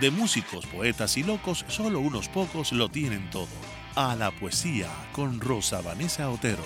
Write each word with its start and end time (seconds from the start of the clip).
de 0.00 0.10
músicos, 0.10 0.66
poetas 0.66 1.16
y 1.16 1.24
locos, 1.24 1.64
solo 1.68 2.00
unos 2.00 2.28
pocos 2.28 2.72
lo 2.72 2.88
tienen 2.88 3.28
todo. 3.30 3.48
A 3.96 4.14
la 4.14 4.30
poesía 4.30 4.88
con 5.12 5.40
Rosa 5.40 5.80
Vanessa 5.80 6.30
Otero. 6.30 6.62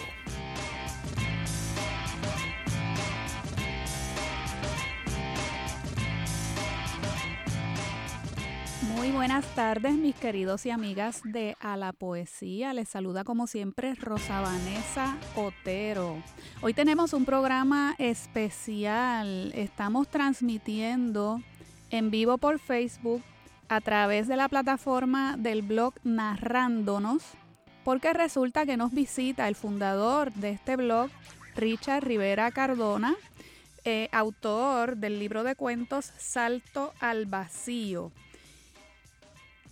Muy 8.94 9.10
buenas 9.10 9.46
tardes, 9.54 9.94
mis 9.94 10.14
queridos 10.14 10.66
y 10.66 10.70
amigas 10.70 11.22
de 11.24 11.56
A 11.58 11.76
la 11.76 11.92
Poesía. 11.92 12.72
Les 12.74 12.88
saluda 12.88 13.24
como 13.24 13.46
siempre 13.46 13.94
Rosa 13.94 14.40
Vanessa 14.40 15.16
Otero. 15.34 16.22
Hoy 16.60 16.74
tenemos 16.74 17.12
un 17.14 17.24
programa 17.24 17.94
especial. 17.98 19.52
Estamos 19.54 20.08
transmitiendo 20.08 21.40
en 21.92 22.10
vivo 22.10 22.38
por 22.38 22.58
Facebook 22.58 23.22
a 23.68 23.80
través 23.80 24.26
de 24.26 24.36
la 24.36 24.48
plataforma 24.48 25.36
del 25.38 25.62
blog 25.62 25.94
Narrándonos, 26.02 27.22
porque 27.84 28.12
resulta 28.12 28.66
que 28.66 28.76
nos 28.76 28.92
visita 28.92 29.46
el 29.46 29.54
fundador 29.54 30.32
de 30.32 30.50
este 30.50 30.76
blog, 30.76 31.10
Richard 31.54 32.04
Rivera 32.04 32.50
Cardona, 32.50 33.14
eh, 33.84 34.08
autor 34.10 34.96
del 34.96 35.18
libro 35.18 35.44
de 35.44 35.54
cuentos 35.54 36.12
Salto 36.16 36.92
al 36.98 37.26
Vacío. 37.26 38.10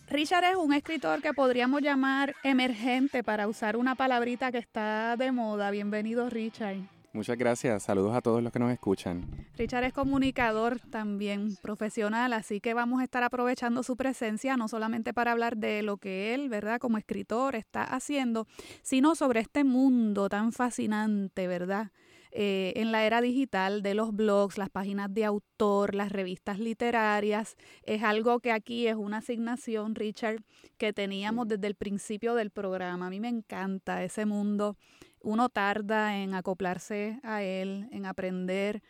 Richard 0.09 0.45
es 0.45 0.57
un 0.57 0.73
escritor 0.73 1.23
que 1.23 1.33
podríamos 1.33 1.83
llamar 1.83 2.35
emergente 2.43 3.23
para 3.23 3.47
usar 3.47 3.77
una 3.77 3.95
palabrita 3.95 4.51
que 4.51 4.59
está 4.59 5.17
de 5.17 5.31
moda. 5.31 5.71
Bienvenido, 5.71 6.29
Richard. 6.29 7.00
Muchas 7.13 7.37
gracias. 7.37 7.83
Saludos 7.83 8.15
a 8.15 8.21
todos 8.21 8.41
los 8.41 8.53
que 8.53 8.61
nos 8.61 8.71
escuchan. 8.73 9.27
Richard 9.57 9.85
es 9.85 9.93
comunicador 9.93 10.79
también 10.79 11.57
profesional, 11.61 12.33
así 12.33 12.61
que 12.61 12.73
vamos 12.73 13.01
a 13.01 13.05
estar 13.05 13.25
aprovechando 13.25 13.83
su 13.83 13.97
presencia 13.97 14.57
no 14.57 14.69
solamente 14.69 15.13
para 15.13 15.33
hablar 15.33 15.57
de 15.57 15.83
lo 15.83 15.97
que 15.97 16.35
él, 16.35 16.49
¿verdad? 16.49 16.79
Como 16.79 16.99
escritor 16.99 17.57
está 17.57 17.83
haciendo, 17.83 18.47
sino 18.83 19.17
sobre 19.17 19.41
este 19.41 19.65
mundo 19.65 20.29
tan 20.29 20.53
fascinante, 20.53 21.49
¿verdad? 21.49 21.91
Eh, 22.33 22.75
en 22.77 22.93
la 22.93 23.05
era 23.05 23.21
digital 23.21 23.83
de 23.83 23.95
los 23.95 24.15
blogs, 24.15 24.57
las 24.57 24.71
páginas 24.71 25.13
de 25.13 25.25
autor, 25.25 25.97
las 25.97 26.13
revistas 26.13 26.61
literarias. 26.61 27.57
Es 27.83 28.05
algo 28.05 28.39
que 28.39 28.53
aquí 28.53 28.87
es 28.87 28.95
una 28.95 29.19
asignación, 29.19 29.97
Richard, 29.97 30.45
que 30.79 30.93
teníamos 30.93 31.49
desde 31.49 31.67
el 31.67 31.75
principio 31.75 32.37
del 32.37 32.51
programa. 32.51 33.09
A 33.09 33.11
mí 33.11 33.19
me 33.19 33.29
encanta 33.29 34.05
ese 34.05 34.27
mundo 34.27 34.77
uno 35.23 35.49
tarda 35.49 36.17
en 36.19 36.35
acoplarse 36.35 37.21
a 37.23 37.43
él, 37.43 37.89
en 37.93 38.07
aprender, 38.07 38.83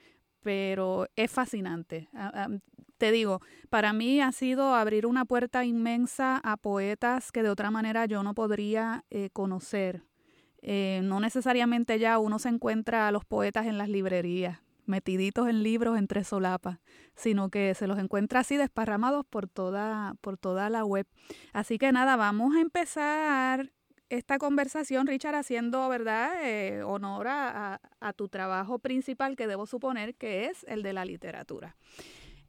pero 0.42 1.06
es 1.16 1.30
fascinante. 1.30 2.08
Te 2.98 3.12
digo, 3.12 3.40
para 3.70 3.92
mí 3.92 4.20
ha 4.20 4.32
sido 4.32 4.74
abrir 4.74 5.06
una 5.06 5.24
puerta 5.24 5.64
inmensa 5.64 6.40
a 6.42 6.56
poetas 6.56 7.32
que 7.32 7.42
de 7.42 7.50
otra 7.50 7.70
manera 7.70 8.06
yo 8.06 8.22
no 8.22 8.34
podría 8.34 9.04
eh, 9.10 9.30
conocer. 9.32 10.04
Eh, 10.62 11.00
no 11.04 11.20
necesariamente 11.20 11.98
ya 11.98 12.18
uno 12.18 12.38
se 12.38 12.50
encuentra 12.50 13.08
a 13.08 13.12
los 13.12 13.24
poetas 13.24 13.66
en 13.66 13.78
las 13.78 13.88
librerías, 13.88 14.58
metiditos 14.84 15.48
en 15.48 15.62
libros 15.62 15.96
entre 15.96 16.24
solapas, 16.24 16.78
sino 17.16 17.48
que 17.48 17.74
se 17.74 17.86
los 17.86 17.98
encuentra 17.98 18.40
así 18.40 18.58
desparramados 18.58 19.24
por 19.24 19.48
toda, 19.48 20.14
por 20.20 20.36
toda 20.36 20.68
la 20.68 20.84
web. 20.84 21.06
Así 21.54 21.78
que 21.78 21.92
nada, 21.92 22.16
vamos 22.16 22.54
a 22.54 22.60
empezar 22.60 23.72
esta 24.10 24.38
conversación, 24.38 25.06
Richard, 25.06 25.36
haciendo, 25.36 25.88
¿verdad?, 25.88 26.32
eh, 26.44 26.82
honor 26.82 27.28
a, 27.28 27.80
tu 28.16 28.28
trabajo 28.28 28.78
principal, 28.80 29.36
que 29.36 29.46
debo 29.46 29.66
suponer 29.66 30.16
que 30.16 30.46
es 30.46 30.64
el 30.68 30.82
de 30.82 30.92
la 30.92 31.04
literatura. 31.04 31.76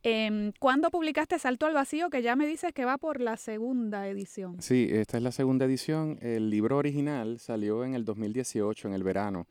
Eh, 0.03 0.51
¿Cuándo 0.59 0.89
publicaste 0.89 1.38
Salto 1.38 1.67
al 1.67 1.75
Vacío? 1.75 2.09
Que 2.09 2.23
ya 2.23 2.35
me 2.35 2.47
dices 2.47 2.73
que 2.73 2.83
va 2.83 2.97
por 2.97 3.21
la 3.21 3.38
segunda 3.38 4.07
edición. 4.07 4.59
Sí, 4.59 4.88
esta 4.89 5.17
es 5.17 5.23
la 5.23 5.31
segunda 5.31 5.66
edición. 5.66 6.17
El 6.21 6.50
libro 6.50 6.77
original 6.77 7.39
salió 7.39 7.85
en 7.85 7.94
el 7.94 8.03
2018, 8.05 8.88
en 8.88 8.94
el 8.95 9.03
verano. 9.03 9.47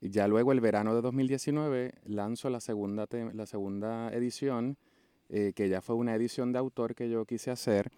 Ya 0.00 0.28
luego, 0.28 0.52
el 0.52 0.60
verano 0.60 0.94
de 0.94 1.02
2019, 1.02 1.94
lanzo 2.04 2.50
la 2.50 2.60
segunda, 2.60 3.08
la 3.32 3.46
segunda 3.46 4.12
edición, 4.12 4.78
eh, 5.28 5.52
que 5.56 5.68
ya 5.68 5.80
fue 5.80 5.96
una 5.96 6.14
edición 6.14 6.52
de 6.52 6.60
autor 6.60 6.94
que 6.94 7.10
yo 7.10 7.24
quise 7.24 7.50
hacer 7.50 7.90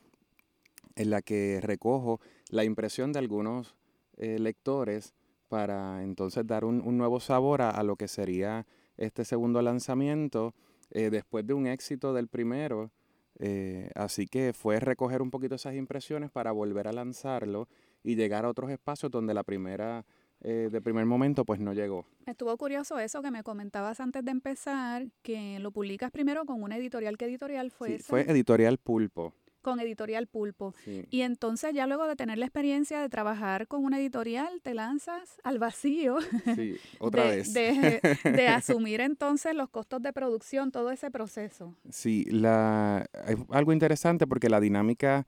en 0.96 1.10
la 1.10 1.22
que 1.22 1.60
recojo 1.60 2.20
la 2.50 2.64
impresión 2.64 3.12
de 3.12 3.18
algunos 3.18 3.74
eh, 4.16 4.38
lectores 4.38 5.14
para 5.48 6.02
entonces 6.02 6.46
dar 6.46 6.64
un, 6.64 6.96
nuevo 6.96 7.18
sabor 7.20 7.62
a, 7.62 7.82
lo 7.82 7.96
que 7.96 8.06
sería 8.06 8.66
este 8.96 9.24
segundo 9.24 9.62
lanzamiento 9.62 10.54
eh, 10.90 11.10
después 11.10 11.46
de 11.46 11.54
un 11.54 11.66
éxito 11.66 12.12
del 12.12 12.28
primero. 12.28 12.92
Eh, 13.38 13.90
así 13.94 14.26
que 14.26 14.52
fue 14.52 14.78
recoger 14.78 15.22
un 15.22 15.30
poquito 15.30 15.54
esas 15.54 15.74
impresiones 15.74 16.30
para 16.30 16.52
volver 16.52 16.86
a 16.86 16.92
lanzarlo 16.92 17.68
y 18.04 18.14
llegar 18.14 18.44
a 18.44 18.48
otros 18.48 18.70
espacios 18.70 19.10
donde 19.10 19.34
la 19.34 19.42
primera, 19.42 20.04
de 20.40 20.80
primer 20.80 21.04
momento, 21.04 21.44
pues 21.44 21.60
no 21.60 21.74
llegó. 21.74 22.06
Estuvo 22.26 22.56
curioso 22.56 22.98
eso 22.98 23.20
que 23.22 23.30
me 23.30 23.42
comentabas 23.42 24.00
antes 24.00 24.24
de 24.24 24.30
empezar, 24.30 25.06
que 25.22 25.58
lo 25.58 25.70
publicas 25.70 26.10
primero 26.10 26.44
con 26.44 26.62
una 26.62 26.76
editorial. 26.76 27.18
¿Qué 27.18 27.26
editorial 27.26 27.70
fue 27.70 27.98
sí, 27.98 28.04
Fue 28.04 28.22
Editorial 28.22 28.78
Pulpo 28.78 29.34
con 29.60 29.80
Editorial 29.80 30.26
Pulpo. 30.26 30.74
Y 31.10 31.22
entonces 31.22 31.74
ya 31.74 31.86
luego 31.86 32.06
de 32.06 32.16
tener 32.16 32.38
la 32.38 32.46
experiencia 32.46 33.00
de 33.00 33.08
trabajar 33.08 33.68
con 33.68 33.84
una 33.84 33.98
editorial, 33.98 34.60
te 34.62 34.74
lanzas 34.74 35.40
al 35.42 35.58
vacío. 35.58 36.18
Sí, 36.54 36.76
otra 36.98 37.24
de, 37.24 37.36
vez. 37.36 37.52
De, 37.52 38.48
asumir 38.48 39.00
entonces 39.00 39.54
los 39.54 39.68
costos 39.68 40.02
de 40.02 40.12
producción, 40.12 40.70
todo 40.70 40.90
ese 40.90 41.10
proceso. 41.10 41.76
Sí, 41.90 42.24
la, 42.30 43.06
es 43.26 43.36
algo 43.50 43.72
interesante 43.72 44.26
porque 44.26 44.48
la 44.48 44.60
dinámica 44.60 45.26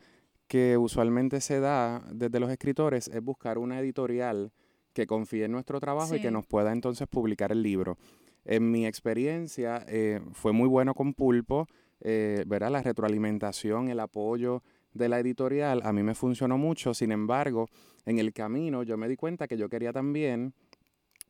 que 0.48 0.76
usualmente 0.76 1.41
se 1.41 1.60
da 1.60 2.03
desde 2.12 2.41
los 2.41 2.50
escritores 2.50 3.09
es 3.09 3.22
buscar 3.22 3.59
una 3.59 3.81
editorial 3.81 4.53
que 4.92 5.06
confíe 5.06 5.44
en 5.44 5.53
nuestro 5.53 5.81
trabajo 5.81 6.15
y 6.15 6.21
que 6.21 6.31
nos 6.31 6.47
pueda 6.47 6.72
entonces 6.72 7.09
publicar 7.09 7.53
el 7.53 7.62
libro. 7.62 7.97
En 8.44 8.71
mi 8.71 8.87
experiencia 8.87 9.84
eh, 9.88 10.21
fue 10.32 10.53
muy 10.53 10.69
bueno 10.69 10.94
con 10.94 11.15
Pulpo 11.15 11.69
eh, 12.03 12.45
la 12.49 12.83
retroalimentación, 12.83 13.89
el 13.89 14.01
apoyo 14.01 14.63
de 14.93 15.09
la 15.09 15.19
editorial, 15.21 15.81
a 15.85 15.93
mí 15.93 16.03
me 16.03 16.15
funcionó 16.15 16.59
mucho. 16.59 16.95
Sin 16.95 17.13
embargo, 17.13 17.69
en 18.05 18.19
el 18.19 18.33
camino 18.33 18.83
yo 18.83 18.97
me 18.97 19.09
di 19.09 19.17
cuenta 19.17 19.49
que 19.49 19.57
yo 19.57 19.69
quería 19.69 19.93
también 19.93 20.55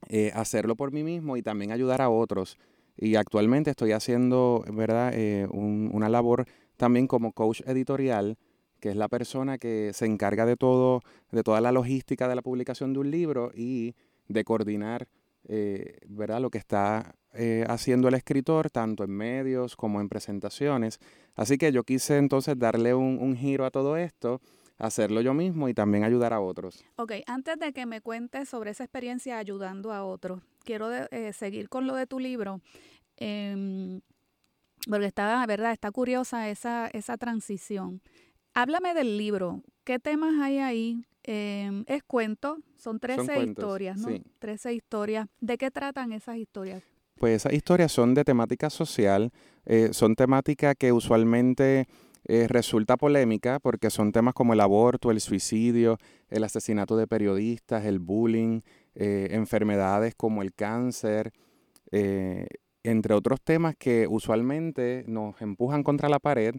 eh, 0.08 0.32
hacerlo 0.34 0.74
por 0.76 0.92
mí 0.92 1.04
mismo 1.04 1.36
y 1.36 1.42
también 1.42 1.72
ayudar 1.72 2.02
a 2.02 2.08
otros. 2.08 2.58
Y 2.96 3.16
actualmente 3.16 3.70
estoy 3.70 3.92
haciendo, 3.92 4.64
¿verdad?, 4.72 5.12
eh, 5.14 5.46
una 5.50 6.08
labor 6.08 6.46
también 6.76 7.06
como 7.06 7.32
coach 7.32 7.62
editorial, 7.66 8.36
que 8.80 8.90
es 8.90 8.96
la 8.96 9.08
persona 9.08 9.58
que 9.58 9.92
se 9.94 10.06
encarga 10.06 10.44
de 10.44 10.56
todo, 10.56 11.02
de 11.30 11.42
toda 11.42 11.60
la 11.60 11.72
logística 11.72 12.28
de 12.28 12.34
la 12.34 12.42
publicación 12.42 12.92
de 12.92 12.98
un 12.98 13.10
libro 13.10 13.52
y 13.54 13.94
de 14.28 14.44
coordinar, 14.44 15.08
eh, 15.48 15.98
¿verdad?, 16.08 16.40
lo 16.40 16.50
que 16.50 16.58
está 16.58 17.14
eh, 17.34 17.64
haciendo 17.68 18.08
el 18.08 18.14
escritor, 18.14 18.70
tanto 18.70 19.04
en 19.04 19.10
medios 19.10 19.74
como 19.74 20.00
en 20.00 20.08
presentaciones. 20.08 21.00
Así 21.34 21.56
que 21.56 21.72
yo 21.72 21.82
quise 21.82 22.18
entonces 22.18 22.58
darle 22.58 22.94
un, 22.94 23.36
giro 23.36 23.64
a 23.64 23.70
todo 23.70 23.96
esto, 23.96 24.42
hacerlo 24.76 25.22
yo 25.22 25.32
mismo 25.32 25.68
y 25.68 25.74
también 25.74 26.04
ayudar 26.04 26.34
a 26.34 26.40
otros. 26.40 26.84
Ok, 26.96 27.12
antes 27.26 27.58
de 27.58 27.72
que 27.72 27.86
me 27.86 28.02
cuentes 28.02 28.48
sobre 28.50 28.72
esa 28.72 28.84
experiencia 28.84 29.38
ayudando 29.38 29.92
a 29.92 30.04
otros, 30.04 30.42
quiero 30.64 30.92
eh, 30.92 31.32
seguir 31.32 31.70
con 31.70 31.86
lo 31.86 31.94
de 31.94 32.06
tu 32.06 32.18
libro. 32.18 32.60
Em, 33.16 34.02
porque 34.86 35.06
está, 35.06 35.46
¿verdad? 35.46 35.72
Está 35.72 35.90
curiosa 35.90 36.50
esa, 36.50 36.88
esa 36.88 37.16
transición. 37.16 38.02
Háblame 38.52 38.92
del 38.92 39.16
libro. 39.16 39.62
¿Qué 39.84 39.98
temas 39.98 40.34
hay 40.40 40.58
ahí? 40.58 41.06
Em, 41.24 41.84
es 41.86 42.02
cuento, 42.02 42.58
son 42.76 42.98
13 42.98 43.44
historias, 43.44 43.96
¿no? 43.96 44.08
13 44.40 44.74
historias. 44.74 45.28
¿De 45.40 45.56
qué 45.56 45.70
tratan 45.70 46.12
esas 46.12 46.36
historias? 46.36 46.82
Pues 47.22 47.36
esas 47.36 47.52
historias 47.52 47.92
son 47.92 48.14
de 48.14 48.24
temática 48.24 48.68
social, 48.68 49.30
eh, 49.64 49.90
son 49.92 50.16
temáticas 50.16 50.74
que 50.76 50.90
usualmente 50.90 51.86
eh, 52.24 52.48
resulta 52.48 52.96
polémica 52.96 53.60
porque 53.60 53.90
son 53.90 54.10
temas 54.10 54.34
como 54.34 54.54
el 54.54 54.60
aborto, 54.60 55.12
el 55.12 55.20
suicidio, 55.20 55.98
el 56.30 56.42
asesinato 56.42 56.96
de 56.96 57.06
periodistas, 57.06 57.84
el 57.84 58.00
bullying, 58.00 58.62
eh, 58.96 59.28
enfermedades 59.30 60.16
como 60.16 60.42
el 60.42 60.52
cáncer, 60.52 61.32
entre 62.82 63.14
otros 63.14 63.40
temas 63.40 63.76
que 63.78 64.08
usualmente 64.08 65.04
nos 65.06 65.40
empujan 65.40 65.84
contra 65.84 66.08
la 66.08 66.18
pared 66.18 66.56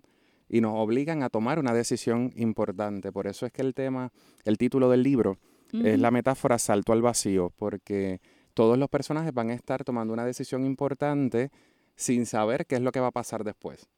y 0.47 0.61
nos 0.61 0.75
obligan 0.75 1.23
a 1.23 1.29
tomar 1.29 1.59
una 1.59 1.73
decisión 1.73 2.31
importante. 2.37 3.11
Por 3.11 3.27
eso 3.27 3.45
es 3.45 3.51
que 3.51 3.63
el 3.63 3.73
tema, 3.73 4.13
el 4.45 4.57
título 4.57 4.89
del 4.89 5.03
libro, 5.03 5.39
es 5.73 5.99
la 5.99 6.11
metáfora 6.11 6.57
salto 6.59 6.93
al 6.93 7.01
vacío, 7.01 7.51
porque 7.57 8.21
todos 8.53 8.77
los 8.77 8.89
personajes 8.89 9.33
van 9.33 9.49
a 9.49 9.53
estar 9.53 9.83
tomando 9.83 10.13
una 10.13 10.25
decisión 10.25 10.65
importante 10.65 11.51
sin 11.95 12.25
saber 12.25 12.65
qué 12.65 12.75
es 12.75 12.81
lo 12.81 12.91
que 12.91 12.99
va 12.99 13.07
a 13.07 13.11
pasar 13.11 13.43
después. 13.43 13.89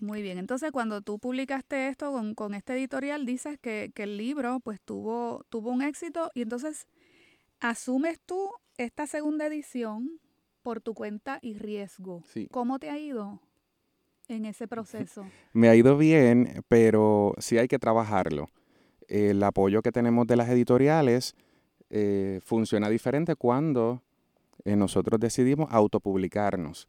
Muy 0.00 0.22
bien, 0.22 0.38
entonces 0.38 0.72
cuando 0.72 1.02
tú 1.02 1.18
publicaste 1.18 1.88
esto 1.88 2.12
con, 2.34 2.54
este 2.54 2.72
editorial, 2.72 3.26
dices 3.26 3.58
que, 3.60 3.92
el 3.94 4.16
libro 4.16 4.60
pues 4.60 4.80
tuvo, 4.80 5.44
tuvo 5.50 5.70
un 5.70 5.82
éxito 5.82 6.30
y 6.34 6.42
entonces 6.42 6.86
asumes 7.60 8.18
tú 8.24 8.50
esta 8.78 9.06
segunda 9.06 9.46
edición 9.46 10.18
por 10.62 10.80
tu 10.80 10.94
cuenta 10.94 11.38
y 11.42 11.54
riesgo. 11.54 12.22
¿Cómo 12.50 12.78
te 12.78 12.88
ha 12.88 12.98
ido 12.98 13.40
en 14.28 14.46
ese 14.46 14.66
proceso? 14.66 15.26
Me 15.52 15.68
ha 15.68 15.76
ido 15.76 15.98
bien, 15.98 16.64
pero 16.68 17.34
sí 17.38 17.58
hay 17.58 17.68
que 17.68 17.78
trabajarlo. 17.78 18.48
El 19.06 19.42
apoyo 19.42 19.82
que 19.82 19.92
tenemos 19.92 20.26
de 20.26 20.36
las 20.36 20.48
editoriales 20.48 21.34
eh, 21.90 22.40
funciona 22.42 22.88
diferente 22.88 23.36
cuando 23.36 24.02
eh, 24.64 24.76
nosotros 24.76 25.18
decidimos 25.20 25.68
autopublicarnos. 25.70 26.88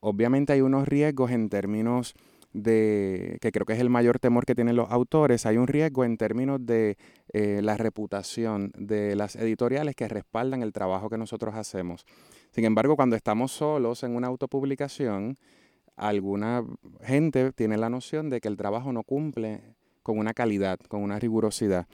Obviamente 0.00 0.52
hay 0.52 0.60
unos 0.60 0.86
riesgos 0.88 1.30
en 1.30 1.48
términos 1.48 2.14
de, 2.52 3.38
que 3.40 3.52
creo 3.52 3.66
que 3.66 3.74
es 3.74 3.80
el 3.80 3.90
mayor 3.90 4.18
temor 4.18 4.46
que 4.46 4.54
tienen 4.54 4.76
los 4.76 4.90
autores, 4.90 5.44
hay 5.44 5.56
un 5.56 5.66
riesgo 5.66 6.04
en 6.04 6.16
términos 6.16 6.64
de 6.64 6.96
eh, 7.32 7.60
la 7.62 7.76
reputación 7.76 8.72
de 8.76 9.16
las 9.16 9.36
editoriales 9.36 9.94
que 9.94 10.08
respaldan 10.08 10.62
el 10.62 10.72
trabajo 10.72 11.10
que 11.10 11.18
nosotros 11.18 11.54
hacemos. 11.54 12.06
Sin 12.50 12.64
embargo, 12.64 12.96
cuando 12.96 13.16
estamos 13.16 13.52
solos 13.52 14.02
en 14.02 14.16
una 14.16 14.28
autopublicación, 14.28 15.36
alguna 15.96 16.64
gente 17.02 17.52
tiene 17.52 17.76
la 17.76 17.90
noción 17.90 18.30
de 18.30 18.40
que 18.40 18.48
el 18.48 18.56
trabajo 18.56 18.92
no 18.92 19.02
cumple 19.02 19.74
con 20.02 20.18
una 20.18 20.32
calidad, 20.32 20.78
con 20.88 21.02
una 21.02 21.18
rigurosidad. 21.18 21.86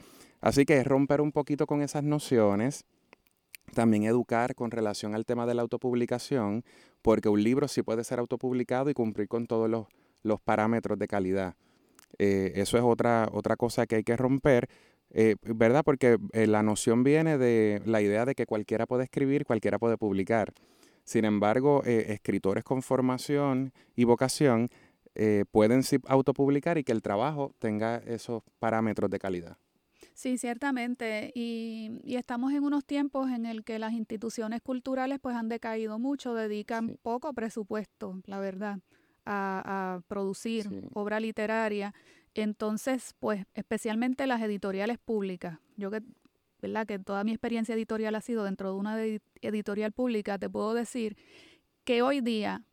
Así 0.45 0.63
que 0.63 0.77
es 0.77 0.85
romper 0.85 1.21
un 1.21 1.31
poquito 1.31 1.65
con 1.65 1.81
esas 1.81 2.03
nociones, 2.03 2.85
también 3.73 4.03
educar 4.03 4.53
con 4.53 4.69
relación 4.69 5.15
al 5.15 5.25
tema 5.25 5.47
de 5.47 5.55
la 5.55 5.63
autopublicación, 5.63 6.63
porque 7.01 7.29
un 7.29 7.43
libro 7.43 7.67
sí 7.67 7.81
puede 7.81 8.03
ser 8.03 8.19
autopublicado 8.19 8.91
y 8.91 8.93
cumplir 8.93 9.27
con 9.27 9.47
todos 9.47 9.67
los, 9.67 9.87
parámetros 10.41 10.99
de 10.99 11.07
calidad. 11.07 11.55
Eh, 12.19 12.51
eso 12.57 12.77
es 12.77 12.83
otra, 12.83 13.27
otra 13.31 13.55
cosa 13.55 13.87
que 13.87 13.95
hay 13.95 14.03
que 14.03 14.15
romper, 14.15 14.69
eh, 15.09 15.35
¿verdad? 15.41 15.81
Porque 15.83 16.19
eh, 16.33 16.45
la 16.45 16.61
noción 16.61 17.03
viene 17.03 17.39
de 17.39 17.81
la 17.83 18.03
idea 18.03 18.25
de 18.25 18.35
que 18.35 18.45
cualquiera 18.45 18.85
puede 18.85 19.05
escribir, 19.05 19.47
cualquiera 19.47 19.79
puede 19.79 19.97
publicar. 19.97 20.53
Sin 21.05 21.25
embargo, 21.25 21.81
escritores 21.85 22.63
con 22.63 22.83
formación 22.83 23.73
y 23.95 24.03
vocación 24.03 24.69
pueden 25.49 25.81
autopublicar 26.07 26.77
y 26.77 26.83
que 26.83 26.91
el 26.91 27.01
trabajo 27.01 27.51
tenga 27.57 27.97
esos 27.97 28.43
parámetros 28.59 29.09
de 29.09 29.17
calidad. 29.17 29.57
Sí, 30.15 30.37
ciertamente. 30.37 31.33
Y, 31.35 32.15
estamos 32.15 32.53
en 32.53 32.63
unos 32.63 32.85
tiempos 32.85 33.29
en 33.29 33.45
el 33.45 33.65
que 33.65 33.79
las 33.79 33.91
instituciones 33.91 34.61
culturales 34.61 35.19
pues 35.21 35.35
han 35.35 35.49
decaído 35.49 35.99
mucho, 35.99 36.33
dedican 36.33 36.97
poco 37.03 37.33
presupuesto, 37.33 38.21
la 38.25 38.39
verdad, 38.39 38.79
a, 39.25 39.99
producir 40.07 40.89
obra 40.93 41.19
literaria. 41.19 41.93
Entonces, 42.33 43.13
pues, 43.19 43.45
especialmente 43.55 44.25
las 44.25 44.41
editoriales 44.41 44.99
públicas. 44.99 45.59
Yo 45.75 45.91
que, 45.91 46.01
¿verdad? 46.61 46.87
Que 46.87 46.97
toda 46.97 47.25
mi 47.25 47.31
experiencia 47.31 47.75
editorial 47.75 48.15
ha 48.15 48.21
sido 48.21 48.45
dentro 48.45 48.69
de 48.71 48.79
una 48.79 48.97
editorial 49.41 49.91
pública, 49.91 50.39
te 50.39 50.49
puedo 50.49 50.73
decir 50.73 51.17
que 51.83 52.01
hoy 52.01 52.21
día 52.21 52.63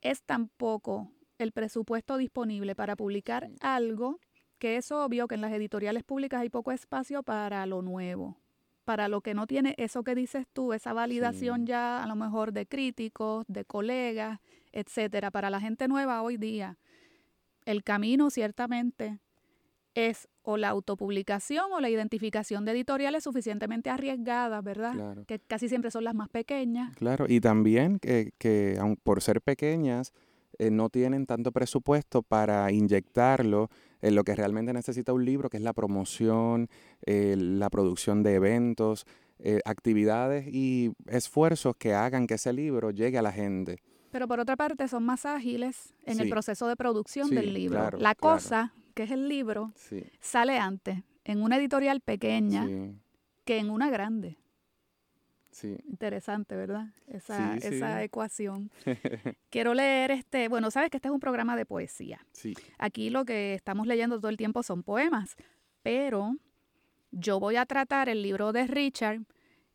es 0.00 0.22
tan 0.22 0.48
poco 0.48 1.12
el 1.38 1.52
presupuesto 1.52 2.16
disponible 2.16 2.74
para 2.74 2.96
publicar 2.96 3.50
algo 3.60 4.20
que 4.64 4.78
es 4.78 4.90
obvio 4.92 5.28
que 5.28 5.34
en 5.34 5.42
las 5.42 5.52
editoriales 5.52 6.04
públicas 6.04 6.40
hay 6.40 6.48
poco 6.48 6.72
espacio 6.72 7.22
para 7.22 7.66
lo 7.66 7.82
nuevo, 7.82 8.38
para 8.86 9.08
lo 9.08 9.20
que 9.20 9.34
no 9.34 9.46
tiene 9.46 9.74
eso 9.76 10.02
que 10.04 10.14
dices 10.14 10.46
tú, 10.50 10.72
esa 10.72 10.94
validación 10.94 11.66
ya 11.66 12.02
a 12.02 12.06
lo 12.06 12.16
mejor 12.16 12.54
de 12.54 12.64
críticos, 12.64 13.44
de 13.46 13.66
colegas, 13.66 14.40
etcétera. 14.72 15.30
Para 15.30 15.50
la 15.50 15.60
gente 15.60 15.86
nueva 15.86 16.22
hoy 16.22 16.38
día, 16.38 16.78
el 17.66 17.84
camino 17.84 18.30
ciertamente 18.30 19.18
es 19.94 20.28
o 20.40 20.56
la 20.56 20.70
autopublicación 20.70 21.70
o 21.70 21.80
la 21.80 21.90
identificación 21.90 22.64
de 22.64 22.72
editoriales 22.72 23.24
suficientemente 23.24 23.90
arriesgadas, 23.90 24.64
¿verdad? 24.64 25.26
Que 25.26 25.40
casi 25.40 25.68
siempre 25.68 25.90
son 25.90 26.04
las 26.04 26.14
más 26.14 26.30
pequeñas. 26.30 26.96
Claro, 26.96 27.26
y 27.28 27.38
también 27.40 27.98
que, 27.98 28.32
que 28.38 28.78
por 29.02 29.20
ser 29.20 29.42
pequeñas, 29.42 30.14
eh, 30.58 30.70
no 30.70 30.88
tienen 30.88 31.26
tanto 31.26 31.52
presupuesto 31.52 32.22
para 32.22 32.70
inyectarlo 32.70 33.70
en 34.04 34.14
lo 34.14 34.22
que 34.22 34.34
realmente 34.34 34.74
necesita 34.74 35.14
un 35.14 35.24
libro, 35.24 35.48
que 35.48 35.56
es 35.56 35.62
la 35.62 35.72
promoción, 35.72 36.68
eh, 37.06 37.36
la 37.38 37.70
producción 37.70 38.22
de 38.22 38.34
eventos, 38.34 39.06
eh, 39.38 39.60
actividades 39.64 40.46
y 40.46 40.92
esfuerzos 41.06 41.74
que 41.76 41.94
hagan 41.94 42.26
que 42.26 42.34
ese 42.34 42.52
libro 42.52 42.90
llegue 42.90 43.16
a 43.16 43.22
la 43.22 43.32
gente. 43.32 43.82
Pero 44.10 44.28
por 44.28 44.40
otra 44.40 44.56
parte 44.56 44.88
son 44.88 45.04
más 45.04 45.24
ágiles 45.24 45.94
en 46.04 46.20
el 46.20 46.28
proceso 46.28 46.68
de 46.68 46.76
producción 46.76 47.30
del 47.30 47.54
libro. 47.54 47.92
la 47.98 48.14
cosa, 48.14 48.74
que 48.92 49.04
es 49.04 49.10
el 49.10 49.26
libro, 49.26 49.72
sale 50.20 50.58
antes 50.58 51.02
en 51.24 51.42
una 51.42 51.56
editorial 51.56 52.00
pequeña 52.00 52.68
que 53.46 53.58
en 53.58 53.70
una 53.70 53.90
grande. 53.90 54.36
Interesante, 55.62 56.56
¿verdad? 56.56 56.88
Esa, 57.06 57.56
esa 57.56 58.02
ecuación. 58.02 58.70
Quiero 59.50 59.74
leer 59.74 60.10
este, 60.10 60.48
bueno, 60.48 60.70
sabes 60.70 60.90
que 60.90 60.98
este 60.98 61.08
es 61.08 61.14
un 61.14 61.20
programa 61.20 61.56
de 61.56 61.66
poesía. 61.66 62.26
Sí. 62.32 62.54
Aquí 62.78 63.10
lo 63.10 63.24
que 63.24 63.54
estamos 63.54 63.86
leyendo 63.86 64.18
todo 64.18 64.30
el 64.30 64.36
tiempo 64.36 64.62
son 64.62 64.82
poemas, 64.82 65.36
pero 65.82 66.36
yo 67.12 67.38
voy 67.38 67.56
a 67.56 67.66
tratar 67.66 68.08
el 68.08 68.22
libro 68.22 68.52
de 68.52 68.66
Richard 68.66 69.20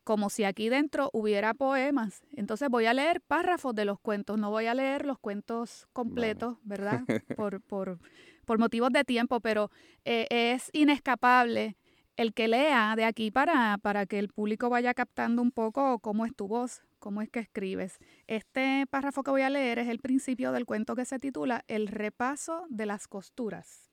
como 0.04 0.30
si 0.30 0.44
aquí 0.44 0.70
dentro 0.70 1.10
hubiera 1.14 1.54
poemas. 1.54 2.24
Entonces 2.36 2.68
voy 2.70 2.88
a 2.88 2.94
leer 2.94 3.22
párrafos 3.22 3.76
de 3.76 3.86
los 3.86 4.00
cuentos, 4.00 4.40
no 4.40 4.50
voy 4.50 4.66
a 4.66 4.74
leer 4.74 5.06
los 5.06 5.20
cuentos 5.20 5.88
completos, 5.94 6.58
¿verdad? 6.64 7.02
Por, 7.38 7.62
por, 7.62 8.00
por 8.46 8.58
motivos 8.58 8.92
de 8.92 9.04
tiempo, 9.04 9.40
pero 9.40 9.70
eh, 10.06 10.26
es 10.31 10.72
inescapable 10.74 11.78
el 12.19 12.33
que 12.33 12.50
lea 12.50 12.95
de 12.98 13.06
aquí 13.06 13.31
para, 13.31 13.77
para 13.77 14.06
que 14.06 14.19
el 14.19 14.27
público 14.27 14.69
vaya 14.69 14.94
captando 14.94 15.42
un 15.42 15.51
poco 15.51 16.00
cómo 16.00 16.25
es 16.25 16.36
tu 16.36 16.50
voz, 16.50 16.81
cómo 17.00 17.21
es 17.21 17.30
que 17.30 17.39
escribes. 17.39 17.98
Este 18.27 18.86
párrafo 18.89 19.24
que 19.24 19.31
voy 19.31 19.42
a 19.44 19.50
leer 19.50 19.80
es 19.80 19.88
el 19.88 20.00
principio 20.00 20.51
del 20.51 20.66
cuento 20.66 20.98
que 20.98 21.06
se 21.06 21.18
titula 21.18 21.63
El 21.69 21.88
repaso 21.88 22.66
de 22.69 22.86
las 22.86 23.07
costuras. 23.07 23.89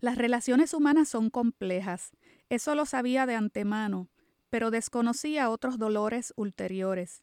Las 0.00 0.18
relaciones 0.18 0.74
humanas 0.74 1.08
son 1.08 1.30
complejas, 1.30 2.10
eso 2.48 2.74
lo 2.74 2.84
sabía 2.86 3.24
de 3.24 3.36
antemano, 3.36 4.08
pero 4.48 4.72
desconocía 4.72 5.48
otros 5.48 5.78
dolores 5.78 6.32
ulteriores. 6.34 7.20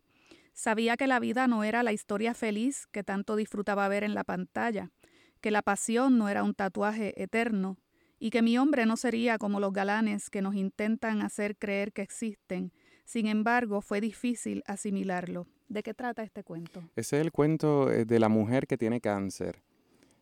Sabía 0.53 0.95
que 0.95 1.07
la 1.07 1.19
vida 1.19 1.45
no 1.47 1.65
era 1.65 1.83
la 1.83 1.91
historia 1.91 2.33
feliz 2.33 2.87
que 2.87 3.03
tanto 3.03 3.35
disfrutaba 3.35 3.89
ver 3.89 4.05
en 4.05 4.15
la 4.15 4.23
pantalla, 4.23 4.91
que 5.41 5.51
la 5.51 5.61
pasión 5.61 6.17
no 6.17 6.29
era 6.29 6.43
un 6.43 6.53
tatuaje 6.53 7.21
eterno, 7.21 7.77
y 8.19 8.29
que 8.29 8.41
mi 8.41 8.57
hombre 8.57 8.85
no 8.85 8.97
sería 8.97 9.37
como 9.37 9.59
los 9.59 9.73
galanes 9.73 10.29
que 10.29 10.41
nos 10.41 10.55
intentan 10.55 11.21
hacer 11.21 11.55
creer 11.57 11.93
que 11.93 12.01
existen. 12.01 12.71
Sin 13.05 13.27
embargo, 13.27 13.81
fue 13.81 14.01
difícil 14.01 14.63
asimilarlo. 14.67 15.47
¿De 15.69 15.83
qué 15.83 15.93
trata 15.93 16.23
este 16.23 16.43
cuento? 16.43 16.83
Ese 16.95 17.17
es 17.17 17.21
el 17.21 17.31
cuento 17.31 17.91
eh, 17.91 18.05
de 18.05 18.19
la 18.19 18.29
mujer 18.29 18.67
que 18.67 18.77
tiene 18.77 19.01
cáncer. 19.01 19.61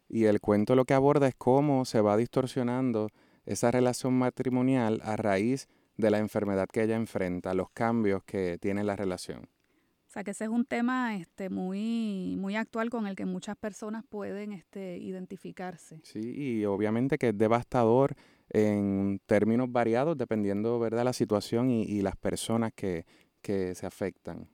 Y 0.07 0.25
el 0.25 0.39
cuento 0.39 0.75
lo 0.75 0.85
que 0.85 0.93
aborda 0.93 1.27
es 1.27 1.35
cómo 1.35 1.85
se 1.85 2.01
va 2.01 2.17
distorsionando 2.17 3.09
esa 3.45 3.71
relación 3.71 4.13
matrimonial 4.13 5.01
a 5.03 5.15
raíz 5.15 5.67
de 5.97 6.11
la 6.11 6.19
enfermedad 6.19 6.67
que 6.67 6.83
ella 6.83 6.95
enfrenta, 6.95 7.53
los 7.53 7.69
cambios 7.71 8.23
que 8.23 8.57
tiene 8.59 8.83
la 8.83 8.95
relación 8.95 9.47
sea 10.15 10.24
que 10.24 10.31
ese 10.31 10.45
es 10.45 10.50
un 10.50 10.63
tema 10.63 11.17
este, 11.17 11.50
muy, 11.50 12.38
muy 12.38 12.55
actual 12.55 12.89
con 12.89 13.05
el 13.05 13.17
que 13.17 13.25
muchas 13.25 13.57
personas 13.57 14.05
pueden 14.07 14.53
este, 14.53 14.98
identificarse. 14.98 16.00
Sí, 16.03 16.22
y 16.22 16.63
obviamente 16.63 17.17
que 17.17 17.29
es 17.29 17.38
devastador 17.38 18.15
en 18.50 19.19
términos 19.25 19.69
variados 19.69 20.17
dependiendo 20.17 20.79
¿verdad? 20.79 21.03
la 21.03 21.12
situación 21.12 21.69
y, 21.69 22.01
las 22.01 22.15
personas 22.15 22.72
que, 22.74 23.05
que 23.41 23.75
se 23.75 23.86
afectan. 23.86 24.48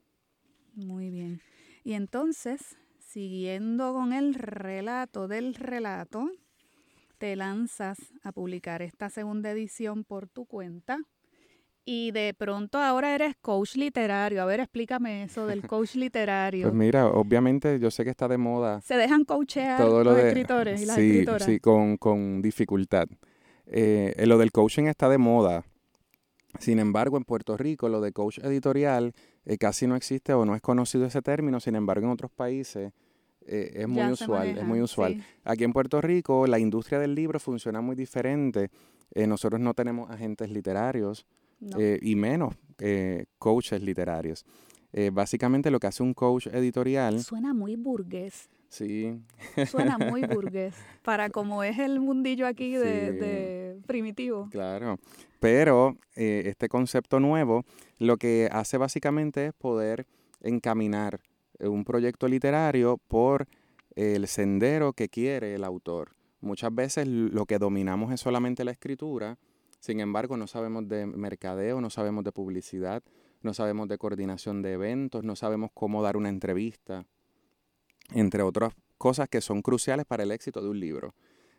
Muy 0.73 1.11
bien. 1.11 1.41
Y 1.83 1.93
entonces, 1.93 2.75
siguiendo 2.97 3.93
con 3.93 4.13
el 4.13 4.33
relato 4.33 5.27
del 5.27 5.53
relato, 5.53 6.31
te 7.19 7.35
lanzas 7.35 7.99
a 8.23 8.31
publicar 8.31 8.81
esta 8.81 9.11
segunda 9.11 9.51
edición 9.51 10.05
por 10.05 10.27
tu 10.27 10.45
cuenta 10.45 10.97
y 11.85 12.11
de 12.11 12.33
pronto 12.33 12.77
ahora 12.77 13.15
eres 13.15 13.35
coach 13.41 13.75
literario. 13.75 14.41
A 14.41 14.45
ver, 14.45 14.59
explícame 14.59 15.23
eso 15.23 15.45
del 15.47 15.61
coach 15.67 15.95
literario. 15.95 16.63
Pues 16.63 16.73
mira, 16.73 17.07
obviamente 17.07 17.79
yo 17.79 17.91
sé 17.91 18.03
que 18.03 18.09
está 18.09 18.27
de 18.27 18.37
moda. 18.37 18.81
Se 18.81 18.95
dejan 18.95 19.25
coachear 19.25 19.79
los 19.79 20.17
escritores 20.17 20.81
y 20.81 20.85
las 20.85 20.95
sí, 20.95 21.09
escritoras. 21.09 21.43
Sí, 21.43 21.59
con, 21.59 21.97
con 21.97 22.41
dificultad. 22.41 23.07
Eh, 23.65 24.13
lo 24.25 24.37
del 24.37 24.51
coaching 24.51 24.85
está 24.85 25.09
de 25.09 25.17
moda. 25.17 25.63
Sin 26.59 26.79
embargo, 26.79 27.17
en 27.17 27.23
Puerto 27.23 27.57
Rico 27.57 27.89
lo 27.89 28.01
de 28.01 28.11
coach 28.11 28.39
editorial 28.39 29.13
eh, 29.45 29.57
casi 29.57 29.87
no 29.87 29.95
existe 29.95 30.33
o 30.33 30.45
no 30.45 30.55
es 30.55 30.61
conocido 30.61 31.05
ese 31.05 31.21
término. 31.21 31.59
Sin 31.59 31.75
embargo, 31.75 32.05
en 32.05 32.11
otros 32.11 32.31
países 32.31 32.91
eh, 33.45 33.71
es 33.75 33.87
muy 33.87 34.11
usual, 34.11 34.57
es 34.57 34.63
muy 34.63 34.81
usual. 34.81 35.23
Aquí 35.43 35.63
en 35.63 35.73
Puerto 35.73 36.01
Rico 36.01 36.45
la 36.47 36.59
industria 36.59 36.99
del 36.99 37.15
libro 37.15 37.39
funciona 37.39 37.81
muy 37.81 37.95
diferente. 37.95 38.69
Eh, 39.13 39.27
nosotros 39.27 39.59
no 39.59 39.73
tenemos 39.73 40.09
agentes 40.09 40.49
literarios 40.49 41.25
eh, 41.77 41.99
y 42.01 42.15
menos 42.15 42.55
coaches 43.37 43.81
literarios. 43.81 44.43
básicamente 45.13 45.69
lo 45.69 45.79
que 45.79 45.85
hace 45.87 46.01
un 46.01 46.15
coach 46.15 46.47
editorial... 46.47 47.21
Suena 47.21 47.53
muy 47.53 47.75
burgués. 47.75 48.49
Sí. 48.69 49.21
Suena 49.67 49.99
muy 49.99 50.23
burgués 50.25 50.73
para 51.03 51.29
como 51.29 51.63
es 51.63 51.77
el 51.77 51.99
mundillo 51.99 52.47
aquí 52.47 52.75
de, 52.75 53.79
primitivo. 53.85 54.49
Claro. 54.49 54.97
Pero 55.39 55.97
este 56.15 56.69
concepto 56.69 57.19
nuevo 57.19 57.65
lo 57.99 58.17
que 58.17 58.49
hace 58.51 58.77
básicamente 58.77 59.47
es 59.47 59.53
poder 59.53 60.07
encaminar 60.41 61.21
un 61.59 61.83
proyecto 61.83 62.27
literario 62.27 62.97
por 63.07 63.47
el 63.95 64.27
sendero 64.27 64.93
que 64.93 65.09
quiere 65.09 65.55
el 65.55 65.63
autor. 65.63 66.11
Muchas 66.41 66.73
veces 66.73 67.07
lo 67.07 67.45
que 67.45 67.59
dominamos 67.59 68.11
es 68.11 68.19
solamente 68.19 68.63
la 68.63 68.71
escritura, 68.71 69.37
sin 69.81 69.99
embargo 69.99 70.37
no 70.37 70.45
sabemos 70.47 70.87
de 70.87 71.07
mercadeo, 71.07 71.81
no 71.81 71.89
sabemos 71.89 72.23
de 72.23 72.31
publicidad, 72.31 73.03
no 73.41 73.53
sabemos 73.55 73.89
de 73.89 73.97
coordinación 73.97 74.61
de 74.61 74.73
eventos, 74.73 75.23
no 75.23 75.35
sabemos 75.35 75.71
cómo 75.73 76.03
dar 76.03 76.15
una 76.15 76.29
entrevista, 76.29 77.05
entre 78.13 78.43
otras 78.43 78.73
cosas 78.99 79.27
que 79.27 79.41
son 79.41 79.63
cruciales 79.63 80.05
para 80.05 80.21
el 80.21 80.31
éxito 80.31 80.61
de 80.61 80.69
un 80.69 80.79
libro. 80.79 81.15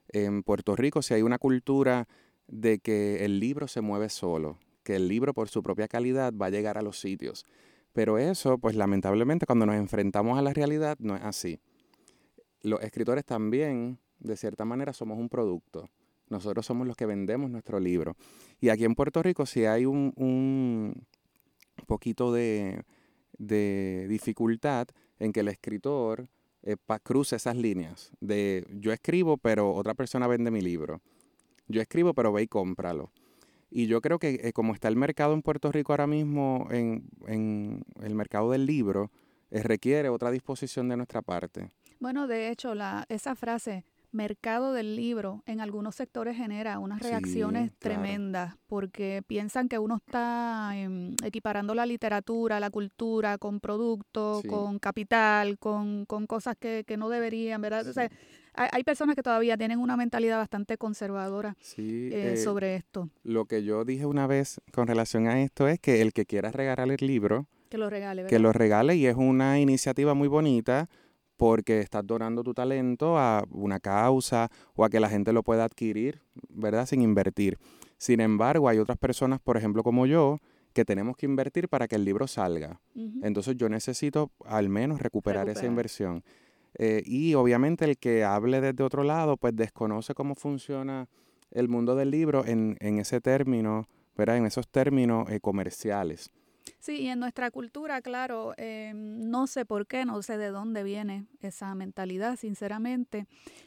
En 0.09 0.45
Puerto 0.45 0.77
Rico 0.77 1.03
si 1.03 1.15
hay 1.15 1.23
una 1.23 1.39
cultura 1.39 2.07
de 2.47 2.79
que 2.79 3.25
el 3.25 3.41
libro 3.41 3.67
se 3.67 3.81
mueve 3.81 4.09
solo, 4.09 4.59
que 4.85 4.95
el 4.95 5.09
libro 5.09 5.35
por 5.35 5.49
su 5.49 5.61
propia 5.61 5.89
calidad 5.89 6.33
va 6.33 6.47
a 6.47 6.51
llegar 6.51 6.79
a 6.79 6.83
los 6.83 7.01
sitios. 7.01 7.45
Pero 7.93 8.19
eso, 8.19 8.57
pues 8.59 8.77
lamentablemente, 8.77 9.47
cuando 9.47 9.67
nos 9.67 9.75
enfrentamos 9.75 10.39
a 10.39 10.43
la 10.43 10.55
realidad, 10.55 10.97
no 11.01 11.17
es 11.17 11.23
así. 11.23 11.59
Los 12.63 12.81
escritores 12.83 13.25
también, 13.25 13.99
de 14.21 14.37
cierta 14.37 14.65
manera, 14.65 14.93
somos 14.93 15.19
un 15.19 15.29
producto. 15.29 15.91
Nosotros 16.33 16.65
somos 16.65 16.87
los 16.87 16.97
que 16.97 17.05
vendemos 17.05 17.51
nuestro 17.51 17.79
libro. 17.79 18.17
Y 18.59 18.71
aquí 18.71 18.85
en 18.85 18.95
Puerto 18.95 19.23
Rico, 19.23 19.45
si 19.45 19.67
hay 19.67 19.85
un, 19.85 20.15
un 20.17 21.05
poquito 21.87 22.33
de, 22.33 22.85
de, 23.37 24.07
dificultad 24.09 24.89
en 25.19 25.35
que 25.35 25.41
el 25.41 25.49
escritor 25.49 26.31
eh, 26.63 26.77
cruce 27.03 27.37
esas 27.37 27.57
líneas 27.57 28.13
de 28.21 28.67
yo 28.71 28.93
escribo, 28.93 29.37
pero 29.37 29.75
otra 29.75 29.93
persona 29.93 30.27
vende 30.27 30.51
mi 30.51 30.63
libro. 30.63 31.03
Yo 31.69 31.83
escribo, 31.83 32.15
pero 32.15 32.33
ve 32.33 32.45
y 32.45 32.49
cómpralo. 32.49 33.13
Y 33.71 33.87
yo 33.87 34.01
creo 34.01 34.19
que 34.19 34.41
eh, 34.43 34.53
como 34.55 34.73
está 34.73 34.89
el 34.89 34.97
mercado 34.97 35.35
en 35.35 35.43
Puerto 35.43 35.71
Rico 35.71 35.93
ahora 35.93 36.07
mismo, 36.07 36.67
en, 36.71 37.11
en 37.27 37.85
el 38.01 38.15
mercado 38.15 38.51
del 38.51 38.65
libro, 38.65 39.11
eh, 39.51 39.63
requiere 39.63 40.09
otra 40.09 40.31
disposición 40.31 40.89
de 40.89 40.97
nuestra 40.97 41.21
parte. 41.21 41.71
Bueno, 42.01 42.27
de 42.27 42.49
hecho, 42.49 42.75
la, 42.75 43.05
esa 43.11 43.35
frase, 43.37 43.85
mercado 44.13 44.73
del 44.73 44.95
libro, 44.95 45.43
en 45.47 45.61
algunos 45.61 45.97
sectores 45.97 46.37
genera 46.37 46.79
unas 46.79 47.01
reacciones 47.01 47.73
tremendas, 47.79 48.55
porque 48.67 49.23
piensan 49.27 49.69
que 49.69 49.79
uno 49.79 49.97
está 49.97 50.73
em, 50.75 51.15
equiparando 51.25 51.75
la 51.75 51.87
literatura, 51.87 52.61
la 52.61 52.71
cultura, 52.71 53.39
con 53.39 53.59
productos, 53.61 54.45
con 54.45 54.79
capital, 54.79 55.59
con, 55.59 56.05
con 56.07 56.27
cosas 56.27 56.57
que, 56.59 56.85
que, 56.87 56.97
no 56.97 57.09
deberían, 57.09 57.61
¿verdad? 57.61 57.87
O 57.89 57.93
sea, 57.93 58.11
hay, 58.55 58.85
personas 58.85 59.17
que 59.17 59.23
todavía 59.23 59.57
tienen 59.57 59.79
una 59.79 59.97
mentalidad 59.97 60.39
bastante 60.39 60.77
conservadora 60.77 61.57
eh, 61.79 62.33
eh, 62.35 62.37
sobre 62.37 62.77
esto. 62.77 63.09
Lo 63.23 63.47
que 63.47 63.65
yo 63.65 63.85
dije 63.85 64.05
una 64.05 64.27
vez 64.27 64.61
con 64.73 64.87
relación 64.87 65.27
a 65.27 65.43
esto 65.43 65.69
es 65.69 65.81
que 65.81 66.03
el 66.03 66.13
que 66.13 66.27
quiera 66.27 66.51
regalar 66.51 66.91
el 66.91 67.07
libro, 67.07 67.47
que 67.71 67.79
lo 67.79 67.89
regale, 67.89 68.27
que 68.27 68.39
lo 68.39 68.53
regale 68.53 68.97
y 68.97 69.07
es 69.07 69.17
una 69.17 69.59
iniciativa 69.59 70.13
muy 70.13 70.29
bonita 70.29 70.91
porque 71.43 71.81
estás 71.81 72.07
donando 72.07 72.45
tu 72.45 72.55
talento 72.55 73.19
a 73.19 73.43
una 73.51 73.81
causa 73.81 74.49
o 74.77 74.85
a 74.85 74.89
que 74.89 75.01
la 75.01 75.09
gente 75.09 75.33
lo 75.33 75.43
pueda 75.43 75.65
adquirir, 75.65 76.21
¿verdad? 76.49 76.87
Sin 76.87 77.03
invertir. 77.03 77.59
Sin 77.99 78.21
embargo, 78.21 78.69
hay 78.69 78.79
otras 78.79 78.97
personas, 78.97 79.41
por 79.41 79.57
ejemplo, 79.57 79.83
como 79.83 80.07
yo, 80.07 80.39
que 80.73 80.85
tenemos 80.85 81.17
que 81.17 81.27
invertir 81.27 81.69
para 81.69 81.89
que 81.89 81.97
el 81.97 82.05
libro 82.05 82.29
salga. 82.29 82.81
Entonces 83.25 83.57
yo 83.57 83.69
necesito 83.69 84.31
al 84.47 84.69
menos 84.69 85.03
recuperar. 85.03 85.49
esa 85.49 85.67
inversión. 85.67 86.23
Eh, 86.79 87.03
y 87.05 87.35
obviamente 87.35 87.87
el 87.87 87.99
que 87.99 88.23
hable 88.23 88.61
desde 88.61 88.85
otro 88.85 89.03
lado, 89.03 89.37
pues 89.37 89.57
desconoce 89.57 90.15
cómo 90.15 90.37
funciona 90.37 91.09
el 91.51 91.69
mundo 91.69 91.97
del 91.97 92.13
libro 92.13 92.47
en, 92.47 92.77
en 92.79 93.01
ese 93.01 93.21
término, 93.21 93.89
¿verdad? 94.17 94.37
En 94.37 94.47
esos 94.47 94.69
términos 94.69 95.29
eh, 95.29 95.41
comerciales. 95.41 96.31
Sí, 96.79 97.03
y 97.03 97.09
en 97.09 97.21
nuestra 97.21 97.51
cultura, 97.51 98.03
claro, 98.03 98.55
eh, 98.57 98.93
no 98.95 99.47
sé 99.47 99.65
por 99.65 99.87
qué, 99.87 100.05
no 100.05 100.23
sé 100.23 100.39
de 100.39 100.49
dónde 100.49 100.83
viene 100.83 101.27
esa 101.41 101.75
mentalidad, 101.75 102.37
sinceramente, 102.37 103.27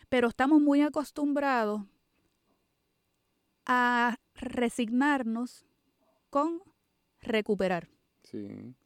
pero 0.09 0.27
estamos 0.27 0.61
muy 0.61 0.81
acostumbrados 0.81 1.81
a 3.65 4.17
resignarnos 4.35 5.65
con 6.29 6.61
recuperar. 7.21 7.89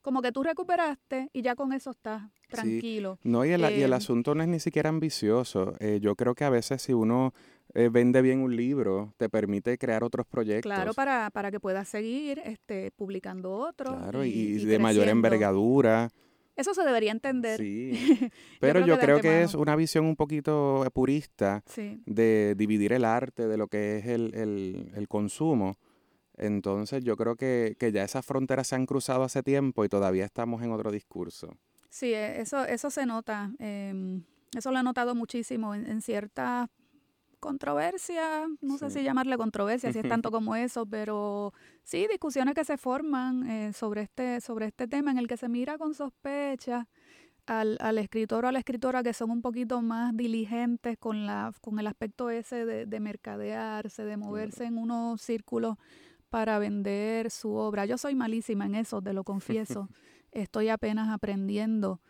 Como 0.02 0.22
que 0.22 0.32
tú 0.32 0.44
recuperaste 0.44 1.30
y 1.34 1.42
ya 1.42 1.56
con 1.56 1.74
eso 1.74 1.92
estás 1.92 2.24
tranquilo. 2.50 3.20
No, 3.24 3.46
y 3.46 3.52
el, 3.52 3.62
y 3.62 3.82
el, 3.82 3.84
em, 3.84 3.94
asunto 3.94 4.36
no 4.36 4.44
es 4.44 4.50
ni 4.50 4.60
siquiera 4.60 4.90
ambicioso. 4.90 5.74
Eh, 5.80 6.00
yo 6.02 6.16
creo 6.16 6.36
que 6.36 6.44
a 6.44 6.50
veces 6.50 6.82
si 6.82 6.94
uno 6.94 7.34
eh, 7.74 7.90
vende 7.90 8.22
bien 8.22 8.40
un 8.40 8.56
libro, 8.56 9.14
te 9.18 9.30
permite 9.30 9.78
crear 9.78 10.04
otros 10.04 10.26
proyectos. 10.26 10.64
Claro, 10.72 10.94
para, 10.94 11.30
para 11.32 11.52
que 11.52 11.60
puedas 11.60 11.88
seguir 11.88 12.42
este, 12.46 12.92
publicando 12.92 13.52
otros. 13.54 13.96
Claro, 13.96 14.24
y, 14.26 14.66
de 14.66 14.80
mayor 14.80 15.08
envergadura. 15.08 16.10
Eso 16.56 16.74
se 16.74 16.84
debería 16.84 17.12
entender. 17.12 17.58
Sí. 17.60 17.92
Pero 18.60 18.86
yo 18.86 19.00
creo, 19.00 19.22
que, 19.22 19.44
es 19.44 19.54
una 19.54 19.76
visión 19.76 20.06
un 20.06 20.16
poquito 20.16 20.86
purista 20.94 21.64
de 22.06 22.56
dividir 22.58 22.94
el 22.94 23.06
arte 23.06 23.48
de 23.48 23.58
lo 23.58 23.68
que 23.68 23.98
es 23.98 24.08
el, 24.08 24.34
el, 24.34 24.92
el 24.96 25.08
consumo 25.08 25.78
entonces 26.40 27.04
yo 27.04 27.18
creo 27.18 27.36
que, 27.36 27.76
ya 27.94 28.04
esas 28.04 28.26
fronteras 28.26 28.68
se 28.68 28.76
han 28.76 28.86
cruzado 28.86 29.24
hace 29.24 29.44
tiempo 29.44 29.84
y 29.84 29.90
todavía 29.90 30.26
estamos 30.26 30.64
en 30.64 30.72
otro 30.72 30.90
discurso. 30.90 31.58
Sí, 31.90 32.14
e, 32.14 32.40
eso, 32.42 32.64
eso 32.66 32.90
se 32.90 33.06
nota. 33.06 33.52
Em, 33.60 34.24
eso 34.56 34.72
lo 34.72 34.80
he 34.80 34.84
notado 34.84 35.16
muchísimo 35.16 35.76
en, 35.76 35.86
en 35.86 36.02
ciertas 36.02 36.70
controversias, 37.40 38.48
no 38.62 38.78
sé 38.78 38.90
si 38.90 39.04
llamarle 39.04 39.38
controversia, 39.38 39.92
si 39.92 40.00
es 40.00 40.08
tanto 40.08 40.32
como 40.32 40.56
eso, 40.56 40.86
pero 40.86 41.54
sí, 41.84 42.08
discusiones 42.10 42.56
que 42.56 42.66
se 42.66 42.78
forman 42.78 43.50
eh, 43.50 43.74
sobre, 43.74 44.02
este, 44.02 44.42
sobre 44.42 44.68
este 44.68 44.88
tema 44.88 45.12
en 45.12 45.18
el 45.18 45.28
que 45.28 45.38
se 45.38 45.50
mira 45.50 45.78
con 45.78 45.94
sospecha 45.94 46.88
al, 47.46 47.78
al 47.82 47.98
escritor 47.98 48.46
o 48.46 48.48
a 48.48 48.52
la 48.52 48.60
escritora 48.60 49.02
que 49.02 49.14
son 49.14 49.32
un 49.32 49.42
poquito 49.42 49.82
más 49.82 50.16
diligentes 50.16 50.98
con, 50.98 51.26
la, 51.26 51.52
con 51.62 51.80
el 51.80 51.88
aspecto 51.88 52.30
ese 52.30 52.66
de, 52.66 52.86
de 52.86 53.00
mercadearse, 53.00 54.06
de 54.06 54.18
moverse 54.18 54.66
en 54.66 54.78
unos 54.78 55.22
círculos 55.22 55.78
para 56.30 56.60
vender 56.60 57.32
su 57.32 57.54
obra. 57.54 57.86
Yo 57.86 57.98
soy 57.98 58.16
malísima 58.16 58.66
en 58.66 58.76
eso, 58.76 59.02
te 59.02 59.14
lo 59.14 59.24
confieso. 59.24 59.90
Estoy 60.32 60.70
apenas 60.70 61.10
aprendiendo. 61.10 62.02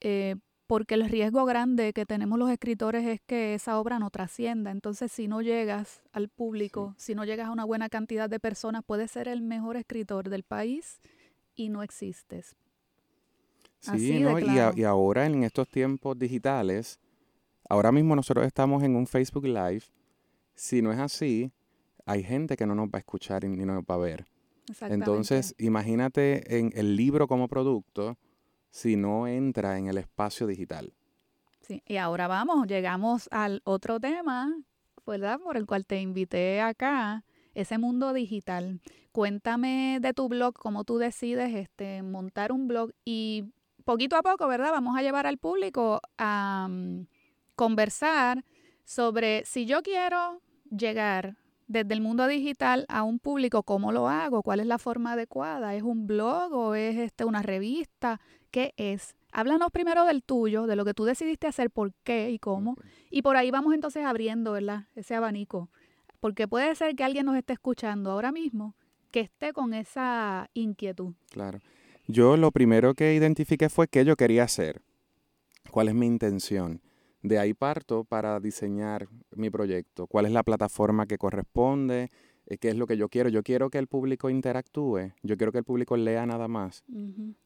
Eh, 0.00 0.36
porque 0.68 0.94
el 0.94 1.08
riesgo 1.08 1.46
grande 1.46 1.94
que 1.94 2.04
tenemos 2.04 2.38
los 2.38 2.50
escritores 2.50 3.06
es 3.06 3.22
que 3.22 3.54
esa 3.54 3.80
obra 3.80 3.98
no 3.98 4.10
trascienda. 4.10 4.70
Entonces, 4.70 5.10
si 5.10 5.26
no 5.26 5.40
llegas 5.40 6.02
al 6.12 6.28
público, 6.28 6.94
si 6.98 7.14
no 7.14 7.24
llegas 7.24 7.48
a 7.48 7.52
una 7.52 7.64
buena 7.64 7.88
cantidad 7.88 8.28
de 8.28 8.38
personas, 8.38 8.84
puedes 8.84 9.10
ser 9.10 9.28
el 9.28 9.40
mejor 9.40 9.78
escritor 9.78 10.28
del 10.28 10.42
país 10.42 11.00
y 11.56 11.70
no 11.70 11.82
existes. 11.82 12.54
Sí, 13.80 14.20
¿no? 14.20 14.38
y, 14.38 14.44
y, 14.76 14.84
ahora 14.84 15.24
en 15.24 15.42
estos 15.42 15.68
tiempos 15.68 16.18
digitales, 16.18 17.00
ahora 17.66 17.90
mismo 17.90 18.14
nosotros 18.14 18.46
estamos 18.46 18.82
en 18.82 18.94
un 18.94 19.06
Facebook 19.06 19.46
Live. 19.46 19.84
Si 20.54 20.82
no 20.82 20.92
es 20.92 20.98
así, 20.98 21.50
hay 22.04 22.22
gente 22.22 22.58
que 22.58 22.66
no 22.66 22.74
nos 22.74 22.88
va 22.88 22.96
a 22.96 22.98
escuchar 22.98 23.42
y 23.44 23.48
ni 23.48 23.64
nos 23.64 23.82
va 23.84 23.94
a 23.94 23.98
ver. 23.98 24.26
Entonces, 24.82 25.54
imagínate 25.56 26.58
en 26.58 26.72
el 26.74 26.94
libro 26.94 27.26
como 27.26 27.48
producto 27.48 28.18
si 28.70 28.96
no 28.96 29.26
entra 29.26 29.78
en 29.78 29.86
el 29.86 29.98
espacio 29.98 30.46
digital. 30.46 30.92
Sí, 31.60 31.82
y 31.86 31.96
ahora 31.96 32.28
vamos, 32.28 32.66
llegamos 32.66 33.28
al 33.30 33.60
otro 33.64 34.00
tema, 34.00 34.54
¿verdad? 35.06 35.38
Por 35.40 35.56
el 35.56 35.66
cual 35.66 35.84
te 35.86 36.00
invité 36.00 36.60
acá, 36.60 37.24
ese 37.54 37.78
mundo 37.78 38.12
digital. 38.12 38.80
Cuéntame 39.12 39.98
de 40.00 40.14
tu 40.14 40.28
blog, 40.28 40.54
cómo 40.54 40.84
tú 40.84 40.98
decides 40.98 41.54
este, 41.54 42.02
montar 42.02 42.52
un 42.52 42.68
blog 42.68 42.92
y 43.04 43.52
poquito 43.84 44.16
a 44.16 44.22
poco, 44.22 44.46
¿verdad? 44.46 44.70
Vamos 44.70 44.96
a 44.96 45.02
llevar 45.02 45.26
al 45.26 45.38
público 45.38 46.00
a 46.16 46.68
mm, 46.70 47.06
conversar 47.54 48.44
sobre 48.84 49.44
si 49.44 49.66
yo 49.66 49.82
quiero 49.82 50.40
llegar 50.70 51.36
desde 51.66 51.92
el 51.92 52.00
mundo 52.00 52.26
digital 52.26 52.86
a 52.88 53.02
un 53.02 53.18
público, 53.18 53.62
¿cómo 53.62 53.92
lo 53.92 54.08
hago? 54.08 54.42
¿Cuál 54.42 54.60
es 54.60 54.66
la 54.66 54.78
forma 54.78 55.12
adecuada? 55.12 55.74
¿Es 55.74 55.82
un 55.82 56.06
blog 56.06 56.52
o 56.52 56.74
es 56.74 56.96
este, 56.96 57.24
una 57.24 57.42
revista? 57.42 58.20
¿Qué 58.50 58.72
es? 58.76 59.14
Háblanos 59.32 59.70
primero 59.70 60.04
del 60.04 60.22
tuyo, 60.22 60.66
de 60.66 60.76
lo 60.76 60.84
que 60.84 60.94
tú 60.94 61.04
decidiste 61.04 61.46
hacer, 61.46 61.70
por 61.70 61.92
qué 62.04 62.30
y 62.30 62.38
cómo. 62.38 62.76
Y 63.10 63.22
por 63.22 63.36
ahí 63.36 63.50
vamos 63.50 63.74
entonces 63.74 64.04
abriendo, 64.04 64.52
¿verdad? 64.52 64.86
Ese 64.94 65.14
abanico. 65.14 65.70
Porque 66.20 66.48
puede 66.48 66.74
ser 66.74 66.96
que 66.96 67.04
alguien 67.04 67.26
nos 67.26 67.36
esté 67.36 67.52
escuchando 67.52 68.10
ahora 68.10 68.32
mismo 68.32 68.74
que 69.10 69.20
esté 69.20 69.52
con 69.52 69.74
esa 69.74 70.50
inquietud. 70.54 71.14
Claro. 71.30 71.60
Yo 72.06 72.36
lo 72.36 72.50
primero 72.52 72.94
que 72.94 73.14
identifiqué 73.14 73.68
fue 73.68 73.88
qué 73.88 74.04
yo 74.04 74.16
quería 74.16 74.44
hacer. 74.44 74.82
cuál 75.70 75.88
es 75.88 75.94
mi 75.94 76.06
intención. 76.06 76.80
De 77.22 77.38
ahí 77.38 77.52
parto 77.52 78.04
para 78.04 78.40
diseñar 78.40 79.08
mi 79.32 79.50
proyecto, 79.50 80.06
cuál 80.06 80.24
es 80.26 80.32
la 80.32 80.42
plataforma 80.42 81.06
que 81.06 81.18
corresponde, 81.18 82.10
qué 82.56 82.70
es 82.70 82.76
lo 82.76 82.86
que 82.86 82.96
yo 82.96 83.08
quiero. 83.08 83.28
Yo 83.28 83.42
quiero 83.42 83.68
que 83.68 83.78
el 83.78 83.86
público 83.86 84.30
interactúe, 84.30 85.12
yo 85.22 85.36
quiero 85.36 85.52
que 85.52 85.58
el 85.58 85.64
público 85.64 85.96
lea 85.96 86.24
nada 86.24 86.48
más. 86.48 86.84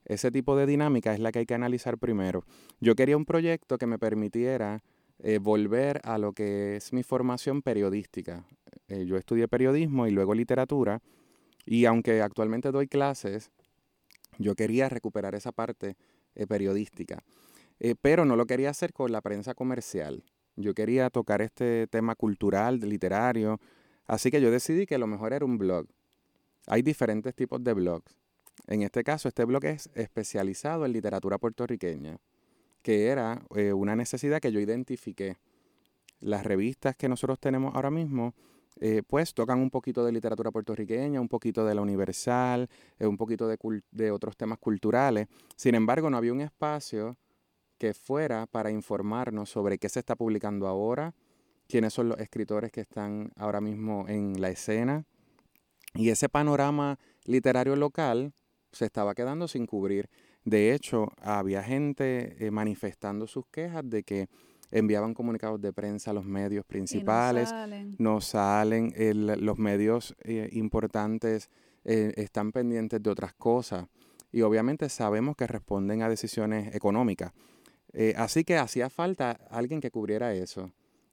Ese 0.05 0.31
tipo 0.31 0.57
de 0.57 0.67
dinámica 0.67 1.13
es 1.13 1.19
la 1.19 1.33
que 1.33 1.41
hay 1.41 1.47
que 1.47 1.55
analizar 1.55 1.99
primero. 1.99 2.45
Yo 2.81 2.95
quería 2.95 3.17
un 3.17 3.25
proyecto 3.25 3.79
que 3.79 3.87
me 3.87 3.99
permitiera 3.99 4.83
eh, 5.19 5.39
volver 5.39 6.01
a 6.05 6.19
lo 6.19 6.33
que 6.33 6.77
es 6.77 6.93
mi 6.93 7.03
formación 7.03 7.63
periodística. 7.63 8.45
Eh, 8.89 9.05
yo 9.07 9.17
estudié 9.17 9.49
periodismo 9.49 10.07
y 10.07 10.11
luego 10.11 10.35
literatura, 10.35 11.01
y 11.67 11.85
aunque 11.85 12.23
actualmente 12.23 12.71
doy 12.71 12.87
clases, 12.89 13.51
yo 14.39 14.55
quería 14.55 14.89
recuperar 14.89 15.35
esa 15.35 15.53
parte 15.53 15.97
periodística. 16.49 17.23
Eh, 17.85 17.95
pero 18.01 18.25
no 18.25 18.37
lo 18.37 18.47
quería 18.47 18.71
hacer 18.71 18.93
con 18.93 19.11
la 19.11 19.21
prensa 19.21 19.55
comercial. 19.55 20.23
Yo 20.55 20.73
quería 20.73 21.11
tocar 21.11 21.43
este 21.43 21.89
tema 21.89 22.15
cultural, 22.15 22.79
literario, 22.79 23.59
así 24.13 24.31
que 24.31 24.41
yo 24.41 24.51
decidí 24.51 24.87
que 24.87 24.99
lo 24.99 25.07
mejor 25.07 25.33
era 25.33 25.45
un 25.45 25.59
blog. 25.59 25.87
Hay 26.67 26.83
diferentes 26.83 27.35
tipos 27.35 27.63
de 27.65 27.73
blogs. 27.73 28.15
En 28.67 28.83
este 28.83 29.03
caso, 29.03 29.29
este 29.29 29.45
blog 29.45 29.65
es 29.65 29.91
especializado 29.95 30.85
en 30.85 30.93
literatura 30.93 31.39
puertorriqueña, 31.39 32.19
que 32.83 33.07
era 33.07 33.43
eh, 33.57 33.73
una 33.73 33.97
necesidad 33.97 34.41
que 34.41 34.53
yo 34.53 34.61
identifiqué. 34.61 35.37
Las 36.21 36.45
revistas 36.45 36.95
que 36.95 37.09
nosotros 37.09 37.41
tenemos 37.41 37.75
ahora 37.75 37.91
mismo, 37.91 38.35
eh, 38.81 39.03
pues 39.07 39.35
tocan 39.35 39.59
un 39.59 39.71
poquito 39.71 40.05
de 40.05 40.13
literatura 40.13 40.51
puertorriqueña, 40.51 41.21
un 41.21 41.29
poquito 41.29 41.65
de 41.65 41.75
la 41.75 41.81
universal, 41.81 42.69
un 43.01 43.17
poquito 43.17 43.49
de, 43.49 43.59
de 43.91 44.11
otros 44.11 44.37
temas 44.37 44.59
culturales. 44.59 45.27
Sin 45.57 45.75
embargo, 45.75 46.11
no 46.11 46.17
había 46.17 46.33
un 46.33 46.43
espacio 46.43 47.17
que 47.79 47.95
fuera 47.95 48.47
para 48.47 48.71
informarnos 48.71 49.51
sobre 49.51 49.79
qué 49.79 49.89
se 49.89 49.99
está 49.99 50.15
publicando 50.15 50.69
ahora, 50.69 51.15
quiénes 51.73 51.95
son 51.95 52.11
los 52.11 52.19
escritores 52.19 52.71
que 52.71 52.83
están 52.83 53.33
ahora 53.35 53.63
mismo 53.63 54.05
en 54.07 54.39
la 54.43 54.51
escena. 54.51 55.07
Y 55.95 56.11
ese 56.11 56.29
panorama 56.29 56.99
literario 57.25 57.77
local 57.77 58.35
se 58.73 58.85
estaba 58.85 59.15
quedando 59.15 59.49
sin 59.49 59.65
cubrir. 59.65 60.11
De 60.45 60.75
hecho, 60.75 61.09
había 61.23 61.63
gente 61.63 62.37
eh, 62.45 62.51
manifestando 62.51 63.27
sus 63.27 63.47
quejas 63.47 63.89
de 63.89 64.03
que 64.03 64.29
enviaban 64.71 65.15
comunicados 65.15 65.63
de 65.63 65.73
prensa 65.73 66.11
a 66.11 66.15
los 66.15 66.27
medios 66.27 66.67
principales, 66.67 67.51
no 67.99 68.21
salen, 68.21 68.93
los 69.43 69.59
medios 69.59 70.15
eh, 70.25 70.51
importantes 70.53 71.49
eh, 71.85 72.13
están 72.17 72.53
pendientes 72.53 73.03
de 73.03 73.09
otras 73.09 73.33
cosas 73.33 73.87
y 74.31 74.43
obviamente 74.43 74.91
sabemos 74.91 75.37
que 75.37 75.47
responden 75.47 76.03
a 76.03 76.11
decisiones 76.11 76.75
económicas. 76.75 77.33
Así 78.17 78.45
que 78.45 78.59
hacía 78.59 78.91
falta 78.91 79.33
alguien 79.51 79.81
que 79.81 79.91
cubriera 79.91 80.35
eso. 80.35 80.71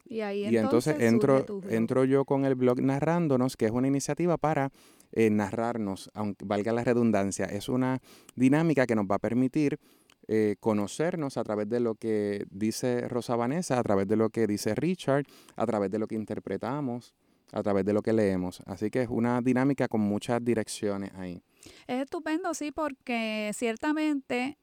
Y 0.09 0.21
ahí 0.21 0.57
entonces, 0.57 0.99
entro, 0.99 1.45
entro 1.69 2.03
yo 2.03 2.25
con 2.25 2.43
el 2.43 2.55
blog 2.55 2.81
Narrándonos, 2.81 3.55
que 3.55 3.65
es 3.65 3.71
una 3.71 3.87
iniciativa 3.87 4.37
para 4.37 4.71
eh, 5.11 5.29
narrarnos, 5.29 6.09
aunque 6.13 6.45
valga 6.45 6.73
la 6.73 6.83
redundancia. 6.83 7.45
Es 7.45 7.69
una 7.69 8.01
dinámica 8.35 8.87
que 8.87 8.95
nos 8.95 9.05
va 9.05 9.15
a 9.15 9.19
permitir 9.19 9.79
eh, 10.27 10.55
conocernos 10.59 11.37
a 11.37 11.43
través 11.43 11.69
de 11.69 11.79
lo 11.79 11.95
que 11.95 12.45
dice 12.49 13.07
Rosa 13.07 13.35
Vanessa, 13.35 13.79
a 13.79 13.83
través 13.83 14.07
de 14.07 14.15
lo 14.15 14.29
que 14.29 14.47
dice 14.47 14.75
Richard, 14.75 15.25
a 15.55 15.65
través 15.65 15.91
de 15.91 15.99
lo 15.99 16.07
que 16.07 16.15
interpretamos, 16.15 17.13
a 17.51 17.63
través 17.63 17.85
de 17.85 17.93
lo 17.93 18.01
que 18.01 18.13
leemos. 18.13 18.61
Así 18.65 18.89
que 18.89 19.03
es 19.03 19.09
una 19.09 19.41
dinámica 19.41 19.87
con 19.87 20.01
muchas 20.01 20.43
direcciones 20.43 21.11
ahí. 21.15 21.41
Es 21.87 22.03
estupendo, 22.03 22.53
sí, 22.53 22.71
porque 22.71 23.51
ciertamente 23.53 24.57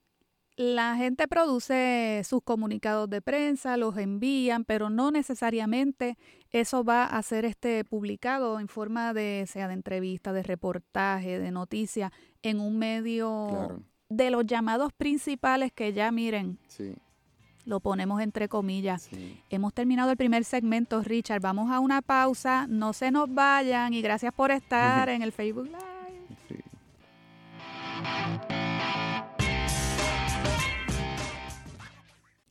la 0.56 0.96
gente 0.96 1.28
produce 1.28 2.22
sus 2.24 2.42
comunicados 2.42 3.10
de 3.10 3.20
prensa, 3.20 3.76
los 3.76 3.96
envían, 3.98 4.64
pero 4.64 4.88
no 4.88 5.10
necesariamente 5.10 6.16
eso 6.50 6.82
va 6.82 7.04
a 7.04 7.22
ser 7.22 7.44
este 7.44 7.84
publicado 7.84 8.58
en 8.58 8.68
forma 8.68 9.12
de 9.12 9.44
sea 9.46 9.68
de 9.68 9.74
entrevista, 9.74 10.32
de 10.32 10.42
reportaje, 10.42 11.38
de 11.38 11.50
noticia 11.50 12.10
en 12.42 12.60
un 12.60 12.78
medio 12.78 13.82
de 14.08 14.30
los 14.30 14.46
llamados 14.46 14.92
principales 14.94 15.72
que 15.72 15.92
ya 15.92 16.10
miren. 16.10 16.58
Lo 17.66 17.80
ponemos 17.80 18.22
entre 18.22 18.48
comillas. 18.48 19.10
Hemos 19.50 19.74
terminado 19.74 20.10
el 20.10 20.16
primer 20.16 20.44
segmento, 20.44 21.02
Richard. 21.02 21.40
Vamos 21.40 21.70
a 21.70 21.80
una 21.80 22.00
pausa. 22.00 22.66
No 22.68 22.92
se 22.92 23.10
nos 23.10 23.32
vayan 23.34 23.92
y 23.92 24.00
gracias 24.00 24.32
por 24.32 24.50
estar 24.52 25.08
en 25.08 25.22
el 25.22 25.32
Facebook 25.32 25.66
Live. 25.66 25.86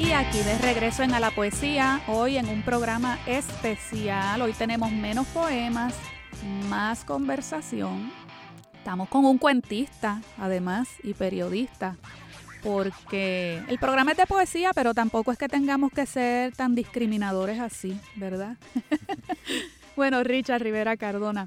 Y 0.00 0.12
aquí 0.12 0.38
de 0.38 0.56
regreso 0.56 1.02
en 1.02 1.12
A 1.12 1.20
la 1.20 1.30
Poesía, 1.30 2.00
hoy 2.08 2.38
en 2.38 2.48
un 2.48 2.62
programa 2.62 3.18
especial. 3.26 4.40
Hoy 4.40 4.54
tenemos 4.54 4.90
menos 4.90 5.26
poemas, 5.26 5.94
más 6.70 7.04
conversación. 7.04 8.10
Estamos 8.72 9.10
con 9.10 9.26
un 9.26 9.36
cuentista, 9.36 10.22
además, 10.38 10.88
y 11.02 11.12
periodista, 11.12 11.98
porque 12.62 13.62
el 13.68 13.78
programa 13.78 14.12
es 14.12 14.16
de 14.16 14.26
poesía, 14.26 14.70
pero 14.74 14.94
tampoco 14.94 15.32
es 15.32 15.38
que 15.38 15.48
tengamos 15.48 15.92
que 15.92 16.06
ser 16.06 16.56
tan 16.56 16.74
discriminadores 16.74 17.60
así, 17.60 18.00
¿verdad? 18.16 18.56
bueno, 20.00 20.24
Richard 20.24 20.62
Rivera 20.62 20.96
Cardona, 20.96 21.46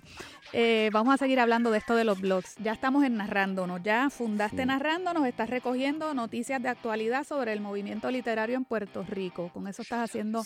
eh, 0.52 0.92
vamos 0.94 1.12
a 1.12 1.18
seguir 1.18 1.39
hablando 1.39 1.72
de 1.72 1.80
esto 1.80 1.96
de 1.96 2.04
los 2.04 2.22
blogs. 2.22 2.54
Ya 2.58 2.72
estamos 2.72 3.04
en 3.04 3.18
Narrándonos, 3.18 3.82
ya 3.82 4.12
fundaste 4.12 4.63
Narrándonos, 4.68 5.26
estás 5.26 5.50
recogiendo 5.50 6.13
noticias 6.13 6.62
de 6.62 6.70
actualidad 6.70 7.24
sobre 7.24 7.52
el 7.52 7.62
movimiento 7.62 8.12
literario 8.12 8.56
en 8.56 8.63
Puerto 8.63 9.04
Rico. 9.10 9.50
Con 9.52 9.68
eso 9.68 9.82
estás 9.82 10.08
haciendo 10.08 10.46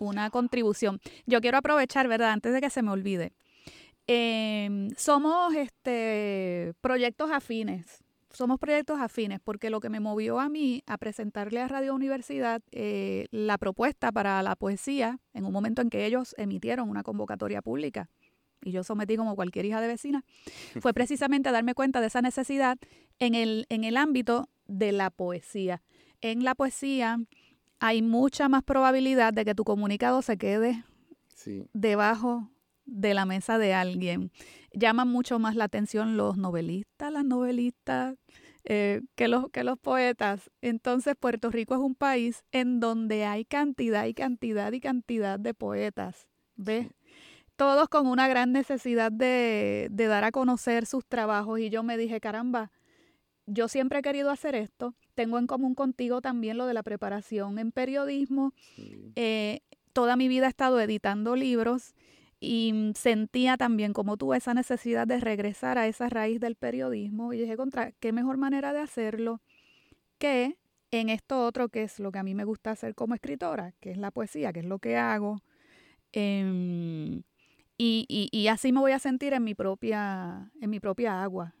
una 0.00 0.30
contribución. 0.30 0.98
Yo 1.26 1.40
quiero 1.40 1.58
aprovechar, 1.58 2.08
¿verdad? 2.08 2.30
Antes 2.30 2.52
de 2.52 2.60
que 2.60 2.70
se 2.70 2.82
me 2.82 2.90
olvide. 2.90 3.30
Em, 4.08 4.90
somos 4.96 5.54
este, 5.54 6.74
proyectos 6.80 7.30
afines. 7.30 8.03
Somos 8.34 8.58
proyectos 8.58 9.00
afines 9.00 9.38
porque 9.40 9.70
lo 9.70 9.80
que 9.80 9.88
me 9.88 10.00
movió 10.00 10.40
a 10.40 10.48
mí 10.48 10.82
a 10.86 10.98
presentarle 10.98 11.60
a 11.60 11.68
Radio 11.68 11.94
Universidad 11.94 12.60
eh, 12.72 13.26
la 13.30 13.58
propuesta 13.58 14.10
para 14.10 14.42
la 14.42 14.56
poesía 14.56 15.20
en 15.32 15.44
un 15.44 15.52
momento 15.52 15.82
en 15.82 15.88
que 15.88 16.04
ellos 16.04 16.34
emitieron 16.36 16.90
una 16.90 17.04
convocatoria 17.04 17.62
pública 17.62 18.10
y 18.64 18.72
yo 18.72 18.82
sometí 18.82 19.16
como 19.16 19.36
cualquier 19.36 19.66
hija 19.66 19.80
de 19.80 19.86
vecina, 19.86 20.24
fue 20.80 20.92
precisamente 20.92 21.52
darme 21.52 21.74
cuenta 21.74 22.00
de 22.00 22.08
esa 22.08 22.22
necesidad 22.22 22.78
en 23.18 23.34
el, 23.34 23.66
en 23.68 23.84
el 23.84 23.96
ámbito 23.96 24.48
de 24.66 24.92
la 24.92 25.10
poesía. 25.10 25.82
En 26.20 26.42
la 26.42 26.54
poesía 26.54 27.18
hay 27.78 28.02
mucha 28.02 28.48
más 28.48 28.62
probabilidad 28.62 29.32
de 29.32 29.44
que 29.44 29.54
tu 29.54 29.64
comunicado 29.64 30.22
se 30.22 30.38
quede 30.38 30.84
debajo 31.72 32.50
de 32.86 33.14
la 33.14 33.24
mesa 33.24 33.58
de 33.58 33.74
alguien. 33.74 34.30
Llaman 34.72 35.08
mucho 35.08 35.38
más 35.38 35.56
la 35.56 35.64
atención 35.64 36.16
los 36.16 36.36
novelistas, 36.36 37.12
las 37.12 37.24
novelistas, 37.24 38.16
eh, 38.64 39.02
que, 39.14 39.28
los, 39.28 39.50
que 39.50 39.64
los 39.64 39.78
poetas. 39.78 40.50
Entonces 40.60 41.14
Puerto 41.18 41.50
Rico 41.50 41.74
es 41.74 41.80
un 41.80 41.94
país 41.94 42.44
en 42.52 42.80
donde 42.80 43.24
hay 43.24 43.44
cantidad 43.44 44.06
y 44.06 44.14
cantidad 44.14 44.72
y 44.72 44.80
cantidad 44.80 45.38
de 45.38 45.54
poetas. 45.54 46.28
¿Ves? 46.56 46.88
todos 47.56 47.88
con 47.88 48.06
una 48.06 48.28
gran 48.28 48.52
necesidad 48.52 49.12
de, 49.12 49.88
dar 49.90 50.24
a 50.24 50.32
conocer 50.32 50.86
sus 50.86 51.06
trabajos 51.06 51.60
y 51.60 51.70
yo 51.70 51.82
me 51.82 51.96
dije, 51.96 52.20
caramba, 52.20 52.72
yo 53.46 53.68
siempre 53.68 54.00
he 54.00 54.02
querido 54.02 54.30
hacer 54.30 54.54
esto, 54.54 54.94
tengo 55.14 55.38
en 55.38 55.46
común 55.46 55.74
contigo 55.74 56.20
también 56.20 56.58
lo 56.58 56.66
de 56.66 56.74
la 56.74 56.82
preparación 56.82 57.58
en 57.58 57.72
periodismo, 57.72 58.54
eh, 59.14 59.60
toda 59.92 60.16
mi 60.16 60.28
vida 60.28 60.46
he 60.46 60.48
estado 60.48 60.80
editando 60.80 61.36
libros 61.36 61.94
y 62.44 62.92
sentía 62.94 63.56
también 63.56 63.92
como 63.92 64.16
tú 64.16 64.34
esa 64.34 64.54
necesidad 64.54 65.06
de 65.06 65.20
regresar 65.20 65.78
a 65.78 65.86
esa 65.86 66.08
raíz 66.08 66.40
del 66.40 66.56
periodismo 66.56 67.32
y 67.32 67.38
dije, 67.38 67.56
contra, 67.56 67.92
¿qué 67.92 68.12
mejor 68.12 68.36
manera 68.36 68.72
de 68.72 68.80
hacerlo 68.80 69.40
que 70.18 70.56
en 70.90 71.08
esto 71.08 71.44
otro 71.44 71.68
que 71.68 71.82
es 71.82 71.98
lo 71.98 72.12
que 72.12 72.18
a 72.18 72.22
mí 72.22 72.34
me 72.34 72.44
gusta 72.44 72.70
hacer 72.70 72.94
como 72.94 73.14
escritora, 73.14 73.72
que 73.80 73.90
es 73.90 73.98
la 73.98 74.10
poesía, 74.10 74.52
que 74.52 74.60
es 74.60 74.66
lo 74.66 74.78
que 74.78 74.96
hago? 74.96 75.40
Em, 76.12 77.22
y, 77.76 78.06
y, 78.08 78.28
y, 78.30 78.48
así 78.48 78.72
me 78.72 78.80
voy 78.80 78.92
a 78.92 79.00
sentir 79.00 79.32
en 79.32 79.42
mi 79.42 79.54
propia, 79.54 80.52
en 80.60 80.70
mi 80.70 80.78
propia 80.78 81.22
agua. 81.22 81.54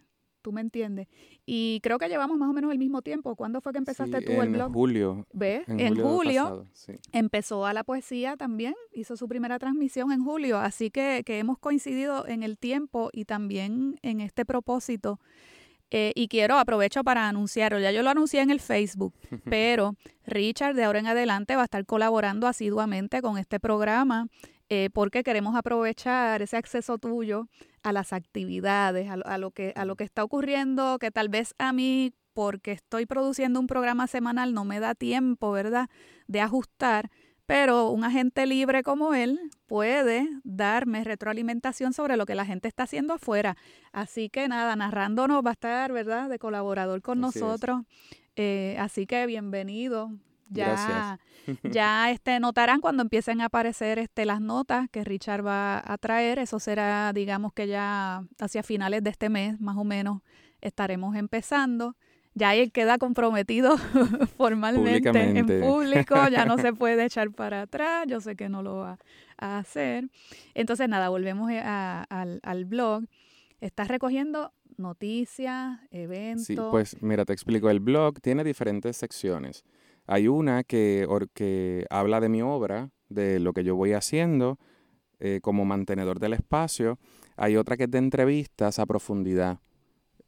Tú 0.44 0.52
me 0.52 0.60
entiendes. 0.60 1.08
Y 1.46 1.80
creo 1.82 1.98
que 1.98 2.08
llevamos 2.08 2.36
más 2.36 2.50
o 2.50 2.52
menos 2.52 2.70
el 2.70 2.78
mismo 2.78 3.00
tiempo. 3.00 3.34
¿Cuándo 3.34 3.62
fue 3.62 3.72
que 3.72 3.78
empezaste 3.78 4.20
tú 4.20 4.32
el 4.42 4.50
blog? 4.50 4.68
En 4.68 4.72
julio. 4.74 5.26
¿Ves? 5.32 5.64
En, 5.66 5.96
julio, 5.96 6.66
empezó 7.12 7.64
a 7.66 7.72
la 7.72 7.82
poesía 7.82 8.36
también, 8.36 8.74
hizo 8.92 9.16
su 9.16 9.26
primera 9.26 9.58
transmisión 9.58 10.12
en 10.12 10.22
julio, 10.22 10.58
así 10.58 10.90
que, 10.90 11.22
que 11.24 11.38
hemos 11.38 11.58
coincidido 11.58 12.28
en 12.28 12.42
el 12.42 12.58
tiempo 12.58 13.08
y 13.12 13.24
también 13.24 13.98
en 14.02 14.20
este 14.20 14.44
propósito. 14.44 15.18
Eh, 15.90 16.12
y 16.14 16.28
quiero, 16.28 16.58
aprovecho 16.58 17.04
para 17.04 17.28
anunciarlo, 17.28 17.78
ya 17.78 17.92
yo 17.92 18.02
lo 18.02 18.10
anuncié 18.10 18.40
en 18.40 18.50
el 18.50 18.60
Facebook, 18.60 19.14
pero 19.44 19.94
Richard 20.26 20.74
de 20.74 20.84
ahora 20.84 20.98
en 20.98 21.06
adelante 21.06 21.56
va 21.56 21.62
a 21.62 21.64
estar 21.64 21.86
colaborando 21.86 22.46
asiduamente 22.46 23.22
con 23.22 23.38
este 23.38 23.60
programa 23.60 24.28
eh, 24.68 24.88
porque 24.92 25.22
queremos 25.22 25.56
aprovechar 25.56 26.40
ese 26.42 26.56
acceso 26.56 26.98
tuyo 26.98 27.48
a 27.82 27.92
las 27.92 28.12
actividades, 28.12 29.10
a, 29.10 29.38
lo 29.38 29.50
que, 29.50 29.72
a 29.76 29.84
lo 29.84 29.96
que 29.96 30.04
está 30.04 30.24
ocurriendo, 30.24 30.98
que 30.98 31.10
tal 31.10 31.28
vez 31.28 31.54
a 31.58 31.72
mí, 31.72 32.14
porque 32.32 32.72
estoy 32.72 33.06
produciendo 33.06 33.60
un 33.60 33.66
programa 33.66 34.06
semanal, 34.06 34.54
no 34.54 34.64
me 34.64 34.80
da 34.80 34.94
tiempo, 34.94 35.52
¿verdad?, 35.52 35.88
de 36.26 36.40
ajustar, 36.40 37.10
pero 37.46 37.90
un 37.90 38.04
agente 38.04 38.46
libre 38.46 38.82
como 38.82 39.12
él 39.12 39.38
puede 39.66 40.28
darme 40.44 41.04
retroalimentación 41.04 41.92
sobre 41.92 42.16
lo 42.16 42.24
que 42.24 42.34
la 42.34 42.46
gente 42.46 42.68
está 42.68 42.84
haciendo 42.84 43.12
afuera. 43.12 43.56
Así 43.92 44.30
que 44.30 44.48
nada, 44.48 44.74
narrándonos 44.76 45.44
va 45.44 45.50
a 45.50 45.52
estar, 45.52 45.92
¿verdad?, 45.92 46.30
de 46.30 46.38
colaborador 46.38 47.02
con 47.02 47.20
nosotros. 47.20 47.82
Eh, 48.36 48.76
así 48.80 49.06
que 49.06 49.26
bienvenido. 49.26 50.10
Ya, 50.50 51.18
ya 51.62 52.10
este, 52.10 52.40
notarán 52.40 52.80
cuando 52.80 53.02
empiecen 53.02 53.40
a 53.40 53.46
aparecer 53.46 53.98
este, 53.98 54.24
las 54.24 54.40
notas 54.40 54.88
que 54.90 55.04
Richard 55.04 55.44
va 55.44 55.82
a 55.84 55.98
traer. 55.98 56.38
Eso 56.38 56.60
será, 56.60 57.12
digamos 57.12 57.52
que 57.52 57.66
ya 57.66 58.24
hacia 58.38 58.62
finales 58.62 59.02
de 59.02 59.10
este 59.10 59.28
mes, 59.28 59.60
más 59.60 59.76
o 59.76 59.84
menos, 59.84 60.22
estaremos 60.60 61.16
empezando. 61.16 61.96
Ya 62.36 62.54
él 62.54 62.72
queda 62.72 62.98
comprometido 62.98 63.76
formalmente 64.36 65.38
en 65.38 65.46
público, 65.60 66.16
ya 66.28 66.44
no 66.44 66.58
se 66.58 66.72
puede 66.74 67.04
echar 67.04 67.30
para 67.30 67.62
atrás, 67.62 68.06
yo 68.08 68.20
sé 68.20 68.34
que 68.34 68.48
no 68.48 68.62
lo 68.62 68.78
va 68.78 68.98
a 69.38 69.58
hacer. 69.58 70.08
Entonces, 70.54 70.88
nada, 70.88 71.10
volvemos 71.10 71.50
eh, 71.50 71.60
al, 71.60 72.40
al 72.42 72.64
blog. 72.64 73.04
Estás 73.60 73.86
recogiendo 73.86 74.52
noticias, 74.76 75.78
eventos. 75.90 76.46
Sí, 76.46 76.56
pues 76.70 77.00
mira, 77.02 77.24
te 77.24 77.32
explico. 77.32 77.70
El 77.70 77.80
blog 77.80 78.20
tiene 78.20 78.44
diferentes 78.44 78.96
secciones. 78.96 79.64
Hay 80.06 80.28
una 80.28 80.64
que, 80.64 81.06
que 81.32 81.86
habla 81.90 82.20
de 82.20 82.28
mi 82.28 82.42
obra, 82.42 82.90
de 83.08 83.40
lo 83.40 83.52
que 83.52 83.64
yo 83.64 83.76
voy 83.76 83.92
haciendo 83.92 84.58
eh, 85.20 85.40
como 85.42 85.64
mantenedor 85.64 86.20
del 86.20 86.34
espacio. 86.34 86.98
Hay 87.36 87.56
otra 87.56 87.76
que 87.76 87.84
es 87.84 87.90
de 87.90 87.98
entrevistas 87.98 88.78
a 88.78 88.86
profundidad. 88.86 89.60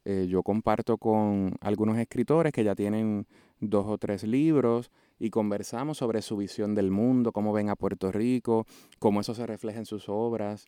Eh, 0.05 0.27
yo 0.29 0.43
comparto 0.43 0.99
con 0.99 1.57
algunos 1.61 1.99
escritores 1.99 2.53
que 2.53 2.63
ya 2.65 2.75
tienen 2.75 3.27
dos 3.61 3.87
o 3.89 3.99
tres 3.99 4.23
libros 4.23 4.91
y 5.19 5.31
conversamos 5.31 5.99
sobre 5.99 6.23
su 6.23 6.37
visión 6.37 6.75
del 6.75 6.91
mundo, 6.91 7.33
cómo 7.33 7.53
ven 7.53 7.71
a 7.71 7.77
Puerto 7.77 8.13
Rico, 8.13 8.67
cómo 8.99 9.21
eso 9.21 9.35
se 9.35 9.47
refleja 9.47 9.79
en 9.79 9.87
sus 9.87 10.09
obras 10.09 10.67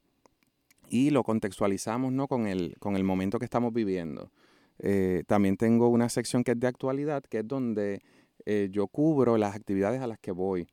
y 0.90 1.11
lo 1.11 1.23
contextualizamos 1.23 2.12
¿no? 2.12 2.27
con, 2.29 2.47
el, 2.47 2.75
con 2.79 2.97
el 2.97 3.05
momento 3.05 3.38
que 3.38 3.44
estamos 3.44 3.73
viviendo. 3.73 4.33
Eh, 4.81 5.25
también 5.27 5.57
tengo 5.57 5.88
una 5.88 6.09
sección 6.09 6.44
que 6.44 6.53
es 6.53 6.61
de 6.61 6.66
actualidad, 6.66 7.23
que 7.23 7.38
es 7.38 7.49
donde 7.49 8.01
eh, 8.46 8.68
yo 8.70 8.87
cubro 8.87 9.37
las 9.37 9.55
actividades 9.55 10.01
a 10.01 10.07
las 10.07 10.18
que 10.18 10.33
voy. 10.33 10.68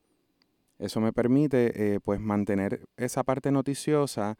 Eso 0.77 0.99
me 0.99 1.13
permite 1.13 1.95
eh, 1.95 1.99
pues 1.99 2.19
mantener 2.19 2.81
esa 2.97 3.23
parte 3.23 3.51
noticiosa 3.51 4.37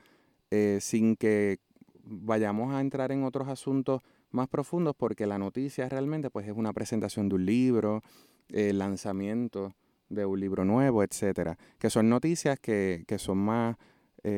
eh, 0.51 0.79
sin 0.81 1.15
que 1.15 1.59
vayamos 2.03 2.73
a 2.73 2.81
entrar 2.81 3.11
en 3.11 3.23
otros 3.23 3.47
asuntos 3.47 4.01
más 4.31 4.47
profundos 4.49 4.95
porque 4.97 5.25
la 5.25 5.37
noticia 5.37 5.87
realmente 5.87 6.29
pues 6.29 6.45
es 6.47 6.53
una 6.55 6.73
presentación 6.73 7.29
de 7.29 7.35
un 7.35 7.45
libro, 7.45 8.03
el 8.49 8.77
lanzamiento 8.79 9.73
de 10.09 10.25
un 10.25 10.39
libro 10.39 10.65
nuevo, 10.65 11.03
etcétera, 11.03 11.57
que 11.79 11.89
son 11.89 12.09
noticias 12.09 12.59
que, 12.59 13.05
que 13.07 13.17
son 13.17 13.37
más 13.37 13.77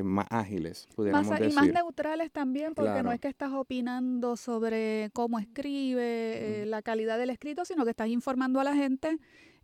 más 0.04 0.28
ágiles, 0.30 0.88
pudiéramos 0.96 1.28
más, 1.28 1.40
decir. 1.40 1.54
Y 1.54 1.56
más 1.56 1.68
neutrales 1.68 2.32
también, 2.32 2.74
porque 2.74 3.04
no 3.04 3.12
es 3.12 3.20
que 3.20 3.28
estás 3.28 3.54
opinando 3.54 4.36
sobre 4.36 5.10
cómo 5.14 5.40
escribe, 5.40 6.66
la 6.68 6.82
calidad 6.82 7.18
del 7.18 7.30
escrito, 7.30 7.66
sino 7.66 7.84
que 7.84 7.92
estás 7.92 8.10
informando 8.10 8.60
a 8.60 8.64
la 8.64 8.76
gente, 8.76 9.18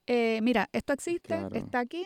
eh, 0.07 0.39
mira, 0.41 0.69
esto 0.73 0.93
existe, 0.93 1.35
está 1.53 1.79
aquí, 1.79 2.05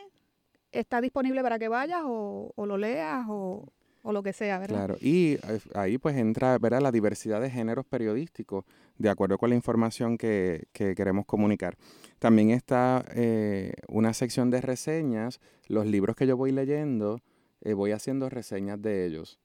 está 0.71 1.01
disponible 1.01 1.41
para 1.41 1.57
que 1.57 1.67
vayas 1.67 2.01
o, 2.05 2.53
lo 2.55 2.77
leas 2.77 3.25
o, 3.27 3.71
lo 4.03 4.23
que 4.23 4.31
sea, 4.31 4.57
¿verdad? 4.59 4.85
Claro, 4.85 4.97
y 5.01 5.37
ahí 5.73 5.97
pues 5.97 6.15
entra 6.15 6.57
¿verdad? 6.59 6.81
la 6.81 6.93
diversidad 6.93 7.41
de 7.41 7.49
géneros 7.49 7.85
periodísticos, 7.85 8.63
de 8.97 9.09
acuerdo 9.09 9.37
con 9.37 9.49
la 9.49 9.55
información 9.55 10.17
que, 10.17 10.67
que 10.71 10.95
queremos 10.95 11.25
comunicar. 11.25 11.75
También 12.17 12.51
está 12.51 13.03
eh, 13.13 13.73
una 13.89 14.13
sección 14.13 14.49
de 14.49 14.61
reseñas, 14.61 15.41
los 15.67 15.85
libros 15.85 16.15
que 16.15 16.25
yo 16.25 16.37
voy 16.37 16.53
leyendo, 16.53 17.19
eh, 17.61 17.73
voy 17.73 17.91
haciendo 17.91 18.29
reseñas 18.29 18.81
de 18.81 19.05
ellos. 19.05 19.39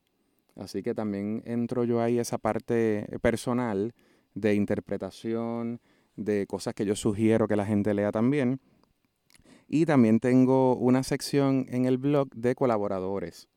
Así 0.57 0.83
que 0.83 0.95
también 0.95 1.43
entro 1.47 1.85
yo 1.85 2.01
ahí 2.01 2.19
esa 2.19 2.39
parte 2.39 3.07
personal 3.23 3.95
de 4.35 4.55
interpretación, 4.55 5.81
de 6.17 6.47
cosas 6.47 6.75
que 6.75 6.85
yo 6.85 6.95
sugiero 6.95 7.49
que 7.49 7.57
la 7.57 7.67
gente 7.67 7.95
lea 7.95 8.13
también. 8.13 8.61
Y 9.69 9.87
también 9.87 10.21
tengo 10.21 10.77
una 10.77 11.03
sección 11.03 11.67
en 11.71 11.87
el 11.87 11.97
blog 11.97 12.29
de 12.35 12.55
colaboradores. 12.55 13.49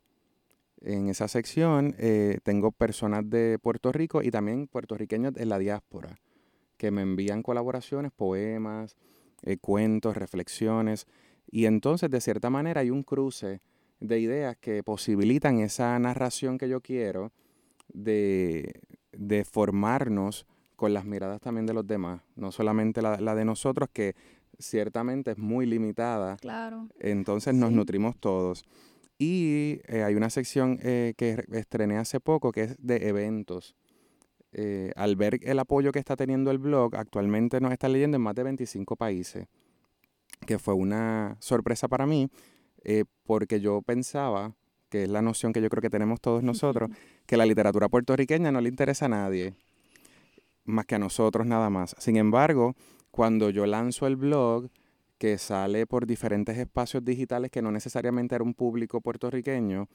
En 0.82 1.10
esa 1.10 1.28
sección 1.28 1.96
eh, 1.98 2.39
tengo 2.44 2.72
personas 2.72 3.30
de 3.30 3.60
Puerto 3.62 3.91
Rico 3.91 4.22
y 4.22 4.32
también 4.32 4.68
puertorriqueños 4.68 5.34
de 5.34 5.46
la 5.46 5.60
diáspora 5.60 6.20
que 6.78 6.91
me 6.91 7.02
envían 7.02 7.41
colaboraciones, 7.41 8.12
poemas, 8.12 8.96
eh, 9.44 9.58
cuentos, 9.58 10.15
reflexiones. 10.15 11.08
Y 11.50 11.65
entonces, 11.65 12.10
de 12.10 12.22
cierta 12.22 12.50
manera, 12.50 12.82
hay 12.82 12.89
un 12.89 13.04
cruce 13.04 13.62
de 14.08 14.20
ideas 14.20 14.58
que 14.58 14.84
posibilitan 14.84 15.60
esa 15.60 15.98
narración 16.00 16.58
que 16.58 16.70
yo 16.70 16.82
quiero 16.82 17.32
de, 17.94 18.82
de 19.12 19.46
formarnos 19.46 20.46
con 20.76 20.94
las 20.94 21.06
miradas 21.06 21.41
también 21.41 21.65
de 21.65 21.74
los 21.74 21.88
demás, 21.88 22.22
no 22.36 22.52
solamente 22.52 23.02
la, 23.02 23.36
de 23.36 23.46
nosotros, 23.46 23.89
que 23.91 24.15
ciertamente 24.60 25.32
es 25.32 25.38
muy 25.38 25.65
limitada. 25.65 26.38
Claro. 26.38 26.89
Entonces 27.00 27.54
nos 27.54 27.72
nutrimos 27.72 28.18
todos. 28.18 28.65
Y 29.18 29.80
eh, 29.88 30.04
hay 30.04 30.15
una 30.15 30.30
sección 30.30 30.78
eh, 30.82 31.13
que 31.18 31.46
estrené 31.54 31.98
hace 31.98 32.20
poco 32.20 32.52
que 32.52 32.63
es 32.63 32.76
de 32.80 33.08
eventos. 33.08 33.76
Eh, 34.52 34.91
al 34.96 35.15
ver 35.15 35.39
el 35.44 35.60
apoyo 35.60 35.91
que 35.91 36.00
está 36.00 36.15
teniendo 36.15 36.52
el 36.52 36.60
blog, 36.60 36.96
actualmente 36.96 37.60
nos 37.60 37.72
está 37.72 37.89
leyendo 37.89 38.15
en 38.15 38.22
más 38.22 38.36
de 38.36 38.44
25 38.44 38.96
países, 38.96 39.48
que 40.46 40.60
fue 40.60 40.74
una 40.74 41.36
sorpresa 41.39 41.88
para 41.88 42.06
mí 42.06 42.30
eh, 42.86 43.04
porque 43.26 43.60
yo 43.60 43.82
pensaba, 43.82 44.56
que 44.89 45.04
es 45.04 45.10
la 45.10 45.21
noción 45.21 45.52
que 45.52 45.62
yo 45.62 45.69
creo 45.69 45.82
que 45.82 45.89
tenemos 45.89 46.21
todos 46.21 46.43
nosotros, 46.43 46.89
que 47.26 47.38
la 47.38 47.45
literatura 47.45 47.89
puertorriqueña 47.89 48.52
no 48.52 48.62
le 48.62 48.69
interesa 48.69 49.06
a 49.06 49.10
nadie, 49.10 49.56
más 50.63 50.86
que 50.86 50.95
a 50.95 51.00
nosotros 51.00 51.45
nada 51.45 51.69
más. 51.69 51.95
Sin 52.00 52.15
embargo, 52.15 52.76
cuando 53.12 53.50
yo 53.50 53.65
lanzo 53.65 54.08
el 54.08 54.15
blog, 54.15 54.69
que 55.17 55.38
sale 55.38 55.88
por 55.88 56.06
diferentes 56.06 56.58
espacios 56.58 57.04
digitales 57.04 57.50
que 57.52 57.62
no 57.62 57.71
necesariamente 57.71 58.36
era 58.36 58.43
un 58.43 58.54
público 58.54 59.02
puertorriqueño, 59.02 59.88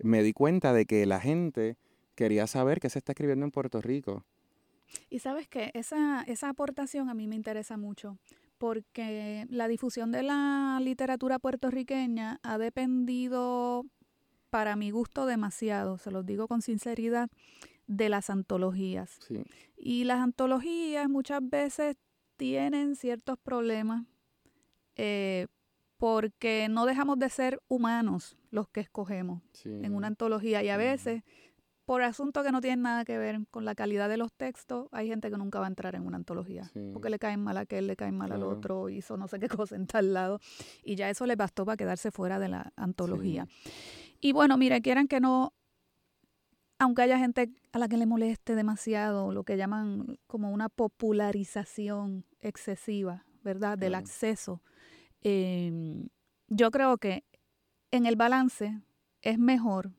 me 0.00 0.22
di 0.22 0.32
cuenta 0.32 0.72
de 0.72 0.86
que 0.86 1.06
la 1.06 1.20
gente 1.20 1.76
quería 2.14 2.46
saber 2.46 2.80
qué 2.80 2.90
se 2.90 2.98
está 2.98 3.12
escribiendo 3.12 3.44
en 3.44 3.52
Puerto 3.52 3.80
Rico. 3.80 4.24
Y 5.10 5.20
sabes 5.20 5.48
que 5.48 5.70
esa, 5.74 6.22
esa 6.22 6.48
aportación 6.48 7.08
a 7.08 7.14
mí 7.14 7.26
me 7.26 7.36
interesa 7.36 7.76
mucho, 7.76 8.18
porque 8.58 9.46
la 9.50 9.68
difusión 9.68 10.12
de 10.12 10.22
la 10.22 10.78
literatura 10.82 11.38
puertorriqueña 11.38 12.40
ha 12.42 12.58
dependido, 12.58 13.84
para 14.50 14.76
mi 14.76 14.90
gusto, 14.90 15.26
demasiado, 15.26 15.98
se 15.98 16.10
los 16.10 16.24
digo 16.24 16.48
con 16.48 16.62
sinceridad, 16.62 17.28
de 17.86 18.08
las 18.08 18.30
antologías. 18.30 19.18
Y 19.76 20.04
las 20.04 20.20
antologías 20.20 21.08
muchas 21.08 21.40
veces 21.42 21.96
tienen 22.36 22.96
ciertos 22.96 23.38
problemas 23.38 24.04
eh, 24.96 25.46
porque 25.96 26.68
no 26.70 26.86
dejamos 26.86 27.18
de 27.18 27.30
ser 27.30 27.60
humanos 27.68 28.36
los 28.50 28.68
que 28.68 28.80
escogemos 28.80 29.42
en 29.64 29.94
una 29.94 30.08
antología 30.08 30.62
y 30.62 30.68
a 30.68 30.76
veces 30.76 31.22
por 31.86 32.02
asuntos 32.02 32.44
que 32.44 32.50
no 32.50 32.60
tienen 32.60 32.82
nada 32.82 33.04
que 33.04 33.16
ver 33.16 33.38
con 33.52 33.64
la 33.64 33.76
calidad 33.76 34.08
de 34.08 34.16
los 34.16 34.32
textos, 34.32 34.88
hay 34.90 35.06
gente 35.06 35.30
que 35.30 35.38
nunca 35.38 35.60
va 35.60 35.66
a 35.66 35.68
entrar 35.68 35.94
en 35.94 36.04
una 36.04 36.16
antología. 36.16 36.68
Porque 36.92 37.08
le 37.08 37.18
caen 37.20 37.40
mal 37.40 37.56
a 37.56 37.60
aquel, 37.60 37.86
le 37.86 37.94
caen 37.94 38.18
mal 38.18 38.32
al 38.32 38.42
otro, 38.42 38.88
hizo 38.88 39.16
no 39.16 39.28
sé 39.28 39.38
qué 39.38 39.48
cosa 39.64 39.76
en 39.76 39.86
tal 39.86 40.12
lado. 40.12 40.40
Y 40.82 40.96
ya 40.96 41.08
eso 41.08 41.24
les 41.26 41.36
bastó 41.36 41.64
para 41.64 41.76
quedarse 41.76 42.10
fuera 42.10 42.40
de 42.40 42.48
la 42.48 42.72
antología. 42.74 43.46
Y 44.20 44.32
bueno, 44.32 44.58
mire, 44.58 44.82
quieran 44.82 45.06
que 45.06 45.20
no, 45.20 45.54
aunque 46.80 47.02
haya 47.02 47.18
gente 47.18 47.50
a 47.72 47.78
la 47.78 47.86
que 47.86 47.96
le 47.96 48.06
moleste 48.06 48.56
demasiado, 48.56 49.32
lo 49.32 49.44
que 49.44 49.56
llaman 49.56 50.18
como 50.26 50.50
una 50.50 50.68
popularización 50.68 52.24
excesiva, 52.40 53.24
¿verdad? 53.44 53.78
Del 53.78 53.94
acceso. 53.94 54.60
Em, 55.22 56.08
yo 56.48 56.72
creo 56.72 56.98
que 56.98 57.24
en 57.92 58.06
el 58.06 58.16
balance 58.16 58.80
es 59.22 59.38
mejor 59.38 59.92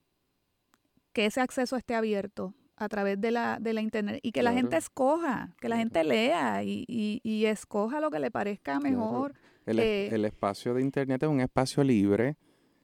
que 1.17 1.25
ese 1.25 1.41
acceso 1.41 1.75
esté 1.77 1.95
abierto 1.95 2.53
a 2.75 2.87
través 2.89 3.19
de 3.19 3.31
la, 3.31 3.57
de 3.59 3.73
la 3.73 3.81
internet 3.81 4.19
y 4.21 4.31
que 4.31 4.43
la 4.43 4.53
gente 4.53 4.77
escoja, 4.77 5.55
que 5.59 5.67
la 5.67 5.75
gente 5.75 6.03
lea 6.03 6.61
y, 6.63 6.85
y, 6.87 7.45
escoja 7.47 7.99
lo 7.99 8.11
que 8.11 8.19
le 8.19 8.29
parezca 8.29 8.79
mejor. 8.79 9.33
El, 9.65 9.79
eh, 9.79 10.09
el, 10.09 10.25
espacio 10.25 10.75
de 10.75 10.83
internet 10.83 11.23
es 11.23 11.27
un 11.27 11.41
espacio 11.41 11.83
libre 11.83 12.37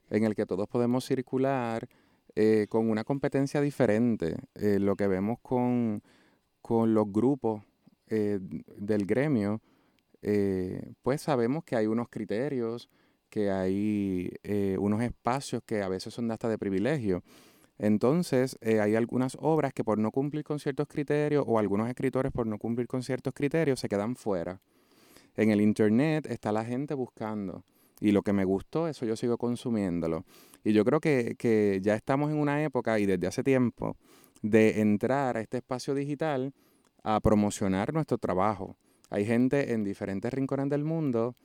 en 0.10 0.24
el 0.24 0.34
que 0.34 0.48
todos 0.48 0.67
podemos 0.67 1.06
circular 1.06 1.88
eh, 2.34 2.65
con 2.69 2.89
una 2.89 3.04
competencia 3.04 3.62
diferente. 3.62 4.36
Eh, 4.56 4.80
lo 4.80 4.96
que 4.96 5.06
vemos 5.06 5.38
con, 5.43 6.02
con 6.60 6.96
los 6.96 7.06
grupos 7.12 7.62
del 8.10 9.06
gremio, 9.06 9.62
pues 11.04 11.22
sabemos 11.22 11.63
que 11.65 11.76
hay 11.76 11.86
unos 11.86 12.10
criterios, 12.10 12.89
que 13.30 13.52
hay 13.52 14.32
unos 14.80 15.04
espacios 15.04 15.62
que 15.63 15.84
a 15.84 15.88
veces 15.88 16.15
son 16.15 16.32
hasta 16.32 16.50
de 16.50 16.58
privilegio. 16.58 17.22
Entonces, 17.78 18.58
eh, 18.62 18.80
hay 18.80 18.96
algunas 18.96 19.38
obras 19.40 19.74
que 19.74 19.84
por 19.84 19.98
no 19.98 20.12
cumplir 20.12 20.44
con 20.44 20.60
ciertos 20.60 20.88
criterios 20.88 21.44
o 21.48 21.60
algunos 21.60 21.90
escritores 21.90 22.32
por 22.32 22.48
no 22.48 22.58
cumplir 22.58 22.88
con 22.88 23.04
ciertos 23.04 23.34
criterios 23.34 23.80
se 23.80 23.90
quedan 23.90 24.16
fuera. 24.16 24.62
En 25.36 25.50
el 25.50 25.62
Internet 25.62 26.28
está 26.30 26.52
la 26.52 26.64
gente 26.64 26.94
buscando 26.94 27.64
y 28.00 28.12
lo 28.12 28.22
que 28.22 28.34
me 28.34 28.46
gustó, 28.46 28.88
eso 28.88 29.06
yo 29.06 29.16
sigo 29.16 29.38
consumiéndolo. 29.38 30.26
Y 30.64 30.74
yo 30.74 30.86
creo 30.86 31.00
que, 31.00 31.36
que 31.38 31.80
ya 31.82 31.96
estamos 31.96 32.32
en 32.32 32.38
una 32.38 32.64
época 32.64 33.00
y 33.00 33.06
desde 33.06 33.28
hace 33.28 33.44
tiempo 33.44 33.98
de 34.42 34.82
entrar 34.82 35.38
a 35.38 35.42
este 35.42 35.58
espacio 35.58 35.96
digital 35.96 36.54
a 37.04 37.20
promocionar 37.22 37.94
nuestro 37.94 38.18
trabajo. 38.18 38.78
Hay 39.10 39.26
gente 39.26 39.74
en 39.74 39.84
diferentes 39.84 40.32
rincones 40.34 40.70
del 40.70 40.84
mundo 40.84 41.36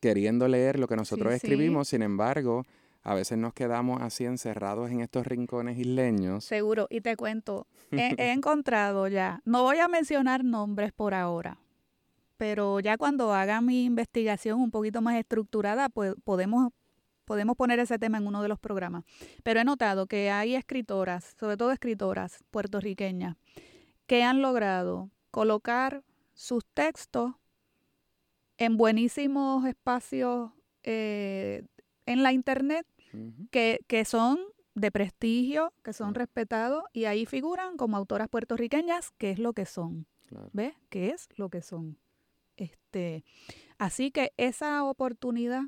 queriendo 0.00 0.48
leer 0.48 0.78
lo 0.78 0.88
que 0.88 0.96
nosotros 0.96 1.32
escribimos, 1.32 1.88
sin 1.88 2.02
embargo, 2.02 2.64
a 3.02 3.14
veces 3.14 3.36
nos 3.38 3.52
quedamos 3.52 4.00
así 4.00 4.24
encerrados 4.24 4.90
en 4.90 5.00
estos 5.00 5.26
rincones 5.26 5.78
isleños. 5.78 6.44
Seguro, 6.44 6.86
y 6.88 7.00
te 7.00 7.16
cuento, 7.16 7.66
he, 7.90 8.32
encontrado 8.32 9.08
ya, 9.08 9.42
no 9.44 9.62
voy 9.62 9.78
a 9.78 9.88
mencionar 9.88 10.44
nombres 10.44 10.92
por 10.92 11.14
ahora, 11.14 11.58
pero 12.36 12.80
ya 12.80 12.96
cuando 12.96 13.32
haga 13.32 13.60
mi 13.60 13.84
investigación 13.84 14.60
un 14.60 14.70
poquito 14.70 15.02
más 15.02 15.16
estructurada, 15.16 15.88
pues 15.88 16.14
podemos, 16.24 16.72
podemos 17.24 17.56
poner 17.56 17.78
ese 17.80 17.98
tema 17.98 18.18
en 18.18 18.26
uno 18.26 18.42
de 18.42 18.48
los 18.48 18.58
programas. 18.58 19.04
Pero 19.42 19.60
he 19.60 19.64
notado 19.64 20.06
que 20.06 20.30
hay 20.30 20.54
escritoras, 20.54 21.34
sobre 21.38 21.56
todo 21.56 21.72
escritoras 21.72 22.44
puertorriqueñas, 22.50 23.36
que 24.06 24.22
han 24.22 24.42
logrado 24.42 25.10
colocar 25.30 26.02
sus 26.34 26.64
textos 26.66 27.32
en 28.58 28.76
buenísimos 28.76 29.66
espacios 29.66 30.50
eh, 30.82 31.64
en 32.06 32.22
la 32.22 32.32
internet 32.32 32.86
que, 33.50 33.80
que 33.86 34.04
son 34.04 34.38
de 34.74 34.90
prestigio, 34.90 35.72
que 35.82 35.92
son 35.92 36.14
respetados 36.14 36.84
y 36.92 37.04
ahí 37.04 37.26
figuran 37.26 37.76
como 37.76 37.96
autoras 37.96 38.28
puertorriqueñas, 38.28 39.10
que 39.18 39.30
es 39.30 39.38
lo 39.38 39.52
que 39.52 39.66
son. 39.66 40.06
¿Ves? 40.52 40.74
¿Qué 40.88 41.10
es 41.10 41.28
lo 41.36 41.50
que 41.50 41.62
son? 41.62 41.98
Este, 42.56 43.24
así 43.78 44.10
que 44.10 44.32
esa 44.36 44.84
oportunidad 44.84 45.62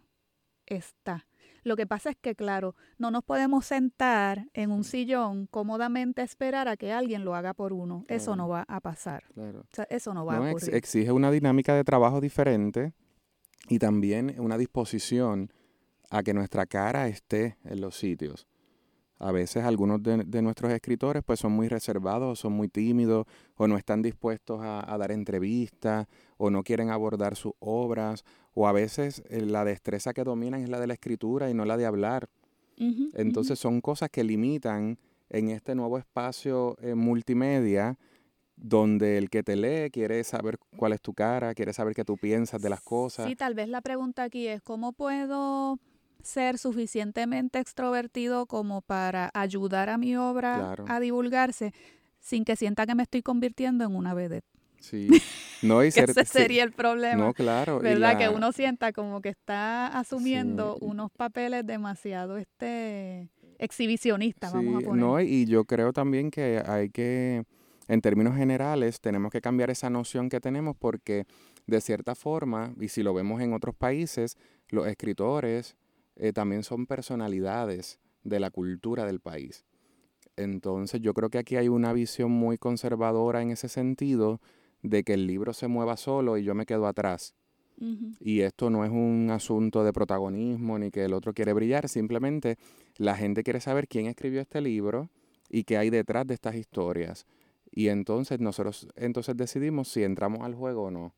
está. 0.66 1.26
Lo 1.62 1.76
que 1.76 1.86
pasa 1.86 2.10
es 2.10 2.16
que, 2.16 2.34
claro, 2.34 2.74
no 2.98 3.10
nos 3.10 3.24
podemos 3.24 3.64
sentar 3.66 4.48
en 4.52 4.70
un 4.70 4.84
sillón 4.84 5.46
cómodamente 5.46 6.20
a 6.20 6.24
esperar 6.24 6.68
a 6.68 6.76
que 6.76 6.92
alguien 6.92 7.24
lo 7.24 7.34
haga 7.34 7.54
por 7.54 7.72
uno. 7.72 8.04
Eso 8.08 8.36
no 8.36 8.48
va 8.48 8.64
a 8.68 8.80
pasar. 8.80 9.24
eso 9.88 10.14
no 10.14 10.26
va 10.26 10.36
a 10.36 10.50
ocurrir. 10.50 10.74
exige 10.74 11.12
una 11.12 11.30
dinámica 11.30 11.74
de 11.74 11.84
trabajo 11.84 12.20
diferente 12.20 12.92
y 13.68 13.78
también 13.78 14.34
una 14.38 14.58
disposición 14.58 15.50
a 16.14 16.22
que 16.22 16.32
nuestra 16.32 16.64
cara 16.64 17.08
esté 17.08 17.56
en 17.64 17.80
los 17.80 17.96
sitios. 17.96 18.46
A 19.18 19.32
veces 19.32 19.64
algunos 19.64 20.00
de, 20.00 20.42
nuestros 20.42 20.70
escritores 20.70 21.24
pues 21.24 21.40
son 21.40 21.50
muy 21.50 21.66
reservados, 21.66 22.38
son 22.38 22.52
muy 22.52 22.68
tímidos 22.68 23.26
o 23.56 23.66
no 23.66 23.76
están 23.76 24.00
dispuestos 24.00 24.60
a, 24.62 24.96
dar 24.96 25.10
entrevistas 25.10 26.06
o 26.36 26.50
no 26.50 26.62
quieren 26.62 26.90
abordar 26.90 27.34
sus 27.34 27.52
obras 27.58 28.24
o 28.54 28.68
a 28.68 28.72
veces 28.72 29.24
eh, 29.28 29.40
la 29.40 29.64
destreza 29.64 30.12
que 30.12 30.22
dominan 30.22 30.62
es 30.62 30.68
la 30.68 30.78
de 30.78 30.86
la 30.86 30.94
escritura 30.94 31.50
y 31.50 31.54
no 31.54 31.64
la 31.64 31.76
de 31.76 31.86
hablar. 31.86 32.28
Entonces 32.76 33.58
son 33.58 33.80
cosas 33.80 34.08
que 34.10 34.22
limitan 34.22 34.98
en 35.30 35.48
este 35.48 35.74
nuevo 35.74 35.98
espacio 35.98 36.76
eh, 36.80 36.94
multimedia 36.94 37.98
donde 38.56 39.18
el 39.18 39.30
que 39.30 39.42
te 39.42 39.56
lee 39.56 39.90
quiere 39.90 40.22
saber 40.22 40.58
cuál 40.76 40.92
es 40.92 41.00
tu 41.00 41.12
cara, 41.12 41.54
quiere 41.54 41.72
saber 41.72 41.94
qué 41.94 42.04
tú 42.04 42.16
piensas 42.16 42.62
de 42.62 42.70
las 42.70 42.82
cosas. 42.82 43.26
Sí, 43.26 43.34
tal 43.34 43.54
vez 43.54 43.68
la 43.68 43.80
pregunta 43.80 44.22
aquí 44.22 44.46
es, 44.46 44.62
¿cómo 44.62 44.92
puedo 44.92 45.78
ser 46.24 46.58
suficientemente 46.58 47.58
extrovertido 47.58 48.46
como 48.46 48.82
para 48.82 49.30
ayudar 49.34 49.88
a 49.88 49.98
mi 49.98 50.16
obra 50.16 50.74
a 50.88 51.00
divulgarse 51.00 51.72
sin 52.20 52.44
que 52.44 52.56
sienta 52.56 52.86
que 52.86 52.94
me 52.94 53.02
estoy 53.02 53.22
convirtiendo 53.22 53.84
en 53.84 53.94
una 53.94 54.14
vedette. 54.14 54.46
Sí, 54.80 55.08
no, 55.62 55.84
y 55.84 55.88
ese 55.88 56.24
sería 56.24 56.62
el 56.62 56.72
problema. 56.72 57.24
No, 57.24 57.32
claro. 57.32 57.80
¿Verdad? 57.80 58.18
Que 58.18 58.28
uno 58.28 58.52
sienta 58.52 58.92
como 58.92 59.20
que 59.20 59.30
está 59.30 59.86
asumiendo 59.88 60.76
unos 60.80 61.10
papeles 61.10 61.66
demasiado 61.66 62.36
este 62.36 63.30
exhibicionistas, 63.58 64.52
vamos 64.52 64.82
a 64.82 64.86
poner. 64.86 65.04
No, 65.04 65.20
y 65.20 65.46
yo 65.46 65.64
creo 65.64 65.92
también 65.92 66.30
que 66.30 66.62
hay 66.66 66.90
que, 66.90 67.44
en 67.88 68.00
términos 68.00 68.36
generales, 68.36 69.00
tenemos 69.00 69.30
que 69.30 69.40
cambiar 69.40 69.70
esa 69.70 69.88
noción 69.90 70.28
que 70.28 70.40
tenemos 70.40 70.76
porque 70.76 71.24
de 71.66 71.80
cierta 71.80 72.14
forma, 72.14 72.74
y 72.78 72.88
si 72.88 73.02
lo 73.02 73.14
vemos 73.14 73.40
en 73.40 73.54
otros 73.54 73.74
países, 73.74 74.36
los 74.68 74.86
escritores, 74.86 75.76
eh, 76.16 76.32
también 76.32 76.62
son 76.62 76.86
personalidades 76.86 77.98
de 78.22 78.40
la 78.40 78.50
cultura 78.50 79.04
del 79.04 79.20
país. 79.20 79.64
Entonces 80.36 81.00
yo 81.00 81.14
creo 81.14 81.30
que 81.30 81.38
aquí 81.38 81.56
hay 81.56 81.68
una 81.68 81.92
visión 81.92 82.30
muy 82.30 82.58
conservadora 82.58 83.42
en 83.42 83.50
ese 83.50 83.68
sentido 83.68 84.40
de 84.82 85.04
que 85.04 85.14
el 85.14 85.26
libro 85.26 85.52
se 85.52 85.68
mueva 85.68 85.96
solo 85.96 86.36
y 86.36 86.44
yo 86.44 86.54
me 86.54 86.66
quedo 86.66 86.86
atrás. 86.86 87.34
Y 88.20 88.42
esto 88.42 88.70
no 88.70 88.84
es 88.84 88.90
un 88.92 89.30
asunto 89.32 89.82
de 89.82 89.92
protagonismo 89.92 90.78
ni 90.78 90.92
que 90.92 91.04
el 91.04 91.12
otro 91.12 91.34
quiere 91.34 91.52
brillar, 91.52 91.88
simplemente 91.88 92.56
la 92.96 93.16
gente 93.16 93.42
quiere 93.42 93.60
saber 93.60 93.88
quién 93.88 94.06
escribió 94.06 94.40
este 94.40 94.60
libro 94.60 95.10
y 95.50 95.64
qué 95.64 95.76
hay 95.76 95.90
detrás 95.90 96.24
de 96.26 96.34
estas 96.34 96.54
historias. 96.54 97.26
Y 97.72 97.88
entonces 97.88 98.38
nosotros 98.38 98.88
entonces 98.94 99.36
decidimos 99.36 99.88
si 99.88 100.04
entramos 100.04 100.42
al 100.42 100.54
juego 100.54 100.84
o 100.84 100.90
no 100.92 101.14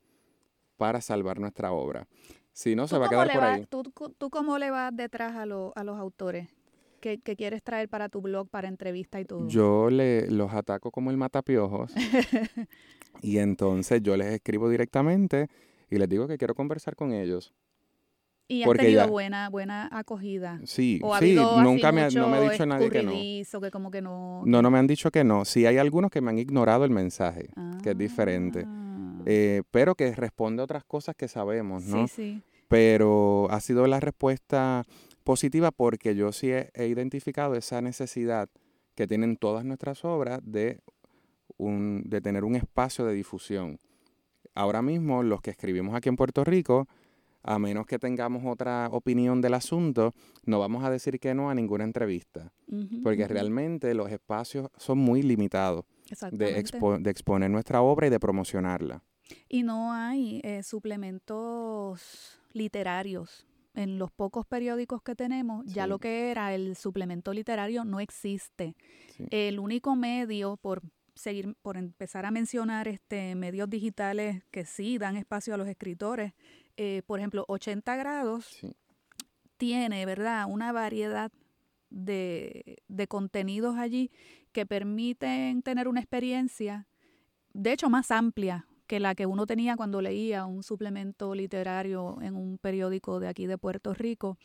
para 0.79 1.01
salvar 1.03 1.41
nuestra 1.41 1.73
obra. 1.73 2.09
Si 2.57 2.75
no, 2.75 2.89
se 2.89 2.97
va 2.97 3.05
a 3.05 3.09
quedar 3.11 3.31
por 3.31 3.45
ahí. 3.45 3.67
¿tú, 3.67 3.83
¿tú, 4.17 4.31
cómo 4.31 4.57
le 4.57 4.71
vas 4.71 4.91
detrás 4.97 5.37
a, 5.37 5.43
a 5.43 5.45
los 5.85 5.99
autores 5.99 6.49
que, 7.01 7.19
quieres 7.19 7.63
traer 7.63 7.87
para 7.91 8.09
tu 8.09 8.23
blog, 8.23 8.49
para 8.49 8.67
entrevista 8.67 9.21
y 9.21 9.27
todo? 9.27 9.47
Yo 9.47 9.91
le, 9.91 10.31
los 10.31 10.55
ataco 10.55 10.91
como 10.91 11.11
el 11.11 11.19
matapiojos. 11.19 11.93
y 13.21 13.37
entonces 13.37 14.03
yo 14.03 14.17
les 14.17 14.29
escribo 14.29 14.71
directamente 14.71 15.49
y 15.91 15.99
les 15.99 16.09
digo 16.09 16.27
que 16.27 16.39
quiero 16.39 16.55
conversar 16.55 16.97
con 16.97 17.13
ellos. 17.13 17.53
Y 18.49 18.63
ha 18.63 18.73
tenido 18.73 19.07
buena, 19.07 19.51
buena 19.51 19.91
acogida. 19.93 20.59
Sí, 20.65 21.03
sí, 21.19 21.35
nunca 21.63 21.93
me, 21.93 22.09
no 22.09 22.29
me 22.29 22.39
ha 22.39 22.51
dicho 22.51 22.65
nadie 22.65 22.89
que 22.89 23.03
no. 23.03 23.13
Que 23.61 23.71
como 23.71 23.91
que 23.91 24.01
no. 24.01 24.41
No, 24.47 24.63
no 24.63 24.71
me 24.71 24.79
han 24.79 24.87
dicho 24.87 25.11
que 25.11 25.25
no. 25.25 25.45
Sí, 25.45 25.67
hay 25.67 25.77
algunos 25.77 26.11
que 26.11 26.23
me 26.23 26.31
han 26.31 26.39
ignorado 26.39 26.87
el 26.87 26.91
mensaje, 26.91 27.51
que 27.83 27.91
es 27.91 27.99
diferente. 27.99 28.65
Eh, 29.27 29.65
pero 29.73 29.97
que 29.97 30.15
responde 30.15 30.63
a 30.63 30.65
otras 30.65 30.85
cosas 30.85 31.17
que 31.17 31.27
sabemos, 31.27 31.85
¿no? 31.85 32.07
Sí, 32.07 32.15
sí. 32.15 32.43
Pero 32.69 33.49
ha 33.51 33.61
sido 33.61 33.87
la 33.89 33.99
respuesta 33.99 34.85
positiva 35.25 35.73
porque 35.73 36.15
yo 36.15 36.33
sí 36.33 36.53
he, 36.53 36.87
identificado 36.87 37.57
esa 37.57 37.83
necesidad 37.83 38.49
que 38.95 39.09
tienen 39.09 39.37
todas 39.37 39.65
nuestras 39.65 40.05
obras 40.05 40.41
de, 40.45 40.79
un, 41.59 42.05
de 42.07 42.21
tener 42.21 42.45
un 42.45 42.55
espacio 42.55 43.05
de 43.05 43.15
difusión. 43.15 43.81
Ahora 44.55 44.81
mismo, 44.81 45.25
los 45.25 45.43
que 45.43 45.51
escribimos 45.51 45.97
aquí 45.97 46.09
en 46.09 46.17
Puerto 46.17 46.45
Rico, 46.45 46.87
a 47.43 47.59
menos 47.59 47.87
que 47.87 47.99
tengamos 47.99 48.45
otra 48.47 48.89
opinión 48.93 49.41
del 49.41 49.55
asunto, 49.55 50.15
no 50.45 50.61
vamos 50.61 50.85
a 50.85 50.91
decir 50.91 51.19
que 51.19 51.35
no 51.35 51.51
a 51.51 51.55
ninguna 51.55 51.85
entrevista, 51.85 52.53
porque 53.03 53.27
realmente 53.27 53.93
los 53.95 54.11
espacios 54.11 54.69
son 54.77 54.99
muy 54.99 55.23
limitados 55.23 55.85
de, 56.31 56.63
de, 57.01 57.11
exponer 57.11 57.51
nuestra 57.51 57.83
obra 57.83 58.07
y 58.07 58.11
de 58.11 58.21
promocionarla. 58.21 59.03
Y 59.49 59.63
no 59.63 59.93
hay 59.93 60.41
eh, 60.45 60.63
suplementos 60.63 62.39
literarios. 62.53 63.47
En 63.75 63.99
los 63.99 64.11
pocos 64.11 64.47
periódicos 64.47 65.03
que 65.03 65.15
tenemos, 65.15 65.67
ya 65.67 65.87
lo 65.87 65.99
que 65.99 66.31
era 66.31 66.55
el 66.55 66.77
suplemento 66.77 67.35
literario 67.35 67.85
no 67.85 68.01
existe. 68.01 68.75
El 69.31 69.59
único 69.59 69.95
medio, 69.95 70.57
por 70.57 70.81
seguir, 71.15 71.55
por 71.61 71.77
empezar 71.77 72.25
a 72.25 72.31
mencionar 72.31 72.89
este 72.89 73.35
medios 73.35 73.69
digitales 73.69 74.43
que 74.51 74.65
sí 74.65 74.97
dan 74.97 75.17
espacio 75.17 75.53
a 75.53 75.59
los 75.59 75.69
escritores, 75.69 76.33
eh, 76.79 77.03
por 77.07 77.19
ejemplo, 77.19 77.45
80 77.49 77.97
grados 77.97 78.61
tiene, 79.59 80.07
¿verdad?, 80.07 80.47
una 80.49 80.73
variedad 80.73 81.31
de, 81.91 82.79
de 82.89 83.07
contenidos 83.09 83.77
allí 83.77 84.11
que 84.53 84.65
permiten 84.65 85.61
tener 85.61 85.87
una 85.87 86.01
experiencia, 86.01 86.87
de 87.53 87.73
hecho, 87.73 87.91
más 87.91 88.11
amplia 88.11 88.67
que 88.87 89.01
la 89.01 89.15
que 89.15 89.27
uno 89.27 89.47
tenía 89.47 89.77
cuando 89.77 90.01
leía 90.01 90.47
un 90.47 90.63
suplemento 90.63 91.35
literario 91.35 92.19
en 92.23 92.37
un 92.37 92.59
periódico 92.59 93.21
de 93.21 93.29
aquí 93.29 93.47
de 93.47 93.59
Puerto 93.59 93.95
Rico. 93.95 94.39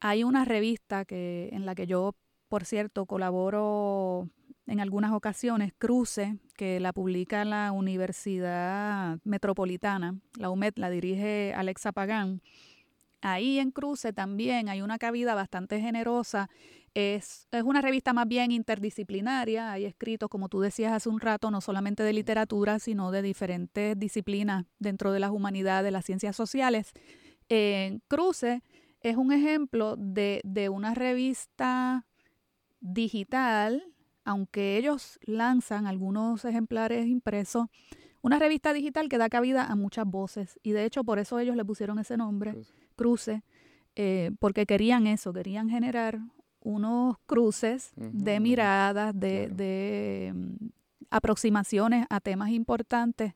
Hay 0.00 0.24
una 0.24 0.44
revista 0.44 1.04
que, 1.04 1.48
en 1.52 1.66
la 1.66 1.74
que 1.74 1.86
yo, 1.86 2.14
por 2.48 2.64
cierto, 2.64 3.06
colaboro 3.06 4.28
en 4.66 4.80
algunas 4.80 5.12
ocasiones, 5.12 5.72
Cruce, 5.78 6.38
que 6.56 6.80
la 6.80 6.92
publica 6.92 7.44
la 7.44 7.72
Universidad 7.72 9.18
Metropolitana, 9.24 10.18
la 10.38 10.50
UMED, 10.50 10.74
la 10.76 10.90
dirige 10.90 11.54
Alexa 11.54 11.92
Pagán. 11.92 12.42
Ahí 13.20 13.58
en 13.58 13.70
Cruce 13.70 14.12
también 14.12 14.68
hay 14.68 14.82
una 14.82 14.98
cabida 14.98 15.34
bastante 15.34 15.80
generosa. 15.80 16.48
Es, 16.94 17.48
es 17.50 17.62
una 17.62 17.80
revista 17.80 18.12
más 18.12 18.28
bien 18.28 18.52
interdisciplinaria. 18.52 19.72
Hay 19.72 19.84
escritos, 19.84 20.28
como 20.28 20.48
tú 20.48 20.60
decías 20.60 20.92
hace 20.92 21.08
un 21.08 21.20
rato, 21.20 21.50
no 21.50 21.60
solamente 21.60 22.02
de 22.02 22.12
literatura, 22.12 22.78
sino 22.78 23.10
de 23.10 23.22
diferentes 23.22 23.98
disciplinas 23.98 24.64
dentro 24.78 25.12
de 25.12 25.20
las 25.20 25.30
humanidades, 25.30 25.84
de 25.84 25.90
las 25.90 26.04
ciencias 26.04 26.36
sociales. 26.36 26.92
En 27.48 28.02
Cruce 28.08 28.62
es 29.00 29.16
un 29.16 29.32
ejemplo 29.32 29.96
de, 29.96 30.40
de 30.44 30.68
una 30.68 30.94
revista 30.94 32.06
digital 32.80 33.92
aunque 34.26 34.76
ellos 34.76 35.20
lanzan 35.22 35.86
algunos 35.86 36.44
ejemplares 36.44 37.06
impresos, 37.06 37.68
una 38.22 38.40
revista 38.40 38.72
digital 38.72 39.08
que 39.08 39.18
da 39.18 39.28
cabida 39.28 39.64
a 39.64 39.76
muchas 39.76 40.04
voces. 40.04 40.58
Y 40.64 40.72
de 40.72 40.84
hecho 40.84 41.04
por 41.04 41.20
eso 41.20 41.38
ellos 41.38 41.54
le 41.54 41.64
pusieron 41.64 42.00
ese 42.00 42.16
nombre, 42.16 42.56
eh, 43.94 44.30
porque 44.40 44.66
querían 44.66 45.06
eso, 45.06 45.32
querían 45.32 45.68
generar 45.68 46.18
unos 46.60 47.16
cruces 47.26 47.92
de 47.96 48.40
miradas, 48.40 49.18
de, 49.18 50.32
mm, 50.34 50.66
aproximaciones 51.10 52.06
a 52.10 52.20
temas 52.20 52.50
importantes. 52.50 53.34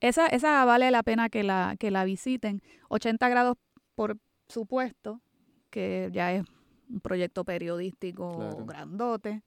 Esa, 0.00 0.26
esa 0.26 0.64
vale 0.64 0.90
la 0.90 1.02
pena 1.02 1.30
que 1.30 1.42
la, 1.42 1.76
que 1.78 1.90
la 1.90 2.04
visiten. 2.04 2.62
80 2.90 3.28
grados, 3.30 3.56
por 3.94 4.18
supuesto, 4.48 5.22
que 5.70 6.10
ya 6.12 6.34
es 6.34 6.44
un 6.90 7.00
proyecto 7.00 7.44
periodístico 7.44 8.64
grandote. 8.66 9.42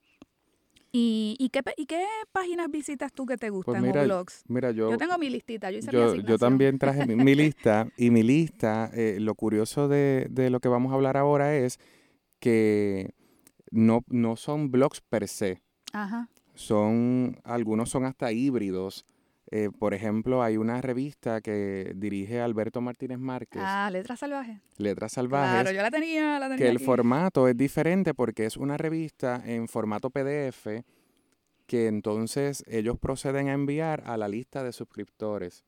¿Y, 0.92 1.50
qué, 1.52 2.06
páginas 2.32 2.70
visitas 2.72 3.12
tú 3.14 3.26
que 3.26 3.38
te 3.38 3.52
pues 3.52 3.66
gustan 3.66 3.88
o 3.88 3.92
blogs? 3.92 4.44
Mira, 4.48 4.72
yo, 4.72 4.90
yo 4.90 4.98
tengo 4.98 5.18
mi 5.18 5.30
listita, 5.30 5.70
yo 5.70 5.78
hice 5.78 5.92
yo, 5.92 6.16
yo 6.16 6.38
también 6.38 6.80
traje 6.80 7.06
mi, 7.06 7.36
lista 7.36 7.88
y 7.98 8.10
mi 8.10 8.24
lista, 8.24 8.90
eh, 8.94 9.18
lo 9.20 9.36
curioso 9.36 9.88
de, 9.88 10.28
de, 10.30 10.50
lo 10.50 10.60
que 10.60 10.68
vamos 10.68 10.92
a 10.92 10.96
hablar 10.96 11.18
ahora 11.18 11.56
es 11.56 11.80
que 12.40 13.14
no, 13.72 14.04
no 14.08 14.36
son 14.36 14.72
blogs 14.72 15.02
per 15.02 15.28
se. 15.28 15.62
Ajá. 15.94 16.30
Son, 16.56 17.40
algunos 17.44 17.90
son 17.90 18.06
hasta 18.06 18.32
híbridos. 18.32 19.06
Eh, 19.52 19.70
por 19.78 19.96
ejemplo, 19.96 20.44
hay 20.44 20.58
una 20.58 20.80
revista 20.80 21.42
que 21.42 21.94
dirige 21.96 22.40
Alberto 22.40 22.82
Martínez 22.82 23.18
Márquez. 23.18 23.62
Ah, 23.66 23.90
Letras 23.92 24.20
Salvajes. 24.20 24.60
Letras 24.78 25.14
Salvajes. 25.14 25.62
Claro, 25.62 25.72
yo 25.72 25.82
la 25.82 25.90
tenía, 25.90 26.40
la 26.40 26.50
tenía 26.50 26.58
Que 26.64 26.70
el 26.70 26.80
formato 26.80 27.48
es 27.48 27.58
diferente 27.58 28.14
porque 28.14 28.46
es 28.46 28.58
una 28.58 28.78
revista 28.78 29.42
en 29.44 29.68
formato 29.68 30.12
PDF 30.12 30.84
que 31.66 31.88
entonces 31.88 32.64
ellos 32.68 32.98
proceden 33.00 33.48
a 33.48 33.54
enviar 33.54 34.04
a 34.06 34.18
la 34.18 34.28
lista 34.28 34.64
de 34.64 34.72
suscriptores. 34.72 35.64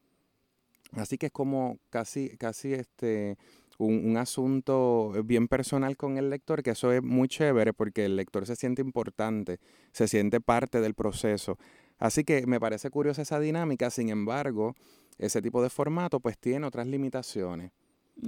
Así 0.93 1.17
que 1.17 1.27
es 1.27 1.31
como 1.31 1.79
casi, 1.89 2.37
casi 2.37 2.73
este, 2.73 3.37
un, 3.77 4.05
un, 4.05 4.17
asunto 4.17 5.13
bien 5.23 5.47
personal 5.47 5.95
con 5.97 6.17
el 6.17 6.29
lector, 6.29 6.63
que 6.63 6.71
eso 6.71 6.91
es 6.91 7.01
muy 7.01 7.27
chévere 7.27 7.71
porque 7.73 8.05
el 8.05 8.15
lector 8.15 8.45
se 8.45 8.55
siente 8.55 8.81
importante, 8.81 9.59
se 9.91 10.07
siente 10.07 10.41
parte 10.41 10.81
del 10.81 10.95
proceso. 10.95 11.57
Así 12.01 12.23
que 12.23 12.47
me 12.47 12.59
parece 12.59 12.89
curiosa 12.89 13.21
esa 13.21 13.39
dinámica, 13.39 13.91
sin 13.91 14.09
embargo, 14.09 14.75
ese 15.19 15.39
tipo 15.39 15.61
de 15.61 15.69
formato 15.69 16.19
pues 16.19 16.35
tiene 16.35 16.65
otras 16.65 16.87
limitaciones. 16.87 17.71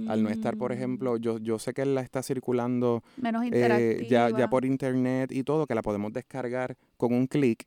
Al 0.08 0.22
no 0.22 0.30
estar, 0.30 0.56
por 0.56 0.72
ejemplo, 0.72 1.14
mm. 1.14 1.18
yo, 1.18 1.38
yo 1.38 1.58
sé 1.58 1.74
que 1.74 1.82
él 1.82 1.94
la 1.94 2.00
está 2.00 2.22
circulando 2.22 3.02
eh, 3.52 4.06
ya, 4.08 4.30
ya 4.30 4.48
por 4.48 4.64
internet 4.64 5.30
y 5.32 5.42
todo, 5.42 5.66
que 5.66 5.74
la 5.74 5.82
podemos 5.82 6.12
descargar 6.12 6.76
con 6.96 7.12
un 7.12 7.26
clic, 7.26 7.66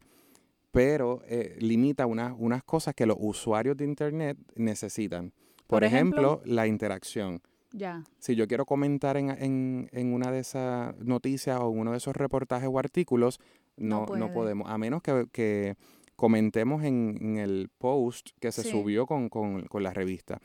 pero 0.71 1.21
eh, 1.27 1.57
limita 1.59 2.05
unas, 2.05 2.33
unas 2.37 2.63
cosas 2.63 2.95
que 2.95 3.05
los 3.05 3.17
usuarios 3.19 3.75
de 3.75 3.83
internet 3.83 4.37
necesitan. 4.55 5.33
Por, 5.67 5.83
ejemplo, 5.83 6.41
la 6.45 6.67
interacción. 6.67 7.41
Ya. 7.73 8.01
Si 8.19 8.35
yo 8.35 8.47
quiero 8.47 8.65
comentar 8.65 9.17
en, 9.17 9.29
en, 9.29 9.89
en, 9.91 10.13
una 10.13 10.31
de 10.31 10.39
esas 10.39 10.97
noticias 10.99 11.59
o 11.59 11.67
uno 11.67 11.91
de 11.91 11.97
esos 11.97 12.15
reportajes 12.15 12.69
o 12.71 12.79
artículos, 12.79 13.39
no, 13.75 14.05
no, 14.17 14.31
podemos. 14.31 14.69
A 14.69 14.77
menos 14.77 15.01
que, 15.01 15.27
que 15.31 15.75
comentemos 16.17 16.83
en, 16.83 17.37
el 17.37 17.69
post 17.77 18.31
que 18.41 18.51
se 18.51 18.63
subió 18.63 19.05
con, 19.05 19.29
la 19.79 19.93
revista. 19.93 20.39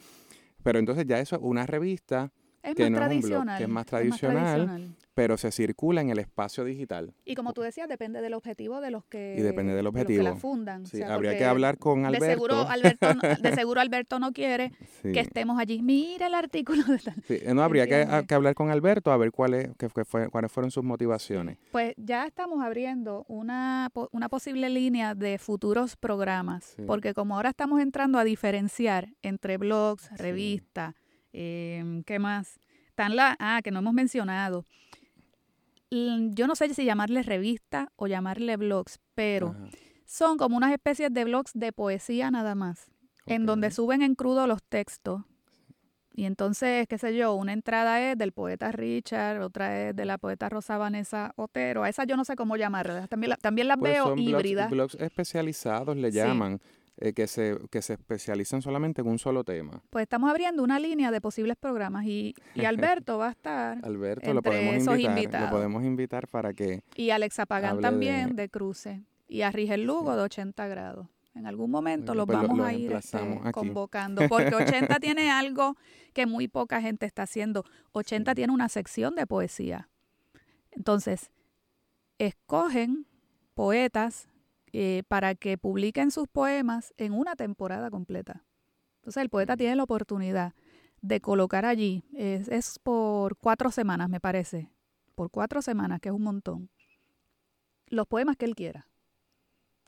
Pero 0.62 0.78
entonces 0.78 1.06
ya 1.06 1.18
eso 1.18 1.35
es 1.35 1.42
una 1.42 1.66
revista 1.66 2.30
que 2.76 2.88
no 2.88 3.04
es 3.04 3.24
un 3.24 3.30
blog, 3.30 3.56
que 3.56 3.64
es 3.64 3.68
más 3.68 3.87
tradicional, 3.87 4.94
pero 5.14 5.37
se 5.37 5.53
circula 5.53 6.01
en 6.01 6.11
el 6.11 6.18
espacio 6.18 6.64
digital. 6.64 7.14
Y 7.25 7.35
como 7.35 7.53
tú 7.53 7.61
decías, 7.61 7.88
depende 7.88 8.20
del 8.20 8.35
objetivo 8.35 8.81
de 8.81 8.90
los 8.90 9.05
que, 9.05 9.37
y 9.38 9.42
depende 9.42 9.75
del 9.75 9.87
objetivo. 9.87 10.22
la 10.22 10.37
fundan. 10.37 10.87
Sí, 10.87 11.03
habría 11.03 11.37
que 11.37 11.44
hablar 11.44 11.79
con 11.79 12.07
Alberto. 12.07 12.25
De 12.25 12.33
seguro 12.33 12.68
Alberto, 12.68 13.14
no, 13.14 13.20
de 13.20 13.53
seguro 13.55 13.81
Alberto 13.81 14.18
no 14.18 14.33
quiere 14.33 14.72
que 15.03 15.20
estemos 15.20 15.59
allí. 15.59 15.83
Mira 15.83 16.29
el 16.29 16.35
artículo 16.35 16.83
de 16.85 16.98
tal. 16.98 17.14
Sí, 17.27 17.40
no, 17.53 17.62
habría 17.62 17.87
que, 17.87 18.35
hablar 18.35 18.55
con 18.55 18.70
Alberto 18.70 19.12
a 19.12 19.16
ver 19.16 19.33
cuáles, 19.33 19.70
fue, 20.07 20.31
cuáles 20.31 20.51
fueron 20.51 20.70
sus 20.70 20.85
motivaciones. 20.85 21.59
Pues 21.70 21.94
ya 21.96 22.27
estamos 22.27 22.64
abriendo 22.64 23.25
una, 23.29 23.90
una 24.12 24.29
posible 24.29 24.70
línea 24.70 25.14
de 25.14 25.38
futuros 25.38 25.96
programas, 25.96 26.77
porque 26.87 27.12
como 27.12 27.37
ahora 27.37 27.51
estamos 27.51 27.81
entrando 27.81 28.18
a 28.18 28.25
diferenciar 28.25 29.09
entre 29.22 29.59
blogs, 29.59 30.11
revistas, 30.16 30.94
eh, 31.33 32.03
¿qué 32.07 32.18
más? 32.18 32.59
Están 32.88 33.16
la, 33.16 33.37
ah, 33.38 33.61
que 33.62 33.70
no 33.70 33.79
hemos 33.79 33.94
mencionado 33.94 34.66
yo 36.31 36.46
no 36.46 36.55
sé 36.55 36.72
si 36.72 36.85
llamarle 36.85 37.22
revista 37.22 37.92
o 37.96 38.07
llamarle 38.07 38.57
blogs, 38.57 38.98
pero 39.14 39.55
son 40.07 40.38
como 40.38 40.57
unas 40.57 40.72
especies 40.72 41.12
de 41.12 41.24
blogs 41.24 41.52
de 41.55 41.72
poesía 41.72 42.31
nada 42.31 42.55
más, 42.55 42.90
en 43.26 43.46
donde 43.46 43.70
suben 43.70 44.02
en 44.02 44.14
crudo 44.14 44.46
los 44.46 44.62
textos. 44.62 45.22
Y 46.14 46.26
entonces, 46.26 46.87
qué 46.88 46.98
sé 46.98 47.16
yo, 47.16 47.35
una 47.35 47.55
entrada 47.55 48.00
es 48.00 48.18
del 48.18 48.33
poeta 48.33 48.70
Richard, 48.70 49.40
otra 49.40 49.88
es 49.88 49.96
de 49.96 50.05
la 50.05 50.18
poeta 50.18 50.50
Rosa 50.50 50.76
Vanessa 50.76 51.33
Otero. 51.37 51.85
A 51.85 51.88
esas 51.88 52.07
yo 52.07 52.16
no 52.16 52.24
sé 52.26 52.37
cómo 52.37 52.57
llamarlas. 52.57 53.09
También, 53.09 53.35
también 53.40 53.68
las 53.68 53.78
pues 53.78 53.94
veo 53.94 54.14
híbridas. 54.16 54.70
Blogs, 54.70 54.94
especializados 54.96 55.96
le 55.96 56.11
llaman. 56.11 56.61
Eh, 57.04 57.14
que, 57.14 57.26
se, 57.26 57.58
que 57.68 57.82
se 57.82 57.94
especializan 57.94 58.62
solamente 58.62 59.00
en 59.00 59.08
un 59.08 59.18
solo 59.18 59.42
tema. 59.42 59.82
Pues 59.90 60.04
estamos 60.04 60.30
abriendo 60.30 60.62
una 60.62 60.78
línea 60.78 61.10
de 61.10 61.20
posibles 61.20 61.56
programas 61.56 62.04
y, 62.06 62.32
y 62.54 62.64
Alberto 62.64 63.18
va 63.18 63.26
a 63.26 63.30
estar. 63.32 63.84
Alberto, 63.84 64.32
lo 64.32 64.40
podemos 64.40 65.00
invitar. 65.00 65.42
Lo 65.42 65.50
podemos 65.50 65.82
invitar 65.82 66.28
para 66.28 66.54
que. 66.54 66.84
Y 66.94 67.10
Alexa 67.10 67.44
Pagán 67.44 67.80
también 67.80 68.36
de... 68.36 68.48
Cruce. 68.48 69.02
Y 69.26 69.42
a 69.42 69.50
Rigel 69.50 69.84
Lugo 69.84 70.14
de 70.14 70.22
80 70.22 70.68
grados. 70.68 71.08
En 71.34 71.46
algún 71.46 71.72
momento 71.72 72.14
los 72.14 72.26
pues 72.26 72.38
vamos 72.38 72.60
a 72.60 72.72
ir 72.72 72.92
este, 72.92 73.18
convocando, 73.50 74.28
porque 74.28 74.54
80 74.54 74.94
tiene 75.00 75.28
algo 75.32 75.76
que 76.12 76.26
muy 76.26 76.46
poca 76.46 76.80
gente 76.80 77.04
está 77.06 77.24
haciendo. 77.24 77.64
80 77.92 78.32
tiene 78.36 78.52
una 78.52 78.68
sección 78.68 79.16
de 79.16 79.26
poesía. 79.26 79.88
Entonces, 80.70 81.32
escogen 82.18 83.06
poetas 83.54 84.28
eh, 84.74 85.02
para 85.06 85.35
que 85.35 85.58
publiquen 85.58 86.11
sus 86.11 86.28
poemas 86.28 86.94
en 86.96 87.12
una 87.12 87.37
temporada 87.37 87.90
completa. 87.90 88.46
Entonces 88.96 89.22
el 89.22 89.28
poeta 89.28 89.54
tiene 89.54 89.76
la 89.76 89.82
oportunidad 89.82 90.54
de 91.02 91.20
colocar 91.20 91.66
allí, 91.66 92.04
es, 92.14 92.78
por 92.78 93.37
cuatro 93.37 93.70
semanas 93.70 94.08
me 94.08 94.18
parece, 94.18 94.70
por 95.14 95.30
cuatro 95.30 95.61
semanas, 95.61 96.00
que 96.00 96.08
es 96.08 96.14
un 96.14 96.22
montón, 96.22 96.70
los 97.88 98.06
poemas 98.06 98.37
que 98.38 98.46
él 98.46 98.54
quiera. 98.54 98.88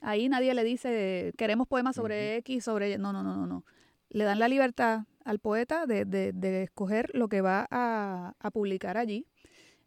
Ahí 0.03 0.29
nadie 0.29 0.53
le 0.53 0.64
dice, 0.64 1.33
queremos 1.38 1.66
poemas 1.66 1.97
sobre 1.97 2.37
X, 2.38 2.64
sobre... 2.64 2.99
No, 2.99 3.14
no, 3.14 3.23
no, 3.23 3.37
no, 3.37 3.47
no. 3.47 3.64
Le 4.11 4.25
dan 4.25 4.38
la 4.38 4.49
libertad 4.49 5.05
al 5.25 5.38
poeta 5.38 5.87
de, 5.87 6.05
de, 6.05 6.62
escoger 6.62 7.11
lo 7.14 7.29
que 7.29 7.40
va 7.40 7.66
a, 7.70 8.35
publicar 8.53 8.99
allí. 8.99 9.27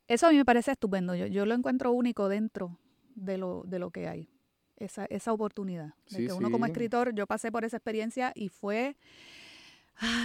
Eso 0.07 0.25
a 0.25 0.31
mí 0.31 0.37
me 0.37 0.45
parece 0.45 0.71
estupendo. 0.71 1.13
Yo, 1.13 1.27
yo 1.27 1.45
lo 1.45 1.53
encuentro 1.53 1.91
único 1.91 2.29
dentro 2.29 2.79
de 3.13 3.37
lo, 3.37 3.61
de 3.67 3.77
lo 3.77 3.91
que 3.91 4.07
hay 4.07 4.31
esa, 4.77 5.05
esa 5.05 5.33
oportunidad. 5.33 5.93
De 6.09 6.27
que 6.27 6.33
uno 6.33 6.49
como 6.51 6.65
escritor, 6.65 7.13
yo 7.13 7.27
pasé 7.27 7.51
por 7.51 7.65
esa 7.65 7.77
experiencia 7.77 8.31
y 8.35 8.49
fue 8.49 8.95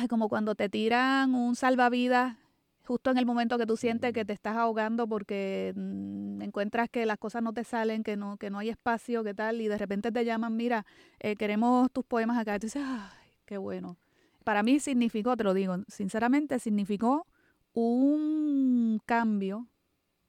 como 0.08 0.28
cuando 0.28 0.54
te 0.54 0.68
tiran 0.68 1.34
un 1.34 1.56
salvavidas 1.56 2.36
justo 2.84 3.10
en 3.10 3.18
el 3.18 3.26
momento 3.26 3.58
que 3.58 3.66
tú 3.66 3.76
sientes 3.76 4.12
que 4.12 4.24
te 4.24 4.32
estás 4.32 4.56
ahogando 4.56 5.06
porque 5.06 5.72
mm, 5.76 6.42
encuentras 6.42 6.88
que 6.90 7.06
las 7.06 7.18
cosas 7.18 7.42
no 7.42 7.52
te 7.52 7.64
salen, 7.64 8.02
que 8.02 8.16
no, 8.16 8.36
que 8.36 8.50
no 8.50 8.58
hay 8.58 8.70
espacio, 8.70 9.22
que 9.24 9.34
tal, 9.34 9.60
y 9.60 9.68
de 9.68 9.78
repente 9.78 10.10
te 10.10 10.24
llaman, 10.24 10.56
mira, 10.56 10.84
eh, 11.20 11.36
queremos 11.36 11.90
tus 11.92 12.04
poemas 12.04 12.38
acá. 12.38 12.56
Y 12.56 12.58
tú 12.58 12.66
dices, 12.66 12.82
ay, 12.84 13.30
qué 13.44 13.56
bueno. 13.56 13.96
Para 14.44 14.62
mí 14.62 14.80
significó, 14.80 15.36
te 15.36 15.44
lo 15.44 15.54
digo, 15.54 15.76
sinceramente 15.86 16.58
significó 16.58 17.26
un 17.72 19.00
cambio 19.06 19.68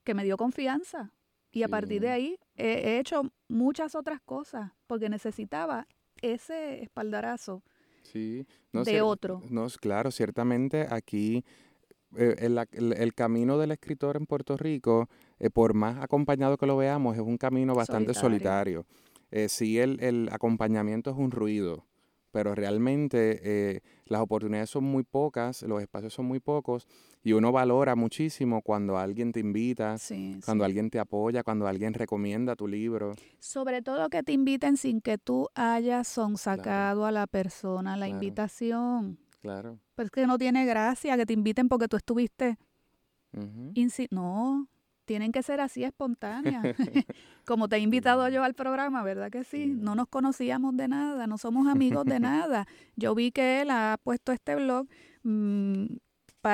que 0.04 0.14
me 0.14 0.24
dio 0.24 0.38
confianza. 0.38 1.12
Y 1.52 1.64
a 1.64 1.68
partir 1.68 2.02
de 2.02 2.10
ahí 2.10 2.40
he, 2.56 3.00
hecho 3.00 3.24
muchas 3.48 3.96
otras 3.96 4.22
cosas 4.22 4.72
porque 4.88 5.10
necesitaba 5.10 5.88
ese 6.22 6.82
espaldarazo 6.84 7.64
sí. 8.04 8.46
de 8.72 9.02
otro. 9.02 9.42
No, 9.50 9.68
claro, 9.80 10.12
ciertamente 10.12 10.88
aquí 10.90 11.44
eh, 12.16 12.36
el, 12.40 13.14
camino 13.14 13.58
del 13.58 13.72
escritor 13.72 14.18
en 14.18 14.26
Puerto 14.26 14.56
Rico, 14.58 15.10
eh, 15.40 15.50
por 15.50 15.74
más 15.74 16.02
acompañado 16.04 16.58
que 16.58 16.68
lo 16.68 16.78
veamos, 16.78 17.16
es 17.16 17.22
un 17.22 17.38
camino 17.38 17.74
bastante 17.74 18.14
solitario. 18.14 18.86
Eh, 19.32 19.50
sí, 19.50 19.80
el, 19.80 20.00
el, 20.00 20.30
acompañamiento 20.32 21.10
es 21.10 21.18
un 21.18 21.32
ruido, 21.32 21.86
pero 22.34 22.56
realmente 22.56 23.82
las 24.06 24.22
oportunidades 24.22 24.72
son 24.72 24.84
muy 24.84 25.04
pocas, 25.04 25.62
los 25.62 25.82
espacios 25.82 26.14
son 26.14 26.26
muy 26.26 26.40
pocos 26.40 26.88
y 27.24 27.34
uno 27.34 27.52
valora 27.52 27.96
muchísimo 27.96 28.64
cuando 28.64 28.98
alguien 28.98 29.32
te 29.32 29.40
invita, 29.40 29.96
cuando 30.44 30.66
alguien 30.66 30.90
te 30.90 31.00
apoya, 31.00 31.44
cuando 31.44 31.68
alguien 31.68 31.94
recomienda 31.94 32.56
tu 32.56 32.68
libro. 32.68 33.14
Sobre 33.40 33.84
todo 33.84 34.10
que 34.10 34.24
te 34.24 34.32
inviten 34.32 34.76
sin 34.78 35.00
que 35.00 35.20
tú 35.20 35.48
hayas 35.54 36.08
sonsacado 36.08 37.06
a 37.06 37.12
la 37.12 37.28
persona 37.28 37.96
la 37.96 38.08
invitación. 38.08 39.20
Claro. 39.42 39.78
Pues 39.94 40.10
que 40.10 40.26
no 40.26 40.40
tiene 40.40 40.66
gracia 40.66 41.16
que 41.16 41.28
te 41.28 41.34
inviten 41.34 41.70
porque 41.70 41.88
tú 41.88 41.98
estuviste. 41.98 42.58
no, 44.10 44.68
tienen 45.06 45.32
que 45.32 45.44
ser 45.44 45.62
así 45.62 45.84
espontáneas. 45.84 46.64
Como 47.46 47.68
te 47.68 47.78
he 47.78 47.80
invitado 47.80 48.28
yo 48.30 48.44
al 48.44 48.54
programa, 48.54 49.04
¿verdad 49.04 49.30
que 49.30 49.44
sí? 49.44 49.68
No 49.68 49.96
nos 49.96 50.08
conocíamos 50.08 50.76
de 50.78 50.88
nada, 50.88 51.28
no 51.28 51.38
somos 51.38 51.68
amigos 51.68 52.06
de 52.06 52.20
nada. 52.20 52.68
Yo 52.96 53.16
vi 53.16 53.32
que 53.32 53.62
él 53.62 53.70
ha 53.70 54.00
puesto 54.04 54.32
este 54.32 54.56
blog, 54.56 54.88
mm, 55.24 55.86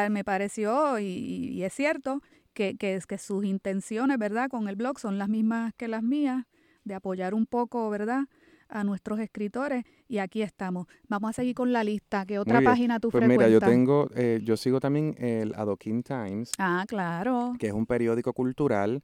me 0.09 0.23
pareció, 0.23 0.99
y, 0.99 1.63
es 1.63 1.73
cierto, 1.73 2.21
que, 2.53 2.77
que, 2.77 2.99
que 3.07 3.17
sus 3.17 3.43
intenciones, 3.43 4.17
¿verdad? 4.17 4.49
Con 4.49 4.67
el 4.67 4.75
blog 4.75 4.99
son 4.99 5.17
las 5.17 5.29
mismas 5.29 5.73
que 5.77 5.87
las 5.87 6.03
mías, 6.03 6.45
de 6.83 6.95
apoyar 6.95 7.33
un 7.33 7.45
poco, 7.45 7.89
¿verdad? 7.89 8.25
A 8.69 8.83
nuestros 8.83 9.19
escritores 9.19 9.83
y 10.07 10.19
aquí 10.19 10.41
estamos. 10.41 10.87
Vamos 11.07 11.31
a 11.31 11.33
seguir 11.33 11.55
con 11.55 11.73
la 11.73 11.83
lista. 11.83 12.25
¿Qué 12.25 12.39
otra 12.39 12.61
página 12.61 12.99
tú 12.99 13.09
pues 13.09 13.27
Mira, 13.27 13.49
yo 13.49 13.59
tengo, 13.59 14.09
eh, 14.15 14.39
yo 14.43 14.55
sigo 14.57 14.79
también 14.79 15.15
el 15.17 15.53
Adoquin 15.55 16.03
Times. 16.03 16.51
Ah, 16.57 16.85
claro. 16.87 17.53
Que 17.59 17.67
es 17.67 17.73
un 17.73 17.85
periódico 17.85 18.33
cultural 18.33 19.01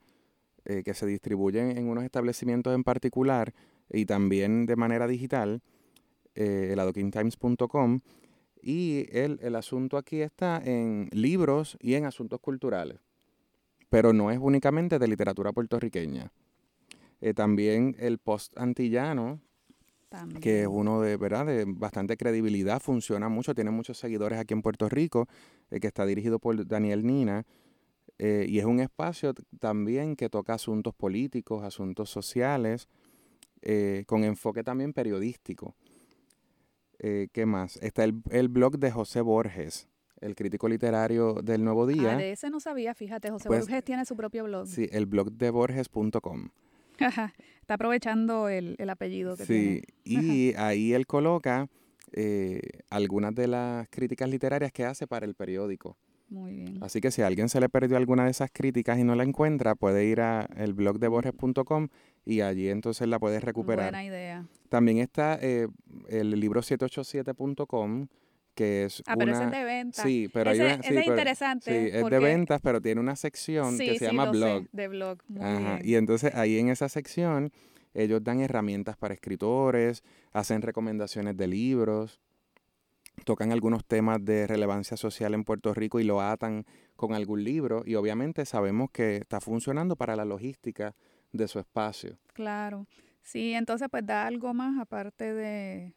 eh, 0.64 0.82
que 0.84 0.94
se 0.94 1.06
distribuye 1.06 1.78
en, 1.78 1.88
unos 1.88 2.04
establecimientos 2.04 2.74
en 2.74 2.84
particular 2.84 3.52
y 3.90 4.06
también 4.06 4.66
de 4.66 4.76
manera 4.76 5.06
digital, 5.06 5.62
eh, 6.34 6.70
el 6.72 6.80
adoquintimes.com. 6.80 8.00
Y 8.62 9.06
el, 9.12 9.38
el 9.42 9.54
asunto 9.54 9.96
aquí 9.96 10.22
está 10.22 10.60
en 10.64 11.08
libros 11.12 11.76
y 11.80 11.94
en 11.94 12.04
asuntos 12.04 12.40
culturales, 12.40 12.98
pero 13.90 14.12
no 14.12 14.32
es 14.32 14.38
únicamente 14.40 14.98
de 14.98 15.06
literatura 15.06 15.52
puertorriqueña. 15.52 16.32
también 17.36 17.94
el 18.00 18.18
Post 18.18 18.58
Antillano, 18.58 19.40
que 20.40 20.62
es 20.62 20.68
uno 20.68 21.00
de, 21.00 21.16
¿verdad? 21.16 21.46
de 21.46 21.64
bastante 21.66 22.16
credibilidad, 22.16 22.80
funciona 22.80 23.28
mucho, 23.28 23.54
tiene 23.54 23.70
muchos 23.70 23.98
seguidores 23.98 24.38
aquí 24.38 24.54
en 24.54 24.62
Puerto 24.62 24.88
Rico, 24.88 25.28
eh, 25.70 25.80
que 25.80 25.86
está 25.86 26.06
dirigido 26.06 26.38
por 26.38 26.66
Daniel 26.66 27.06
Nina, 27.06 27.44
eh, 28.18 28.46
y 28.48 28.58
es 28.58 28.64
un 28.64 28.80
espacio 28.80 29.34
también 29.60 30.16
que 30.16 30.28
toca 30.28 30.54
asuntos 30.54 30.94
políticos, 30.94 31.64
asuntos 31.64 32.10
sociales, 32.10 32.88
eh, 33.62 34.04
con 34.06 34.24
enfoque 34.24 34.62
también 34.62 34.92
periodístico. 34.92 35.74
¿Qué 36.98 37.44
más? 37.46 37.76
Está 37.82 38.04
el, 38.04 38.22
el, 38.30 38.48
blog 38.48 38.78
de 38.78 38.90
José 38.90 39.20
Borges, 39.20 39.86
el 40.20 40.34
crítico 40.34 40.66
literario 40.66 41.34
del 41.34 41.62
Nuevo 41.62 41.86
Día. 41.86 42.14
Ah, 42.14 42.16
de 42.16 42.32
ese 42.32 42.48
no 42.48 42.58
sabía, 42.58 42.94
fíjate, 42.94 43.30
José 43.30 43.48
pues 43.48 43.60
Borges 43.60 43.84
tiene 43.84 44.06
su 44.06 44.16
propio 44.16 44.44
blog. 44.44 44.66
Sí, 44.66 44.88
el 44.90 45.04
blog 45.04 45.30
de 45.32 45.50
borges.com. 45.50 46.48
Está 46.98 47.74
aprovechando 47.74 48.48
el, 48.48 48.76
apellido 48.88 49.36
que 49.36 49.44
sí, 49.44 49.82
y 50.04 50.54
ahí 50.54 50.92
él 50.92 51.06
coloca 51.06 51.68
eh, 52.12 52.60
algunas 52.90 53.34
de 53.34 53.48
las 53.48 53.88
críticas 53.88 54.30
literarias 54.30 54.72
que 54.72 54.84
hace 54.84 55.06
para 55.06 55.26
el 55.26 55.34
periódico. 55.34 55.96
Muy 56.28 56.54
bien. 56.54 56.78
Así 56.80 57.00
que 57.00 57.10
si 57.10 57.22
a 57.22 57.26
alguien 57.26 57.48
se 57.48 57.60
le 57.60 57.68
perdió 57.68 57.96
alguna 57.96 58.24
de 58.24 58.30
esas 58.30 58.50
críticas 58.52 58.98
y 58.98 59.04
no 59.04 59.14
la 59.14 59.22
encuentra, 59.22 59.74
puede 59.74 60.04
ir 60.04 60.20
a 60.20 60.48
el 60.56 60.74
blog 60.74 60.98
de 60.98 61.08
borges.com 61.08 61.88
y 62.24 62.40
allí 62.40 62.68
entonces 62.68 63.06
la 63.08 63.18
puedes 63.18 63.42
recuperar. 63.44 63.86
Buena 63.92 64.04
idea. 64.04 64.46
También 64.68 64.98
está 64.98 65.38
eh, 65.40 65.68
el 66.08 66.30
libro 66.38 66.62
787.com 66.62 68.08
que 68.56 68.86
es 68.86 69.02
ah, 69.06 69.14
pero 69.16 69.32
ese 69.32 69.44
es 69.44 69.50
de 69.52 69.64
ventas. 69.64 70.04
Sí, 70.04 70.28
pero 70.32 70.50
ese, 70.50 70.62
hay 70.62 70.74
una, 70.74 70.82
sí, 70.82 70.96
es 70.96 71.06
interesante. 71.06 71.70
Sí, 71.70 71.96
es 71.96 72.10
de 72.10 72.18
ventas, 72.18 72.60
pero 72.62 72.80
tiene 72.80 73.00
una 73.00 73.14
sección 73.14 73.78
que 73.78 73.98
se 73.98 74.06
llama 74.06 74.30
blog. 74.30 74.66
de 74.72 74.88
blog. 74.88 75.18
Ajá. 75.38 75.78
Y 75.84 75.94
entonces 75.94 76.34
ahí 76.34 76.58
en 76.58 76.70
esa 76.70 76.88
sección 76.88 77.52
ellos 77.94 78.24
dan 78.24 78.40
herramientas 78.40 78.96
para 78.96 79.14
escritores, 79.14 80.02
hacen 80.32 80.62
recomendaciones 80.62 81.36
de 81.36 81.46
libros, 81.46 82.20
tocan 83.24 83.52
algunos 83.52 83.84
temas 83.84 84.24
de 84.24 84.46
relevancia 84.46 84.96
social 84.96 85.34
en 85.34 85.44
Puerto 85.44 85.72
Rico 85.74 86.00
y 86.00 86.04
lo 86.04 86.20
atan 86.20 86.64
con 86.96 87.14
algún 87.14 87.44
libro 87.44 87.82
y 87.86 87.94
obviamente 87.94 88.44
sabemos 88.46 88.90
que 88.90 89.16
está 89.16 89.40
funcionando 89.40 89.96
para 89.96 90.16
la 90.16 90.24
logística 90.24 90.94
de 91.32 91.46
su 91.46 91.58
espacio. 91.58 92.18
Claro. 92.32 92.86
Sí, 93.22 93.52
entonces 93.54 93.88
pues 93.90 94.06
da 94.06 94.26
algo 94.26 94.54
más 94.54 94.80
aparte 94.80 95.34
de, 95.34 95.94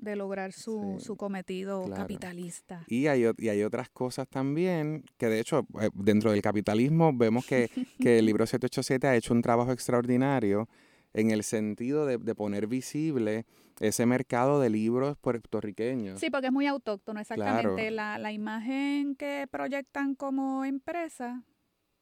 de 0.00 0.16
lograr 0.16 0.52
su, 0.52 0.96
su 1.00 1.16
cometido 1.16 1.88
capitalista. 1.90 2.84
Y 2.86 3.08
hay, 3.08 3.24
y 3.36 3.48
hay 3.48 3.62
otras 3.62 3.88
cosas 3.88 4.28
también, 4.28 5.04
que 5.16 5.26
de 5.26 5.40
hecho, 5.40 5.66
eh, 5.80 5.90
dentro 5.94 6.30
del 6.32 6.40
capitalismo 6.40 7.12
vemos 7.12 7.44
que, 7.46 7.68
que 8.00 8.18
el 8.20 8.26
libro 8.26 8.46
787 8.46 9.06
ha 9.06 9.16
hecho 9.16 9.34
un 9.34 9.42
trabajo 9.42 9.72
extraordinario 9.72 10.68
en 11.14 11.30
el 11.30 11.42
sentido 11.42 12.06
de, 12.06 12.18
de, 12.18 12.34
poner 12.34 12.66
visible 12.66 13.46
ese 13.80 14.06
mercado 14.06 14.60
de 14.60 14.70
libros 14.70 15.16
puertorriqueños. 15.18 16.20
Sí, 16.20 16.30
porque 16.30 16.48
es 16.48 16.52
muy 16.52 16.66
autóctono, 16.66 17.20
exactamente. 17.20 17.90
La, 17.90 18.18
la, 18.18 18.32
imagen 18.32 19.14
que 19.16 19.46
proyectan 19.50 20.14
como 20.14 20.64
empresa 20.64 21.44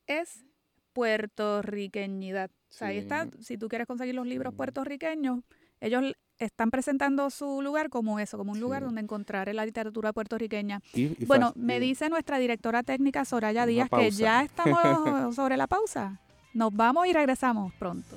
es 0.06 0.44
puertorriqueñidad. 0.92 2.50
O 2.50 2.72
sea, 2.72 2.88
ahí 2.88 2.98
está, 2.98 3.28
si 3.40 3.58
tú 3.58 3.68
quieres 3.68 3.86
conseguir 3.86 4.14
los 4.14 4.26
libros 4.26 4.54
puertorriqueños, 4.54 5.40
ellos 5.80 6.02
están 6.38 6.70
presentando 6.70 7.30
su 7.30 7.62
lugar 7.62 7.88
como 7.88 8.18
eso, 8.20 8.36
como 8.38 8.52
un 8.52 8.60
lugar 8.60 8.82
donde 8.82 9.00
encontrar 9.00 9.52
la 9.54 9.64
literatura 9.64 10.12
puertorriqueña. 10.12 10.80
bueno, 11.26 11.52
me 11.56 11.80
dice 11.80 12.08
nuestra 12.08 12.38
directora 12.38 12.82
técnica 12.82 13.24
Soraya 13.24 13.66
Díaz 13.66 13.88
que 13.90 14.10
ya 14.10 14.42
estamos 14.42 14.78
sobre 15.36 15.56
la 15.56 15.66
pausa. 15.66 16.20
Nos 16.54 16.74
vamos 16.74 17.06
y 17.06 17.12
regresamos 17.12 17.72
pronto. 17.74 18.16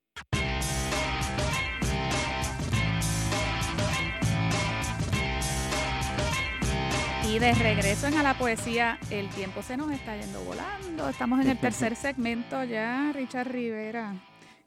Y 7.31 7.39
de 7.39 7.53
regreso 7.53 8.07
en 8.07 8.15
A 8.15 8.23
la 8.23 8.33
Poesía, 8.33 8.99
el 9.09 9.29
tiempo 9.29 9.63
se 9.63 9.77
nos 9.77 9.89
está 9.89 10.17
yendo 10.17 10.43
volando. 10.43 11.07
Estamos 11.07 11.39
en 11.39 11.47
el 11.47 11.57
tercer 11.61 11.95
segmento 11.95 12.61
ya, 12.65 13.13
Richard 13.13 13.47
Rivera 13.49 14.15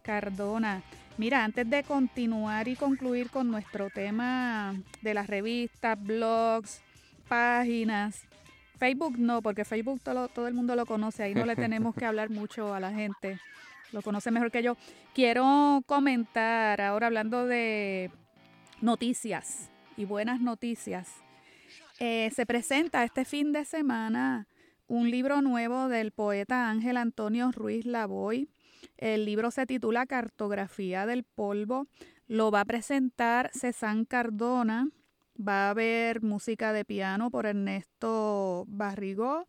Cardona. 0.00 0.82
Mira, 1.18 1.44
antes 1.44 1.68
de 1.68 1.82
continuar 1.82 2.66
y 2.68 2.74
concluir 2.74 3.28
con 3.28 3.50
nuestro 3.50 3.90
tema 3.90 4.74
de 5.02 5.12
las 5.12 5.26
revistas, 5.26 6.02
blogs, 6.02 6.80
páginas, 7.28 8.22
Facebook 8.78 9.18
no, 9.18 9.42
porque 9.42 9.66
Facebook 9.66 10.00
todo, 10.02 10.28
todo 10.28 10.48
el 10.48 10.54
mundo 10.54 10.74
lo 10.74 10.86
conoce, 10.86 11.22
ahí 11.22 11.34
no 11.34 11.44
le 11.44 11.56
tenemos 11.56 11.94
que 11.94 12.06
hablar 12.06 12.30
mucho 12.30 12.72
a 12.72 12.80
la 12.80 12.92
gente, 12.92 13.38
lo 13.92 14.00
conoce 14.00 14.30
mejor 14.30 14.50
que 14.50 14.62
yo. 14.62 14.78
Quiero 15.14 15.82
comentar 15.84 16.80
ahora 16.80 17.08
hablando 17.08 17.44
de 17.44 18.10
noticias 18.80 19.68
y 19.98 20.06
buenas 20.06 20.40
noticias. 20.40 21.23
Eh, 22.06 22.30
se 22.32 22.44
presenta 22.44 23.02
este 23.02 23.24
fin 23.24 23.52
de 23.52 23.64
semana 23.64 24.46
un 24.88 25.10
libro 25.10 25.40
nuevo 25.40 25.88
del 25.88 26.12
poeta 26.12 26.68
Ángel 26.68 26.98
Antonio 26.98 27.50
Ruiz 27.50 27.86
Lavoy. 27.86 28.46
El 28.98 29.24
libro 29.24 29.50
se 29.50 29.64
titula 29.64 30.04
Cartografía 30.04 31.06
del 31.06 31.24
Polvo. 31.24 31.86
Lo 32.26 32.50
va 32.50 32.60
a 32.60 32.64
presentar 32.66 33.50
César 33.54 34.06
Cardona. 34.06 34.90
Va 35.40 35.68
a 35.68 35.70
haber 35.70 36.20
música 36.20 36.74
de 36.74 36.84
piano 36.84 37.30
por 37.30 37.46
Ernesto 37.46 38.66
Barrigó 38.68 39.46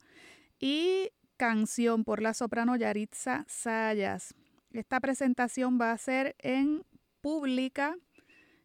y 0.58 1.10
canción 1.36 2.06
por 2.06 2.22
la 2.22 2.34
soprano 2.34 2.78
Yaritza 2.78 3.44
Sayas. 3.50 4.34
Esta 4.72 5.02
presentación 5.02 5.78
va 5.78 5.92
a 5.92 5.98
ser 5.98 6.38
en 6.40 6.86
pública 7.20 7.98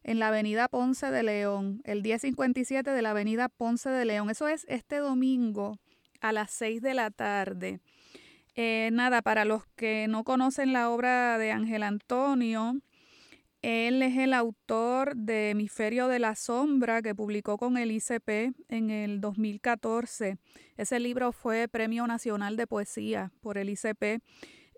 en 0.03 0.19
la 0.19 0.29
avenida 0.29 0.67
Ponce 0.67 1.11
de 1.11 1.23
León, 1.23 1.81
el 1.83 2.01
1057 2.01 2.89
de 2.91 3.01
la 3.01 3.11
avenida 3.11 3.49
Ponce 3.49 3.89
de 3.89 4.05
León. 4.05 4.29
Eso 4.29 4.47
es 4.47 4.65
este 4.67 4.97
domingo 4.97 5.77
a 6.21 6.31
las 6.31 6.51
6 6.51 6.81
de 6.81 6.93
la 6.93 7.11
tarde. 7.11 7.79
Eh, 8.55 8.89
nada, 8.91 9.21
para 9.21 9.45
los 9.45 9.65
que 9.75 10.07
no 10.09 10.23
conocen 10.23 10.73
la 10.73 10.89
obra 10.89 11.37
de 11.37 11.51
Ángel 11.51 11.83
Antonio, 11.83 12.75
Él 13.61 14.01
es 14.01 14.17
el 14.17 14.33
autor 14.33 15.15
de 15.15 15.51
Hemisferio 15.51 16.07
de 16.07 16.19
la 16.19 16.35
Sombra, 16.35 17.01
que 17.01 17.13
publicó 17.13 17.57
con 17.57 17.77
el 17.77 17.91
ICP 17.91 18.53
en 18.69 18.89
el 18.89 19.21
2014. 19.21 20.37
Ese 20.77 20.99
libro 20.99 21.31
fue 21.31 21.67
Premio 21.67 22.07
Nacional 22.07 22.57
de 22.57 22.65
Poesía 22.67 23.31
por 23.39 23.57
el 23.57 23.69
ICP. 23.69 24.21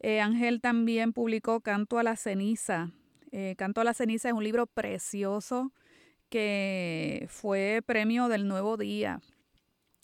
Eh, 0.01 0.19
Ángel 0.19 0.59
también 0.59 1.13
publicó 1.13 1.61
Canto 1.61 1.97
a 1.97 2.03
la 2.03 2.17
Ceniza. 2.17 2.91
Eh, 3.35 3.55
Canto 3.57 3.81
a 3.81 3.83
la 3.83 3.95
Ceniza 3.95 4.27
es 4.27 4.35
un 4.35 4.43
libro 4.43 4.67
precioso 4.67 5.73
que 6.29 7.25
fue 7.29 7.81
premio 7.83 8.27
del 8.27 8.47
Nuevo 8.47 8.77
Día. 8.77 9.21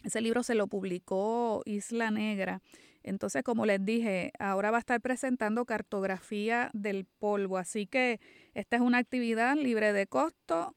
Ese 0.03 0.19
libro 0.19 0.41
se 0.41 0.55
lo 0.55 0.65
publicó 0.65 1.61
Isla 1.65 2.09
Negra. 2.09 2.63
Entonces, 3.03 3.43
como 3.43 3.67
les 3.67 3.86
dije, 3.86 4.32
ahora 4.39 4.71
va 4.71 4.77
a 4.77 4.80
estar 4.80 4.99
presentando 4.99 5.65
cartografía 5.65 6.71
del 6.73 7.05
polvo. 7.05 7.59
Así 7.59 7.86
que 7.86 8.19
esta 8.55 8.77
es 8.77 8.82
una 8.82 8.97
actividad 8.97 9.55
libre 9.55 9.93
de 9.93 10.07
costo 10.07 10.75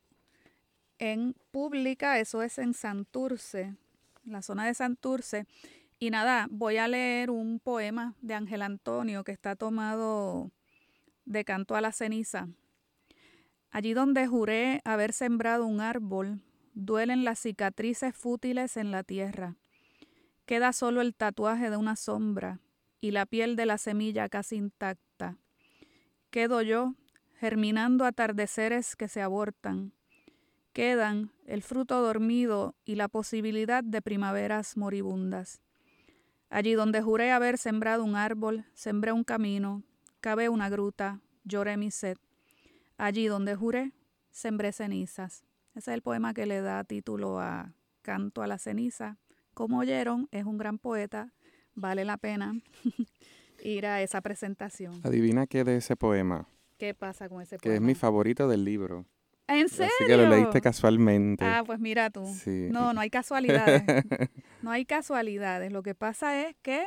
en 0.99 1.35
pública, 1.53 2.19
eso 2.19 2.43
es 2.43 2.59
en 2.59 2.75
Santurce, 2.75 3.77
la 4.25 4.43
zona 4.43 4.67
de 4.67 4.75
Santurce. 4.75 5.47
Y 5.99 6.11
nada, 6.11 6.49
voy 6.51 6.77
a 6.77 6.87
leer 6.87 7.31
un 7.31 7.61
poema 7.61 8.15
de 8.21 8.35
Ángel 8.35 8.61
Antonio 8.61 9.25
que 9.25 9.33
está 9.33 9.57
tomado 9.57 10.51
de 11.25 11.45
Canto 11.45 11.77
a 11.77 11.81
la 11.81 11.93
Ceniza. 11.93 12.49
Allí 13.71 13.95
donde 13.95 14.27
juré 14.27 14.81
haber 14.85 15.13
sembrado 15.13 15.67
un 15.67 15.81
árbol, 15.81 16.43
duelen 16.75 17.25
las 17.25 17.39
cicatrices 17.39 18.15
fútiles 18.15 18.77
en 18.77 18.91
la 18.91 19.03
tierra. 19.03 19.57
Queda 20.47 20.73
solo 20.73 21.01
el 21.01 21.15
tatuaje 21.15 21.71
de 21.71 21.77
una 21.77 21.97
sombra 21.97 22.61
y 23.01 23.13
la 23.13 23.27
piel 23.27 23.57
de 23.57 23.67
la 23.67 23.79
semilla 23.79 24.29
casi 24.29 24.57
intacta. 24.57 25.39
Quedo 26.31 26.63
yo, 26.63 26.95
germinando 27.39 28.05
atardeceres 28.05 28.97
que 28.97 29.09
se 29.09 29.23
abortan. 29.23 29.93
Quedan 30.73 31.31
el 31.47 31.63
fruto 31.63 32.01
dormido 32.01 32.75
y 32.85 32.95
la 32.95 33.09
posibilidad 33.09 33.85
de 33.85 34.01
primaveras 34.01 34.77
moribundas. 34.77 35.61
Allí 36.49 36.75
donde 36.75 37.03
juré 37.03 37.33
haber 37.33 37.59
sembrado 37.59 38.05
un 38.05 38.17
árbol, 38.17 38.65
sembré 38.75 39.13
un 39.13 39.25
camino, 39.25 39.83
cavé 40.23 40.49
una 40.49 40.71
gruta, 40.71 41.21
lloré 41.45 41.77
mi 41.77 41.91
sed. 41.91 42.17
Allí 42.97 43.27
donde 43.27 43.55
juré, 43.55 43.93
sembré 44.31 44.73
cenizas. 44.73 45.45
Ese 45.75 45.91
es 45.91 45.95
el 45.95 46.01
poema 46.01 46.33
que 46.33 46.47
le 46.47 46.63
da 46.63 46.83
título 46.85 47.39
a 47.39 47.75
Canto 48.01 48.41
a 48.43 48.47
la 48.47 48.57
ceniza 48.57 49.19
como 49.55 49.79
oyeron, 49.79 50.29
es 50.31 50.45
un 50.45 50.59
gran 50.59 50.79
poeta, 50.79 51.33
vale 51.75 52.05
la 52.05 52.17
pena 52.17 52.55
ir 53.63 53.87
a 53.87 54.03
esa 54.03 54.21
presentación. 54.21 55.01
Adivina 55.05 55.47
qué 55.47 55.65
de 55.65 55.77
ese 55.77 55.97
poema. 55.97 56.49
¿Qué 56.79 56.95
pasa 56.95 57.29
con 57.29 57.43
ese 57.43 57.59
poema? 57.59 57.63
Que 57.63 57.75
es 57.77 57.81
mi 57.81 57.95
favorito 57.95 58.49
del 58.49 58.65
libro. 58.65 59.07
¿En 59.47 59.69
serio? 59.69 59.93
Así 59.99 60.07
que 60.07 60.17
lo 60.17 60.29
leíste 60.29 60.61
casualmente. 60.61 61.45
Ah, 61.45 61.63
pues 61.67 61.79
mira 61.79 62.11
tú. 62.11 62.25
No, 62.47 62.95
no 62.95 63.01
hay 63.01 63.11
casualidades. 63.11 63.83
no 64.63 64.71
hay 64.71 64.85
casualidades. 64.85 65.71
Lo 65.71 65.83
que 65.83 65.95
pasa 65.95 66.41
es 66.49 66.57
que 66.63 66.87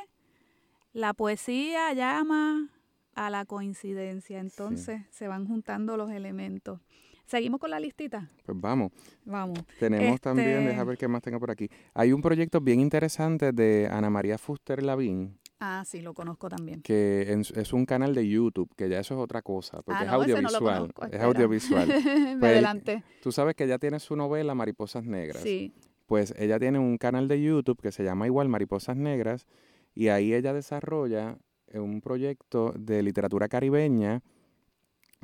la 0.94 1.14
poesía 1.14 1.94
llama 1.94 2.70
a 3.16 3.30
la 3.30 3.46
coincidencia. 3.46 4.40
Entonces 4.40 5.02
se 5.10 5.28
van 5.28 5.48
juntando 5.48 5.98
los 5.98 6.12
elementos. 6.12 6.80
¿Seguimos 7.26 7.60
con 7.60 7.72
la 7.72 7.80
listita? 7.80 8.30
Pues 8.46 8.60
vamos. 8.60 8.92
Vamos. 9.24 9.60
Tenemos 9.80 10.22
también, 10.22 10.50
este 10.50 10.68
déjame 10.70 10.90
ver 10.90 10.98
qué 10.98 11.08
más 11.08 11.24
tengo 11.24 11.40
por 11.40 11.50
aquí. 11.50 11.70
Hay 11.96 12.12
un 12.12 12.22
proyecto 12.22 12.62
bien 12.62 12.80
interesante 12.80 13.52
de 13.52 13.90
Ana 13.92 14.12
María 14.12 14.38
Fuster 14.38 14.84
Lavín. 14.84 15.40
Ah, 15.60 15.84
sí, 15.86 16.02
lo 16.02 16.14
conozco 16.14 16.50
también. 16.50 16.82
Que 16.82 17.26
es, 17.56 17.74
un 17.74 17.86
canal 17.86 18.14
de 18.14 18.28
YouTube, 18.28 18.70
que 18.76 18.90
ya 18.90 19.00
eso 19.00 19.16
es 19.16 19.20
otra 19.20 19.42
cosa, 19.42 19.82
porque 19.82 20.04
ah, 20.04 20.06
es 20.06 20.10
audiovisual. 20.12 20.94
es 21.12 21.22
audiovisual. 21.22 21.88
pues, 22.40 22.52
adelante. 22.52 23.04
Tú 23.24 23.32
sabes 23.32 23.56
que 23.56 23.64
ella 23.64 23.80
tiene 23.80 24.00
su 24.00 24.16
novela 24.16 24.54
Mariposas 24.54 25.06
Negras. 25.06 25.42
Sí. 25.42 25.74
Pues 26.06 26.36
ella 26.38 26.60
tiene 26.60 26.78
un 26.78 26.98
canal 26.98 27.28
de 27.28 27.42
YouTube 27.42 27.82
que 27.82 27.92
se 27.92 28.04
llama 28.04 28.28
igual 28.28 28.50
Mariposas 28.50 28.98
Negras, 28.98 29.48
y 29.96 30.10
ahí 30.10 30.34
ella 30.34 30.54
desarrolla 30.54 31.40
un 31.80 32.02
proyecto 32.02 32.74
de 32.78 33.04
literatura 33.04 33.48
caribeña 33.48 34.22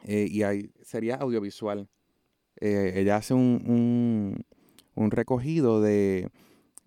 eh, 0.04 0.28
y 0.30 0.44
ahí 0.44 0.72
sería 0.82 1.16
audiovisual. 1.16 1.88
Eh, 2.60 2.94
ella 2.96 3.18
hace 3.18 3.34
un, 3.34 4.44
un, 4.96 5.12
recogido 5.12 5.82
de 5.82 6.30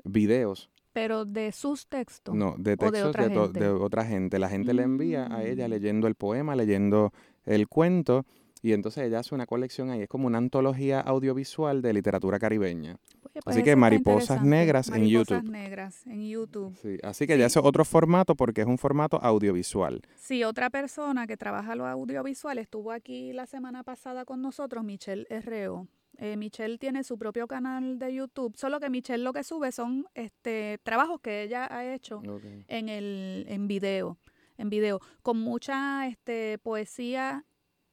videos. 0.05 0.71
¿Pero 0.93 1.25
de 1.25 1.51
sus 1.53 1.89
textos? 1.89 2.35
No, 2.35 2.55
de 2.59 2.77
textos 2.77 2.93
de 2.93 3.09
otra, 3.09 3.23
gente? 3.25 3.61
de 3.61 3.69
otra 3.69 4.05
gente. 4.05 4.39
La 4.39 4.49
gente 4.49 4.75
le 4.75 4.83
envía 4.83 5.27
a 5.35 5.45
ella 5.45 5.67
mm. 5.67 5.71
leyendo 5.71 6.07
el 6.07 6.15
poema, 6.15 6.55
leyendo 6.55 7.12
el 7.45 7.69
cuento 7.69 8.25
y 8.65 8.73
entonces 8.73 9.05
ella 9.05 9.19
hace 9.19 9.35
una 9.35 9.45
colección 9.45 9.91
ahí, 9.91 10.01
es 10.01 10.09
como 10.09 10.27
una 10.27 10.39
antología 10.39 10.99
audiovisual 10.99 11.83
de 11.83 11.93
literatura 11.93 12.39
caribeña. 12.39 12.97
Pues 13.43 13.57
así 13.57 13.64
que 13.64 13.74
Mariposas 13.74 14.43
Negras 14.43 14.89
en 14.89 15.07
YouTube. 15.07 15.35
Mariposas 15.37 15.45
Negras 15.45 16.07
en 16.07 16.28
YouTube. 16.28 16.76
Sí, 16.80 16.99
así 17.03 17.26
que 17.26 17.37
ya 17.37 17.47
es 17.47 17.57
otro 17.57 17.85
formato 17.85 18.35
porque 18.35 18.61
es 18.61 18.66
un 18.66 18.78
formato 18.78 19.20
audiovisual. 19.20 20.03
Sí, 20.16 20.45
otra 20.45 20.70
persona 20.70 21.26
que 21.26 21.37
trabaja 21.37 21.74
lo 21.74 21.87
audiovisual 21.87 22.59
estuvo 22.59 22.93
aquí 22.93 23.32
la 23.32 23.47
semana 23.47 23.82
pasada 23.82 24.24
con 24.24 24.41
nosotros, 24.41 24.85
Michelle 24.85 25.26
Herreo. 25.30 25.89
Eh, 26.18 26.37
Michelle 26.37 26.78
tiene 26.78 27.03
su 27.03 27.18
propio 27.18 27.49
canal 27.49 27.99
de 27.99 28.14
YouTube, 28.14 28.57
solo 28.57 28.78
que 28.78 28.89
Michelle 28.89 29.24
lo 29.24 29.32
que 29.32 29.43
sube 29.43 29.72
son 29.72 30.07
este 30.14 30.78
trabajos 30.85 31.20
que 31.20 31.43
ella 31.43 31.66
ha 31.68 31.93
hecho 31.93 32.22
en 32.68 32.89
el 32.89 33.47
en 33.49 33.66
video, 33.66 34.16
en 34.57 34.70
video 34.70 35.01
con 35.22 35.41
mucha 35.41 36.07
este 36.07 36.59
poesía 36.59 37.45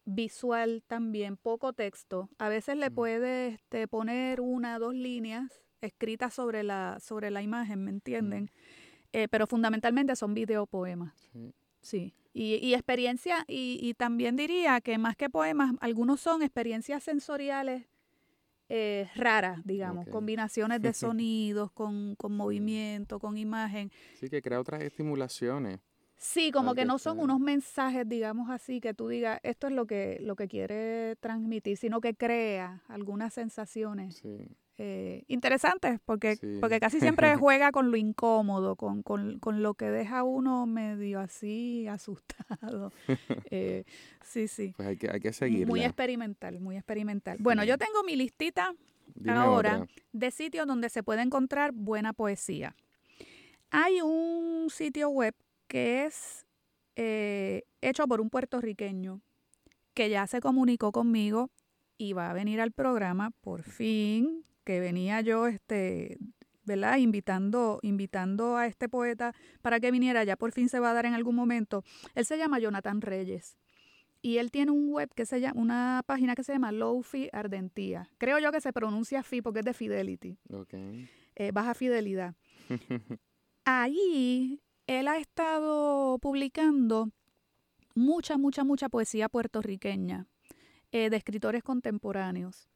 visual 0.05 0.83
también, 0.87 1.37
poco 1.37 1.73
texto. 1.73 2.29
A 2.37 2.49
veces 2.49 2.77
le 2.77 2.91
puede 2.91 3.49
este, 3.49 3.87
poner 3.87 4.41
una, 4.41 4.79
dos 4.79 4.93
líneas 4.95 5.63
escritas 5.81 6.33
sobre 6.33 6.63
la, 6.63 6.97
sobre 6.99 7.31
la 7.31 7.41
imagen, 7.41 7.83
¿me 7.83 7.91
entienden? 7.91 8.51
Eh, 9.13 9.27
pero 9.27 9.47
fundamentalmente 9.47 10.15
son 10.15 10.33
videopoemas. 10.33 11.13
Sí. 11.31 11.53
sí. 11.81 12.13
Y, 12.33 12.55
y, 12.65 12.73
experiencia, 12.75 13.43
y, 13.47 13.77
y, 13.81 13.93
también 13.93 14.37
diría 14.37 14.79
que 14.79 14.97
más 14.97 15.17
que 15.17 15.29
poemas, 15.29 15.75
algunos 15.81 16.21
son 16.21 16.41
experiencias 16.43 17.03
sensoriales 17.03 17.87
eh, 18.73 19.09
raras, 19.15 19.59
digamos, 19.65 20.07
combinaciones 20.07 20.81
de 20.81 20.93
sonidos, 20.93 21.73
con, 21.73 22.15
con 22.15 22.31
movimiento, 22.37 23.19
con 23.19 23.37
imagen. 23.37 23.91
Sí, 24.13 24.29
que 24.29 24.41
crea 24.41 24.61
otras 24.61 24.81
estimulaciones. 24.81 25.81
Sí, 26.21 26.51
como 26.51 26.75
que 26.75 26.85
no 26.85 26.99
son 26.99 27.19
unos 27.19 27.39
mensajes, 27.39 28.07
digamos 28.07 28.51
así, 28.51 28.79
que 28.79 28.93
tú 28.93 29.07
digas, 29.07 29.39
esto 29.41 29.65
es 29.65 29.73
lo 29.73 29.87
que, 29.87 30.19
lo 30.21 30.35
que 30.35 30.47
quiere 30.47 31.15
transmitir, 31.15 31.77
sino 31.77 31.99
que 31.99 32.13
crea 32.13 32.83
algunas 32.87 33.33
sensaciones 33.33 34.21
eh, 34.77 35.23
interesantes, 35.27 35.99
porque, 36.05 36.37
porque 36.61 36.79
casi 36.79 36.99
siempre 36.99 37.35
juega 37.37 37.71
con 37.71 37.89
lo 37.89 37.97
incómodo, 37.97 38.75
con, 38.75 39.01
con, 39.01 39.39
con, 39.39 39.63
lo 39.63 39.73
que 39.73 39.85
deja 39.85 40.21
uno 40.21 40.67
medio 40.67 41.19
así 41.19 41.87
asustado. 41.87 42.91
Eh, 43.49 43.83
sí, 44.23 44.47
sí. 44.47 44.73
Pues 44.77 44.87
hay 44.87 44.97
que, 44.97 45.09
hay 45.09 45.19
que 45.19 45.33
seguir. 45.33 45.67
Muy 45.67 45.83
experimental, 45.83 46.59
muy 46.59 46.77
experimental. 46.77 47.37
Bueno, 47.39 47.63
yo 47.63 47.77
tengo 47.79 48.03
mi 48.03 48.15
listita 48.15 48.75
ahora 49.27 49.87
de 50.13 50.31
sitios 50.31 50.67
donde 50.67 50.89
se 50.89 51.01
puede 51.01 51.23
encontrar 51.23 51.71
buena 51.73 52.13
poesía. 52.13 52.75
Hay 53.71 54.01
un 54.01 54.69
sitio 54.69 55.09
web 55.09 55.33
que 55.71 56.03
es 56.03 56.45
eh, 56.97 57.63
hecho 57.79 58.05
por 58.05 58.19
un 58.19 58.29
puertorriqueño 58.29 59.21
que 59.93 60.09
ya 60.09 60.27
se 60.27 60.41
comunicó 60.41 60.91
conmigo 60.91 61.49
y 61.97 62.11
va 62.11 62.29
a 62.29 62.33
venir 62.33 62.59
al 62.59 62.73
programa 62.73 63.31
por 63.39 63.63
fin, 63.63 64.43
que 64.65 64.81
venía 64.81 65.21
yo 65.21 65.47
este 65.47 66.17
¿verdad? 66.65 66.97
Invitando, 66.97 67.79
invitando 67.83 68.57
a 68.57 68.67
este 68.67 68.89
poeta 68.89 69.33
para 69.61 69.79
que 69.79 69.91
viniera, 69.91 70.25
ya 70.25 70.35
por 70.35 70.51
fin 70.51 70.67
se 70.67 70.81
va 70.81 70.91
a 70.91 70.93
dar 70.93 71.05
en 71.05 71.13
algún 71.13 71.35
momento. 71.35 71.85
Él 72.15 72.25
se 72.25 72.37
llama 72.37 72.59
Jonathan 72.59 72.99
Reyes 72.99 73.57
y 74.21 74.39
él 74.39 74.51
tiene 74.51 74.71
un 74.71 74.89
web 74.89 75.09
que 75.15 75.25
se 75.25 75.39
llama, 75.39 75.57
una 75.57 76.03
página 76.05 76.35
que 76.35 76.43
se 76.43 76.51
llama 76.51 76.73
Low-Fi 76.73 77.29
Ardentía. 77.31 78.09
Creo 78.17 78.39
yo 78.39 78.51
que 78.51 78.59
se 78.59 78.73
pronuncia 78.73 79.23
Fi 79.23 79.41
porque 79.41 79.59
es 79.59 79.65
de 79.65 79.73
Fidelity. 79.73 80.37
Eh, 81.35 81.51
baja 81.53 81.73
fidelidad. 81.75 82.35
Ahí 83.63 84.59
él 84.87 85.07
ha 85.07 85.17
estado 85.17 86.17
publicando 86.19 87.09
mucha, 87.95 88.37
mucha, 88.37 88.63
mucha 88.63 88.89
poesía 88.89 89.29
puertorriqueña 89.29 90.27
eh, 90.91 91.09
de 91.09 91.17
escritores 91.17 91.63
contemporáneos. 91.63 92.67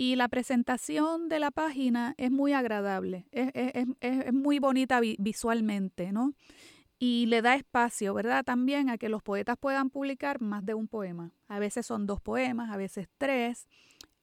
Y 0.00 0.14
la 0.14 0.28
presentación 0.28 1.28
de 1.28 1.40
la 1.40 1.50
página 1.50 2.14
es 2.18 2.30
muy 2.30 2.52
agradable, 2.52 3.26
es, 3.32 4.32
muy 4.32 4.60
bonita 4.60 5.00
visualmente, 5.00 6.12
¿no? 6.12 6.34
Y 7.00 7.26
le 7.26 7.42
da 7.42 7.56
espacio, 7.56 8.14
¿verdad? 8.14 8.44
También 8.44 8.90
a 8.90 8.98
que 8.98 9.08
los 9.08 9.24
poetas 9.24 9.56
puedan 9.58 9.90
publicar 9.90 10.40
más 10.40 10.64
de 10.64 10.74
un 10.74 10.86
poema. 10.86 11.32
A 11.48 11.58
veces 11.58 11.84
son 11.84 12.06
dos 12.06 12.20
poemas, 12.20 12.70
a 12.70 12.76
veces 12.76 13.08
tres. 13.18 13.66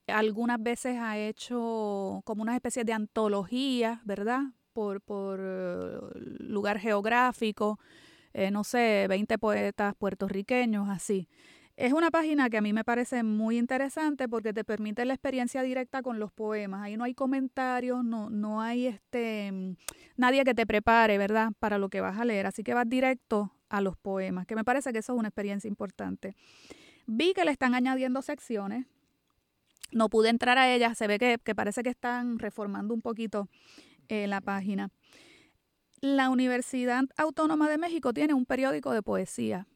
Algunas 0.07 0.63
veces 0.63 0.97
ha 0.97 1.17
hecho 1.17 2.21
como 2.23 2.41
una 2.41 2.55
especie 2.55 2.85
de 2.85 2.93
antología, 2.93 4.01
¿verdad? 4.05 4.43
Por, 4.75 5.39
eh, 5.41 5.97
lugar 6.39 6.79
geográfico, 6.79 7.79
eh, 8.33 8.51
no 8.51 8.63
sé, 8.63 9.07
20 9.09 9.39
poetas 9.39 9.95
puertorriqueños, 9.95 10.89
así. 10.89 11.27
Es 11.77 11.91
una 11.91 12.11
página 12.11 12.49
que 12.49 12.57
a 12.57 12.61
mí 12.61 12.71
me 12.71 12.85
parece 12.85 13.23
muy 13.23 13.57
interesante 13.57 14.29
porque 14.29 14.53
te 14.53 14.63
permite 14.63 15.03
la 15.03 15.13
experiencia 15.13 15.61
directa 15.61 16.01
con 16.01 16.19
los 16.19 16.31
poemas. 16.31 16.83
Ahí 16.83 16.95
no 16.95 17.03
hay 17.03 17.13
comentarios, 17.13 18.03
no, 18.05 18.29
no 18.29 18.61
hay 18.61 18.87
este 18.87 19.75
nadie 20.15 20.45
que 20.45 20.53
te 20.53 20.65
prepare, 20.65 21.17
¿verdad? 21.17 21.51
Para 21.59 21.77
lo 21.77 21.89
que 21.89 21.99
vas 21.99 22.17
a 22.17 22.23
leer. 22.23 22.45
Así 22.45 22.63
que 22.63 22.73
vas 22.73 22.87
directo 22.87 23.51
a 23.67 23.81
los 23.81 23.97
poemas, 23.97 24.45
que 24.45 24.55
me 24.55 24.63
parece 24.63 24.93
que 24.93 24.99
eso 24.99 25.13
es 25.13 25.19
una 25.19 25.27
experiencia 25.27 25.67
importante. 25.67 26.35
Vi 27.07 27.33
que 27.33 27.45
le 27.45 27.51
están 27.51 27.75
añadiendo 27.75 28.21
secciones. 28.21 28.85
No 29.91 30.09
pude 30.09 30.29
entrar 30.29 30.57
a 30.57 30.73
ellas. 30.73 30.97
Se 30.97 31.07
ve 31.07 31.19
que, 31.19 31.55
parece 31.55 31.83
que 31.83 31.89
están 31.89 32.39
reformando 32.39 32.93
un 32.93 33.01
poquito 33.01 33.47
eh, 34.09 34.27
la 34.27 34.41
página. 34.41 34.89
La 36.01 36.29
Universidad 36.29 37.03
Autónoma 37.17 37.69
de 37.69 37.77
México 37.77 38.13
tiene 38.13 38.33
un 38.33 38.45
periódico 38.45 38.91
de 38.91 39.01
poesía 39.01 39.67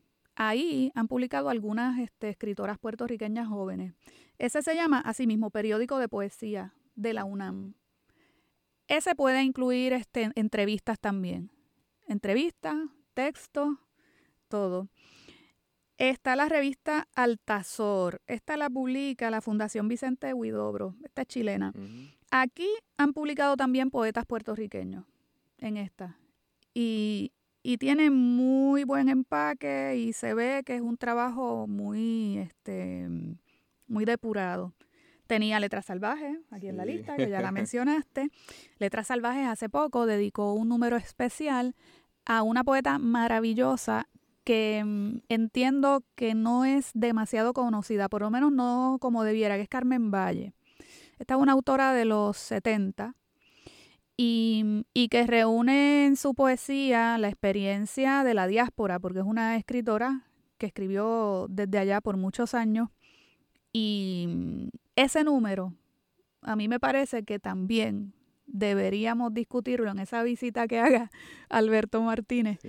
Ahí 0.41 0.89
han 0.95 1.09
publicado 1.09 1.49
algunas 1.49 1.99
este, 1.99 2.29
escritoras 2.29 2.79
puertorriqueñas 2.79 3.49
jóvenes. 3.49 3.93
Ese 4.37 4.61
se 4.61 4.73
llama, 4.73 5.01
asimismo, 5.01 5.49
Periódico 5.49 5.97
de 5.97 6.07
Poesía 6.07 6.73
de 6.95 7.11
la 7.11 7.25
UNAM. 7.25 7.73
Ese 8.87 9.15
puede 9.15 9.43
incluir 9.43 9.91
este, 9.91 10.31
entrevistas 10.35 10.97
también. 10.97 11.51
Entrevistas, 12.07 12.77
textos, 13.13 13.79
todo. 14.47 14.87
Está 15.97 16.37
la 16.37 16.47
revista 16.47 17.09
Altazor. 17.15 18.21
Esta 18.25 18.55
la 18.55 18.69
publica 18.69 19.29
la 19.29 19.41
Fundación 19.41 19.89
Vicente 19.89 20.33
Huidobro. 20.33 20.95
Esta 21.03 21.23
es 21.23 21.27
chilena. 21.27 21.73
Aquí 22.31 22.67
han 22.97 23.13
publicado 23.13 23.57
también 23.57 23.89
poetas 23.89 24.25
puertorriqueños 24.25 25.05
en 25.57 25.77
esta. 25.77 26.17
Y 26.73 27.31
y 27.61 27.77
tiene 27.77 28.09
muy 28.09 28.83
buen 28.83 29.09
empaque 29.09 29.97
y 29.97 30.13
se 30.13 30.33
ve 30.33 30.63
que 30.65 30.75
es 30.75 30.81
un 30.81 30.97
trabajo 30.97 31.67
muy, 31.67 32.37
este, 32.37 33.07
muy 33.87 34.05
depurado. 34.05 34.73
Tenía 35.27 35.59
Letras 35.59 35.85
Salvajes, 35.85 36.39
aquí 36.49 36.67
en 36.69 36.77
la 36.77 36.85
lista, 36.85 37.15
que 37.15 37.29
ya 37.29 37.41
la 37.41 37.51
mencionaste. 37.51 38.29
Letras 38.79 39.07
Salvajes 39.07 39.45
hace 39.45 39.69
poco 39.69 40.05
dedicó 40.05 40.53
un 40.53 40.69
número 40.69 40.95
especial 40.95 41.75
a 42.25 42.43
una 42.43 42.63
poeta 42.63 42.97
maravillosa 42.97 44.07
que 44.45 44.81
mm, 44.83 45.19
entiendo 45.27 46.03
que 46.15 46.33
no 46.33 46.65
es 46.65 46.91
demasiado 46.93 47.53
conocida, 47.53 48.07
por 48.07 48.21
lo 48.21 48.31
menos 48.31 48.51
no 48.51 48.97
como 49.01 49.23
debiera, 49.23 49.57
que 49.57 49.63
es 49.63 49.69
Carmen 49.69 50.11
Valle. 50.11 50.53
Esta 51.19 51.35
es 51.35 51.39
una 51.39 51.51
autora 51.51 51.93
de 51.93 52.05
los 52.05 52.37
70 52.37 53.13
y, 54.21 55.07
que 55.09 55.27
reúne 55.27 56.05
en 56.05 56.15
su 56.15 56.33
poesía 56.33 57.17
la 57.17 57.29
experiencia 57.29 58.23
de 58.23 58.33
la 58.33 58.47
diáspora, 58.47 58.99
porque 58.99 59.19
es 59.19 59.25
una 59.25 59.55
escritora 59.55 60.25
que 60.57 60.65
escribió 60.65 61.47
desde 61.49 61.77
allá 61.77 62.01
por 62.01 62.17
muchos 62.17 62.53
años. 62.53 62.89
Y 63.71 64.69
ese 64.95 65.23
número, 65.23 65.73
a 66.41 66.55
mí 66.55 66.67
me 66.67 66.79
parece 66.79 67.23
que 67.23 67.39
también 67.39 68.13
deberíamos 68.45 69.33
discutirlo 69.33 69.91
en 69.91 69.99
esa 69.99 70.23
visita 70.23 70.67
que 70.67 70.79
haga 70.79 71.11
Alberto 71.49 72.01
Martínez, 72.01 72.59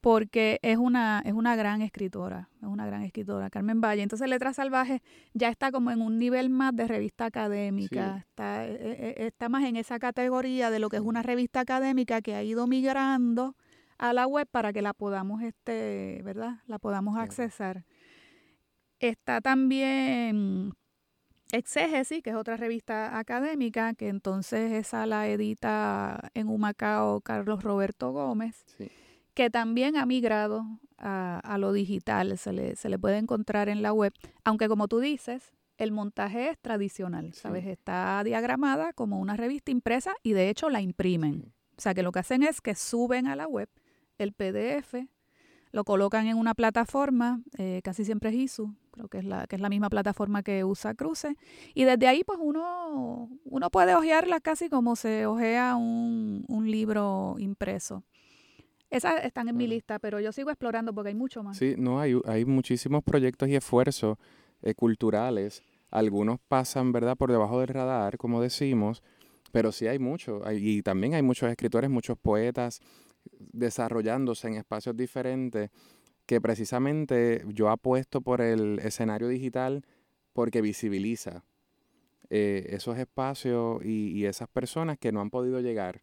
porque 0.00 0.58
es 0.62 0.78
una, 0.78 1.22
es 1.24 1.34
una 1.34 1.56
gran 1.56 1.82
escritora, 1.82 2.48
es 2.62 2.68
una 2.68 2.86
gran 2.86 3.02
escritora, 3.02 3.50
Carmen 3.50 3.80
Valle. 3.80 4.02
Entonces 4.02 4.28
Letras 4.28 4.56
Salvajes 4.56 5.02
ya 5.34 5.48
está 5.48 5.70
como 5.70 5.90
en 5.90 6.00
un 6.00 6.18
nivel 6.18 6.48
más 6.48 6.74
de 6.74 6.88
revista 6.88 7.26
académica, 7.26 8.24
está, 8.28 8.66
eh, 8.66 8.72
eh, 8.72 8.96
eh, 8.98 9.26
está 9.26 9.48
más 9.48 9.64
en 9.64 9.76
esa 9.76 9.98
categoría 9.98 10.70
de 10.70 10.78
lo 10.78 10.88
que 10.88 10.96
es 10.96 11.02
una 11.02 11.22
revista 11.22 11.60
académica 11.60 12.22
que 12.22 12.34
ha 12.34 12.42
ido 12.42 12.66
migrando 12.66 13.56
a 13.98 14.14
la 14.14 14.26
web 14.26 14.48
para 14.50 14.72
que 14.72 14.80
la 14.80 14.94
podamos, 14.94 15.42
este, 15.42 16.22
¿verdad? 16.24 16.60
La 16.66 16.78
podamos 16.78 17.18
accesar. 17.18 17.84
Está 18.98 19.40
también 19.40 20.72
Exégesis, 21.52 22.22
que 22.22 22.30
es 22.30 22.36
otra 22.36 22.56
revista 22.56 23.18
académica, 23.18 23.92
que 23.94 24.08
entonces 24.08 24.72
esa 24.72 25.04
la 25.04 25.28
edita 25.28 26.30
en 26.32 26.48
Humacao 26.48 27.20
Carlos 27.20 27.62
Roberto 27.62 28.12
Gómez. 28.12 28.64
Sí 28.78 28.90
que 29.34 29.50
también 29.50 29.96
ha 29.96 30.06
migrado 30.06 30.64
a, 30.98 31.56
lo 31.58 31.72
digital, 31.72 32.36
se 32.36 32.52
le, 32.52 32.76
se 32.76 32.88
le, 32.88 32.98
puede 32.98 33.16
encontrar 33.16 33.68
en 33.68 33.82
la 33.82 33.92
web, 33.92 34.12
aunque 34.44 34.68
como 34.68 34.86
tú 34.86 35.00
dices, 35.00 35.54
el 35.78 35.92
montaje 35.92 36.50
es 36.50 36.58
tradicional, 36.58 37.32
¿sabes? 37.32 37.66
Está 37.66 38.22
diagramada 38.22 38.92
como 38.92 39.18
una 39.18 39.36
revista 39.36 39.70
impresa 39.70 40.12
y 40.22 40.34
de 40.34 40.50
hecho 40.50 40.68
la 40.68 40.82
imprimen. 40.82 41.54
O 41.78 41.80
sea 41.80 41.94
que 41.94 42.02
lo 42.02 42.12
que 42.12 42.18
hacen 42.18 42.42
es 42.42 42.60
que 42.60 42.74
suben 42.74 43.26
a 43.26 43.34
la 43.34 43.46
web 43.46 43.70
el 44.18 44.34
PDF, 44.34 45.06
lo 45.72 45.84
colocan 45.84 46.26
en 46.26 46.36
una 46.36 46.54
plataforma, 46.54 47.40
eh, 47.56 47.80
casi 47.82 48.04
siempre 48.04 48.30
es 48.30 48.36
ISU, 48.36 48.74
creo 48.90 49.08
que 49.08 49.18
es 49.18 49.24
la, 49.24 49.46
que 49.46 49.56
es 49.56 49.62
la 49.62 49.68
misma 49.68 49.88
plataforma 49.88 50.42
que 50.42 50.64
usa 50.64 50.94
Cruce, 50.94 51.36
y 51.74 51.84
desde 51.84 52.08
ahí 52.08 52.24
pues 52.24 52.38
uno, 52.42 53.30
uno 53.44 53.70
puede 53.70 53.94
hojearla 53.94 54.40
casi 54.40 54.68
como 54.68 54.96
se 54.96 55.24
ojea 55.26 55.76
un, 55.76 56.44
un 56.48 56.70
libro 56.70 57.36
impreso. 57.38 58.04
Esas 58.90 59.24
están 59.24 59.48
en 59.48 59.56
mi 59.56 59.68
lista, 59.68 60.00
pero 60.00 60.18
yo 60.18 60.32
sigo 60.32 60.50
explorando 60.50 60.92
porque 60.92 61.08
hay 61.10 61.14
mucho 61.14 61.44
más. 61.44 61.56
Sí, 61.56 61.76
no, 61.78 62.00
hay, 62.00 62.20
hay 62.26 62.44
muchísimos 62.44 63.04
proyectos 63.04 63.48
y 63.48 63.54
esfuerzos 63.54 64.18
eh, 64.62 64.74
culturales. 64.74 65.62
Algunos 65.90 66.40
pasan, 66.48 66.90
¿verdad?, 66.90 67.16
por 67.16 67.30
debajo 67.30 67.60
del 67.60 67.68
radar, 67.68 68.18
como 68.18 68.42
decimos, 68.42 69.02
pero 69.52 69.70
sí 69.70 69.86
hay 69.86 70.00
mucho. 70.00 70.42
y 70.52 70.82
también 70.82 71.14
hay 71.14 71.22
muchos 71.22 71.48
escritores, 71.48 71.88
muchos 71.88 72.18
poetas 72.18 72.80
desarrollándose 73.38 74.48
en 74.48 74.54
espacios 74.54 74.96
diferentes 74.96 75.70
que 76.26 76.40
precisamente 76.40 77.44
yo 77.48 77.70
apuesto 77.70 78.20
por 78.20 78.40
el 78.40 78.78
escenario 78.80 79.28
digital 79.28 79.84
porque 80.32 80.62
visibiliza 80.62 81.44
eh, 82.28 82.68
esos 82.70 82.98
espacios 82.98 83.84
y 83.84 84.24
esas 84.24 84.48
personas 84.48 84.96
que 84.98 85.12
no 85.12 85.20
han 85.20 85.30
podido 85.30 85.60
llegar 85.60 86.02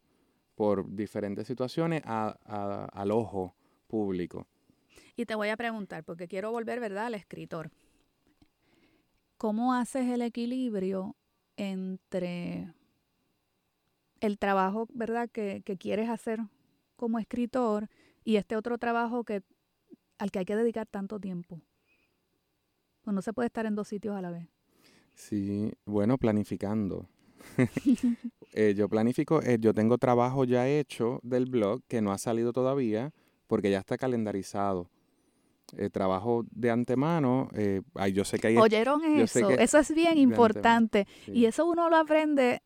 por 0.58 0.90
diferentes 0.90 1.46
situaciones 1.46 2.02
al 2.04 3.12
ojo 3.12 3.54
público. 3.86 4.48
Y 5.16 5.26
te 5.26 5.36
voy 5.36 5.50
a 5.50 5.56
preguntar, 5.56 6.04
porque 6.04 6.28
quiero 6.28 6.52
volver, 6.52 6.80
¿verdad?, 6.80 7.06
al 7.06 7.14
escritor. 7.14 7.70
¿Cómo 9.38 9.76
haces 9.76 10.10
el 10.10 10.24
equilibrio 10.24 11.16
entre 11.58 12.74
el 14.20 14.40
trabajo, 14.40 14.88
¿verdad?, 14.96 15.30
que, 15.30 15.62
quieres 15.80 16.10
hacer 16.10 16.40
como 16.96 17.20
escritor 17.20 17.88
y 18.24 18.38
este 18.38 18.56
otro 18.56 18.80
trabajo 18.80 19.24
que, 19.24 19.44
al 20.18 20.32
que 20.32 20.40
hay 20.40 20.46
que 20.46 20.56
dedicar 20.56 20.88
tanto 20.88 21.20
tiempo? 21.20 21.62
Pues 23.04 23.14
no 23.14 23.22
se 23.22 23.32
puede 23.32 23.46
estar 23.46 23.68
en 23.68 23.76
dos 23.76 23.88
sitios 23.90 24.16
a 24.16 24.22
la 24.22 24.32
vez. 24.32 24.48
Sí, 25.14 25.72
bueno, 25.86 26.18
planificando. 26.18 27.08
Eh, 28.54 28.74
yo 28.76 28.90
planifico, 28.90 29.40
eh, 29.44 29.58
yo 29.60 29.72
tengo 29.72 30.00
trabajo 30.00 30.44
ya 30.44 30.68
hecho 30.68 31.20
del 31.22 31.46
blog 31.46 31.84
que 31.88 32.02
no 32.02 32.12
ha 32.12 32.18
salido 32.18 32.54
todavía 32.54 33.14
porque 33.46 33.70
ya 33.70 33.78
está 33.78 34.00
calendarizado. 34.00 34.90
Eh, 35.78 35.92
trabajo 35.92 36.44
de 36.50 36.72
antemano, 36.72 37.50
yo 38.12 38.26
sé 38.26 38.40
que 38.40 38.48
hay... 38.48 38.58
Oyeron 38.58 39.04
eso, 39.04 39.52
eso 39.52 39.78
es 39.78 39.94
bien 39.94 40.18
importante. 40.18 41.06
Y 41.28 41.46
eso 41.46 41.66
uno 41.66 41.88
lo 41.90 41.98
aprende 41.98 42.64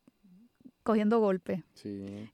cogiendo 0.83 1.19
golpes. 1.19 1.61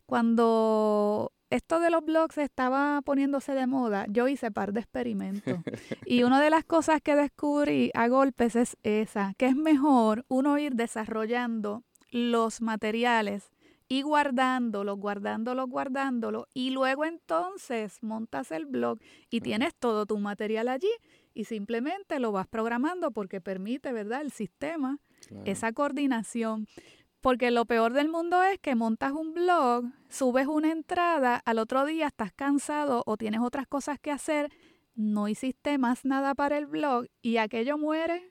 Cuando 0.06 1.32
esto 1.50 1.80
de 1.80 1.90
los 1.90 2.04
blogs 2.04 2.38
estaba 2.38 3.02
poniéndose 3.04 3.54
de 3.54 3.68
moda, 3.68 4.06
yo 4.10 4.28
hice 4.28 4.52
par 4.52 4.74
de 4.74 4.82
experimentos. 4.82 5.60
y 6.06 6.24
una 6.24 6.42
de 6.42 6.50
las 6.50 6.66
cosas 6.66 7.02
que 7.02 7.16
descubrí 7.16 7.92
a 7.94 8.08
golpes 8.08 8.56
es 8.56 8.78
esa, 8.84 9.34
que 9.38 9.48
es 9.48 9.56
mejor 9.56 10.26
uno 10.28 10.58
ir 10.58 10.76
desarrollando 10.76 11.84
los 12.10 12.62
materiales 12.62 13.52
y 13.90 14.02
guardándolo, 14.02 14.98
guardándolo, 14.98 15.68
guardándolo. 15.68 16.48
Y 16.54 16.72
luego 16.72 17.06
entonces 17.06 18.02
montas 18.02 18.52
el 18.52 18.66
blog 18.66 19.00
y 19.30 19.42
tienes 19.42 19.76
todo 19.76 20.06
tu 20.06 20.18
material 20.18 20.68
allí 20.68 20.92
y 21.34 21.46
simplemente 21.46 22.20
lo 22.20 22.32
vas 22.32 22.48
programando 22.48 23.12
porque 23.12 23.42
permite, 23.42 23.94
¿verdad? 23.94 24.22
El 24.22 24.32
sistema, 24.32 25.00
esa 25.46 25.72
coordinación. 25.72 26.68
Porque 27.22 27.52
lo 27.52 27.66
peor 27.66 27.94
del 27.94 28.10
mundo 28.10 28.44
es 28.44 28.60
que 28.60 28.76
montas 28.76 29.12
un 29.12 29.34
blog, 29.34 29.86
subes 30.08 30.48
una 30.48 30.72
entrada, 30.72 31.42
al 31.46 31.60
otro 31.60 31.86
día 31.86 32.08
estás 32.08 32.32
cansado 32.32 33.04
o 33.06 33.18
tienes 33.18 33.42
otras 33.42 33.68
cosas 33.68 34.00
que 34.00 34.12
hacer, 34.12 34.52
no 34.96 35.28
hiciste 35.28 35.78
más 35.78 36.06
nada 36.06 36.36
para 36.36 36.58
el 36.58 36.68
blog 36.68 37.06
y 37.22 37.38
aquello 37.38 37.78
muere 37.78 38.30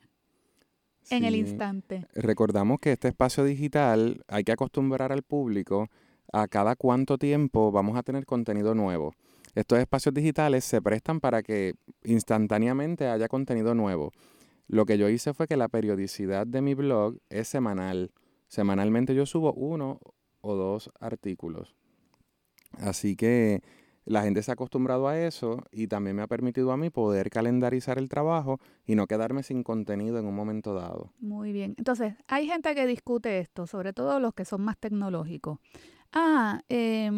en 1.11 1.25
el 1.25 1.37
instante. 1.37 2.07
Recordamos 2.15 2.81
que 2.81 2.93
este 2.93 3.09
espacio 3.09 3.45
digital 3.45 4.25
hay 4.29 4.45
que 4.45 4.53
acostumbrar 4.53 5.13
al 5.13 5.23
público 5.23 5.89
a 6.33 6.49
cada 6.49 6.77
cuánto 6.77 7.19
tiempo 7.19 7.71
vamos 7.73 7.97
a 7.97 8.03
tener 8.03 8.27
contenido 8.27 8.75
nuevo. 8.75 9.15
Estos 9.55 9.79
espacios 9.79 10.15
digitales 10.15 10.65
se 10.65 10.83
prestan 10.83 11.21
para 11.21 11.43
que 11.43 11.75
instantáneamente 12.05 13.07
haya 13.07 13.29
contenido 13.29 13.75
nuevo. 13.75 14.13
Lo 14.69 14.85
que 14.85 14.99
yo 14.99 15.09
hice 15.09 15.33
fue 15.33 15.47
que 15.47 15.57
la 15.57 15.69
periodicidad 15.69 16.47
de 16.47 16.61
mi 16.61 16.75
blog 16.75 17.19
es 17.31 17.49
semanal. 17.49 18.13
Semanalmente 18.49 19.15
yo 19.15 19.25
subo 19.25 19.53
uno 19.55 20.01
o 20.41 20.55
dos 20.55 20.91
artículos. 21.01 21.75
Así 22.73 23.17
que 23.17 23.63
la 24.07 24.23
gente 24.23 24.43
se 24.43 24.51
ha 24.51 24.55
acostumbrado 24.55 25.09
a 25.09 25.19
eso 25.21 25.63
y 25.71 25.89
también 25.89 26.17
me 26.17 26.23
ha 26.23 26.27
permitido 26.27 26.73
a 26.73 26.77
mí 26.77 26.91
poder 26.91 27.29
calendarizar 27.29 27.99
el 27.99 28.09
trabajo 28.09 28.61
y 28.87 28.95
no 28.95 29.07
quedarme 29.07 29.43
sin 29.43 29.63
contenido 29.63 30.19
en 30.19 30.27
un 30.27 30.35
momento 30.35 30.75
dado. 30.75 31.13
Muy 31.19 31.53
bien. 31.53 31.75
Entonces, 31.77 32.15
hay 32.29 32.47
gente 32.47 32.75
que 32.75 32.87
discute 32.87 33.41
esto, 33.41 33.67
sobre 33.67 33.93
todo 33.93 34.19
los 34.21 34.33
que 34.33 34.45
son 34.45 34.63
más 34.63 34.79
tecnológicos. 34.79 35.59
Ah, 36.13 36.63
eh, 36.69 37.11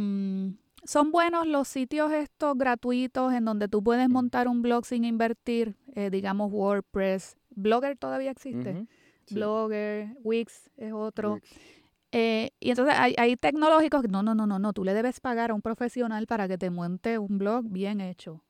son 0.85 1.13
buenos 1.13 1.47
los 1.47 1.69
sitios 1.69 2.11
estos 2.13 2.57
gratuitos 2.57 3.35
en 3.35 3.45
donde 3.45 3.69
tú 3.69 3.83
puedes 3.83 4.09
montar 4.09 4.49
un 4.49 4.63
blog 4.63 4.87
sin 4.87 5.05
invertir, 5.05 5.77
eh, 5.95 6.09
digamos 6.09 6.51
WordPress. 6.51 7.37
Blogger 7.51 7.99
todavía 7.99 8.31
existe. 8.31 8.87
Blogger, 9.31 10.17
Wix 10.25 10.71
es 10.79 10.93
otro. 10.95 11.41
Eh, 12.13 12.51
y 12.59 12.71
entonces 12.71 12.95
hay, 12.97 13.15
hay 13.19 13.37
tecnológicos 13.37 14.03
que 14.03 14.09
no, 14.09 14.23
no, 14.23 14.35
no, 14.35 14.47
no, 14.47 14.59
no, 14.59 14.73
tú 14.73 14.85
le 14.85 14.95
debes 14.95 15.21
pagar 15.21 15.51
a 15.51 15.55
un 15.55 15.63
profesional 15.63 16.27
para 16.27 16.49
que 16.49 16.57
te 16.57 16.71
monte 16.71 17.19
un 17.19 17.39
blog 17.39 17.65
bien 17.69 18.01
hecho. 18.01 18.43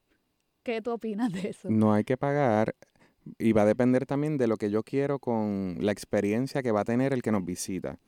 ¿Qué 0.62 0.80
tú 0.82 0.92
opinas 0.92 1.32
de 1.32 1.50
eso? 1.50 1.68
No 1.70 1.92
hay 1.92 2.04
que 2.04 2.16
pagar 2.16 2.74
y 3.38 3.52
va 3.52 3.62
a 3.62 3.66
depender 3.66 4.06
también 4.06 4.38
de 4.38 4.46
lo 4.46 4.56
que 4.56 4.70
yo 4.70 4.82
quiero 4.82 5.18
con 5.18 5.76
la 5.80 5.92
experiencia 5.92 6.62
que 6.62 6.72
va 6.72 6.80
a 6.80 6.84
tener 6.84 7.12
el 7.12 7.22
que 7.22 7.32
nos 7.32 7.44
visita. 7.44 7.98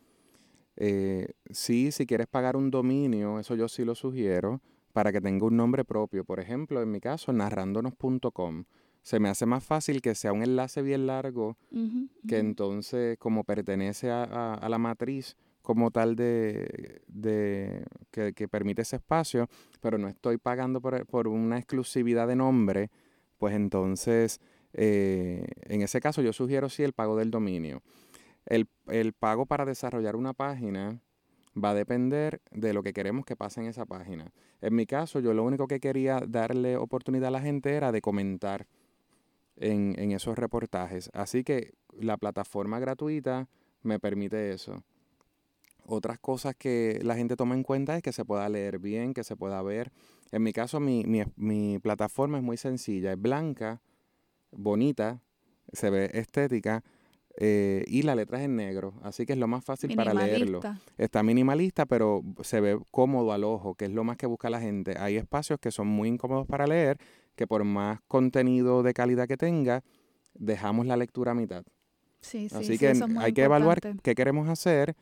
Eh, 0.76 1.28
sí, 1.51 1.92
si 1.92 2.07
quieres 2.07 2.26
pagar 2.26 2.57
un 2.57 2.70
dominio, 2.70 3.38
eso 3.38 3.55
yo 3.55 3.68
sí 3.68 3.84
lo 3.84 3.94
sugiero, 3.94 4.61
para 4.92 5.12
que 5.12 5.20
tenga 5.20 5.46
un 5.46 5.57
nombre 5.57 5.84
propio. 5.84 6.24
Por 6.24 6.40
ejemplo, 6.40 6.80
en 6.82 6.90
mi 6.90 7.01
caso, 7.01 7.32
narrándonos.com. 7.32 8.64
Se 9.03 9.18
me 9.18 9.28
hace 9.28 9.46
más 9.46 9.64
fácil 9.64 10.03
que 10.03 10.14
sea 10.14 10.32
un 10.32 10.42
enlace 10.42 10.82
bien 10.82 11.07
largo, 11.07 11.57
que 12.28 12.38
entonces, 12.38 13.18
como 13.18 13.44
pertenece 13.44 14.11
a, 14.11 14.66
la 14.68 14.78
matriz 14.78 15.36
como 15.62 15.90
tal 15.90 16.16
de, 16.16 17.84
que, 18.11 18.48
permite 18.48 18.82
ese 18.82 18.96
espacio, 18.96 19.48
pero 19.80 19.98
no 19.98 20.09
estoy 20.09 20.38
pagando 20.38 20.80
por, 20.80 21.28
una 21.28 21.59
exclusividad 21.59 22.28
de 22.28 22.36
nombre, 22.36 22.90
pues 23.38 23.55
entonces, 23.55 24.40
eh, 24.74 25.46
en 25.62 25.82
ese 25.82 26.01
caso 26.01 26.22
yo 26.22 26.32
sugiero 26.32 26.68
sí 26.68 26.82
el 26.82 26.92
pago 26.92 27.16
del 27.16 27.30
dominio. 27.30 27.82
El, 28.46 28.68
el 28.88 29.12
pago 29.12 29.46
para 29.46 29.64
desarrollar 29.64 30.16
una 30.16 30.32
página 30.34 31.01
va 31.57 31.70
a 31.70 31.74
depender 31.74 32.40
de 32.51 32.72
lo 32.72 32.82
que 32.82 32.92
queremos 32.92 33.24
que 33.24 33.36
pase 33.36 33.61
en 33.61 33.66
esa 33.66 33.86
página. 33.86 34.32
En 34.61 34.74
mi 34.74 34.86
caso, 34.86 35.20
yo 35.20 35.34
lo 35.34 35.44
único 35.44 35.66
que 35.66 35.80
quería 35.80 36.20
darle 36.26 36.76
oportunidad 36.76 37.28
a 37.28 37.32
la 37.32 37.40
gente 37.40 37.74
era 37.74 37.92
de 37.92 38.01
comentar 38.01 38.66
en, 39.61 39.94
en, 39.98 40.12
esos 40.12 40.36
reportajes. 40.36 41.11
Así 41.12 41.44
que 41.44 41.74
la 41.98 42.16
plataforma 42.16 42.80
gratuita 42.80 43.48
me 43.82 43.98
permite 43.98 44.52
eso. 44.52 44.82
Otras 45.86 46.18
cosas 46.18 46.54
que 46.56 47.00
la 47.02 47.16
gente 47.16 47.36
toma 47.36 47.54
en 47.54 47.62
cuenta 47.62 47.96
es 47.96 48.02
que 48.02 48.12
se 48.12 48.24
pueda 48.24 48.48
leer 48.48 48.78
bien, 48.78 49.14
que 49.14 49.24
se 49.24 49.36
pueda 49.36 49.62
ver. 49.62 49.92
En 50.32 50.42
mi 50.42 50.52
caso, 50.52 50.80
mi, 50.80 51.04
mi, 51.04 51.22
mi 51.36 51.78
plataforma 51.78 52.38
es 52.38 52.44
muy 52.44 52.56
sencilla, 52.56 53.12
es 53.12 53.20
blanca, 53.20 53.80
bonita, 54.52 55.20
se 55.72 55.90
ve 55.90 56.11
estética 56.14 56.84
eh, 57.36 57.84
y 57.86 58.02
la 58.02 58.14
letra 58.14 58.38
es 58.38 58.44
en 58.44 58.56
negro, 58.56 58.94
así 59.02 59.24
que 59.24 59.32
es 59.32 59.38
lo 59.38 59.46
más 59.46 59.64
fácil 59.64 59.94
para 59.94 60.12
leerlo. 60.12 60.61
Está 60.98 61.22
minimalista, 61.22 61.86
pero 61.86 62.22
se 62.42 62.61
ve 62.61 62.78
cómodo 62.90 63.32
al 63.32 63.44
ojo, 63.44 63.74
que 63.74 63.86
es 63.86 63.92
lo 63.92 64.04
más 64.04 64.16
que 64.16 64.26
busca 64.26 64.50
la 64.50 64.61
gente. 64.61 64.96
Hay 64.98 65.16
espacios 65.16 65.58
que 65.61 65.70
son 65.70 65.86
muy 65.86 66.08
incómodos 66.08 66.46
para 66.46 66.66
leer, 66.66 66.98
que 67.35 67.47
por 67.47 67.64
más 67.64 68.01
contenido 68.09 68.83
de 68.83 68.93
calidad 68.93 69.26
que 69.26 69.37
tenga, 69.37 69.83
dejamos 70.35 70.87
la 70.87 70.97
lectura 70.97 71.33
a 71.33 71.35
mitad. 71.35 71.64
Sí, 72.20 72.49
sí, 72.49 72.57
así 72.57 72.78
que 72.78 72.93
hay 73.18 73.33
que 73.33 73.45
evaluar 73.45 73.81
qué 74.03 74.14
queremos 74.14 74.49
hacer 74.49 74.95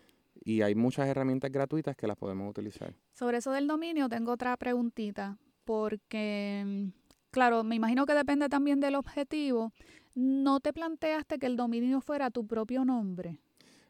y 0.44 0.62
hay 0.62 0.74
muchas 0.74 1.08
herramientas 1.08 1.50
gratuitas 1.50 1.96
que 1.96 2.06
las 2.06 2.16
podemos 2.16 2.48
utilizar. 2.48 2.94
Sobre 3.12 3.38
eso 3.38 3.50
del 3.50 3.66
dominio 3.66 4.08
tengo 4.08 4.32
otra 4.32 4.56
preguntita, 4.56 5.36
porque, 5.64 6.62
mm, 6.64 6.88
claro, 7.30 7.64
me 7.64 7.74
imagino 7.74 8.06
que 8.06 8.14
depende 8.14 8.48
también 8.48 8.78
del 8.78 8.94
objetivo 8.94 9.72
¿no 10.18 10.58
te 10.58 10.72
planteaste 10.72 11.38
que 11.38 11.46
el 11.46 11.56
dominio 11.56 12.00
fuera 12.00 12.30
tu 12.30 12.44
propio 12.44 12.84
nombre? 12.84 13.38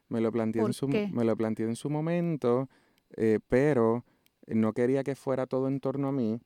Me 0.09 0.21
lo 0.21 0.31
planteé, 0.31 0.61
en 0.61 0.73
su, 0.73 0.87
Me 0.87 1.23
lo 1.23 1.35
planteé 1.35 1.65
en 1.65 1.75
su 1.75 1.89
momento, 1.89 2.69
eh, 3.17 3.39
pero 3.47 4.05
no 4.47 4.73
quería 4.73 5.03
que 5.03 5.15
fuera 5.15 5.47
todo 5.47 5.67
en 5.67 5.79
torno 5.79 6.09
a 6.09 6.11
mí, 6.11 6.39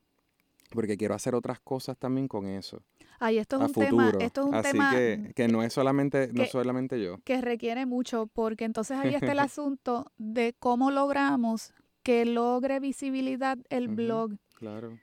porque 0.74 0.98
quiero 0.98 1.16
hacer 1.16 1.36
otras 1.36 1.60
cosas 1.60 1.98
también 1.98 2.28
con 2.28 2.48
eso. 2.48 2.82
Ay, 3.20 3.38
esto 3.38 3.56
es 3.58 3.70
un 3.70 3.74
tema, 3.74 4.12
esto 4.20 4.42
es 4.42 4.48
un 4.48 4.56
Así 4.56 4.72
tema 4.72 4.92
que, 4.92 5.32
que, 5.36 5.48
no 5.48 5.64
es 5.64 5.72
solamente, 5.72 6.30
no 6.34 6.46
solamente 6.46 7.02
yo. 7.02 7.20
Que 7.24 7.42
requiere 7.42 7.86
mucho, 7.86 8.28
porque 8.28 8.66
entonces 8.66 8.98
ahí 8.98 9.16
está 9.16 9.32
el 9.32 9.40
asunto 9.40 10.12
de 10.18 10.54
cómo 10.60 10.92
logramos 10.92 11.74
que 12.02 12.26
logre 12.26 12.80
visibilidad 12.80 13.58
el 13.70 13.88
blog. 13.88 14.34
Claro. 14.56 15.00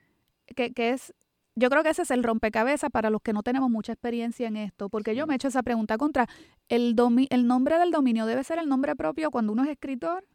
Que, 0.55 0.73
que 0.73 0.91
es 0.91 1.13
yo 1.55 1.69
creo 1.69 1.83
que 1.83 1.89
ese 1.89 2.03
es 2.03 2.11
el 2.11 2.23
rompecabezas 2.23 2.89
para 2.89 3.09
los 3.09 3.21
que 3.21 3.33
no 3.33 3.43
tenemos 3.43 3.69
mucha 3.69 3.91
experiencia 3.91 4.47
en 4.47 4.57
esto, 4.57 4.89
porque 4.89 5.15
yo 5.15 5.27
me 5.27 5.33
he 5.33 5.35
hecho 5.35 5.49
esa 5.49 5.63
pregunta 5.63 5.97
contra, 5.97 6.27
¿el, 6.69 6.95
¿el 7.29 7.47
nombre 7.47 7.77
del 7.77 7.91
dominio 7.91 8.25
debe 8.25 8.43
ser 8.43 8.57
el 8.57 8.69
nombre 8.69 8.95
propio 8.95 9.31
cuando 9.31 9.51
uno 9.51 9.63
es 9.63 9.69
escritor? 9.69 10.25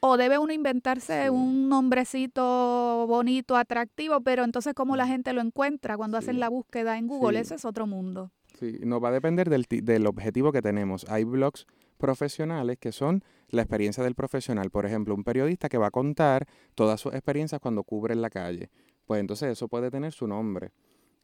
¿O 0.00 0.16
debe 0.16 0.38
uno 0.38 0.52
inventarse 0.52 1.30
un 1.30 1.68
nombrecito 1.68 3.06
bonito, 3.06 3.56
atractivo, 3.56 4.20
pero 4.20 4.44
entonces 4.44 4.74
cómo 4.74 4.96
la 4.96 5.06
gente 5.06 5.32
lo 5.32 5.40
encuentra 5.40 5.96
cuando 5.96 6.18
hacen 6.18 6.40
la 6.40 6.48
búsqueda 6.48 6.98
en 6.98 7.06
Google? 7.06 7.38
Ese 7.38 7.54
es 7.54 7.64
otro 7.64 7.86
mundo. 7.86 8.30
Sí, 8.58 8.78
no 8.82 9.00
va 9.00 9.08
a 9.08 9.12
depender 9.12 9.48
del, 9.48 9.66
del 9.68 10.06
objetivo 10.06 10.52
que 10.52 10.62
tenemos. 10.62 11.08
Hay 11.08 11.24
blogs 11.24 11.66
profesionales 11.98 12.78
que 12.78 12.92
son 12.92 13.22
la 13.48 13.62
experiencia 13.62 14.02
del 14.02 14.14
profesional. 14.14 14.70
Por 14.70 14.86
ejemplo, 14.86 15.14
un 15.14 15.24
periodista 15.24 15.68
que 15.68 15.78
va 15.78 15.88
a 15.88 15.90
contar 15.90 16.46
todas 16.74 17.00
sus 17.00 17.14
experiencias 17.14 17.60
cuando 17.60 17.84
cubre 17.84 18.14
en 18.14 18.22
la 18.22 18.30
calle 18.30 18.70
pues 19.06 19.20
entonces 19.20 19.50
eso 19.50 19.68
puede 19.68 19.90
tener 19.90 20.12
su 20.12 20.26
nombre. 20.26 20.72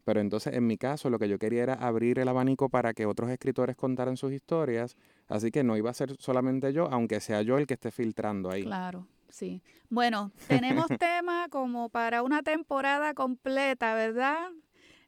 Pero 0.04 0.20
entonces 0.20 0.54
en 0.54 0.66
mi 0.66 0.78
caso 0.78 1.10
lo 1.10 1.18
que 1.18 1.28
yo 1.28 1.38
quería 1.38 1.62
era 1.62 1.74
abrir 1.74 2.18
el 2.18 2.28
abanico 2.28 2.68
para 2.68 2.94
que 2.94 3.06
otros 3.06 3.30
escritores 3.30 3.76
contaran 3.76 4.16
sus 4.16 4.32
historias, 4.32 4.96
así 5.28 5.50
que 5.50 5.62
no 5.62 5.76
iba 5.76 5.90
a 5.90 5.94
ser 5.94 6.14
solamente 6.18 6.72
yo, 6.72 6.88
aunque 6.90 7.20
sea 7.20 7.42
yo 7.42 7.58
el 7.58 7.66
que 7.66 7.74
esté 7.74 7.90
filtrando 7.90 8.50
ahí. 8.50 8.64
Claro, 8.64 9.06
sí. 9.28 9.62
Bueno, 9.90 10.32
tenemos 10.48 10.86
tema 10.98 11.48
como 11.50 11.88
para 11.88 12.22
una 12.22 12.42
temporada 12.42 13.14
completa, 13.14 13.94
¿verdad? 13.94 14.50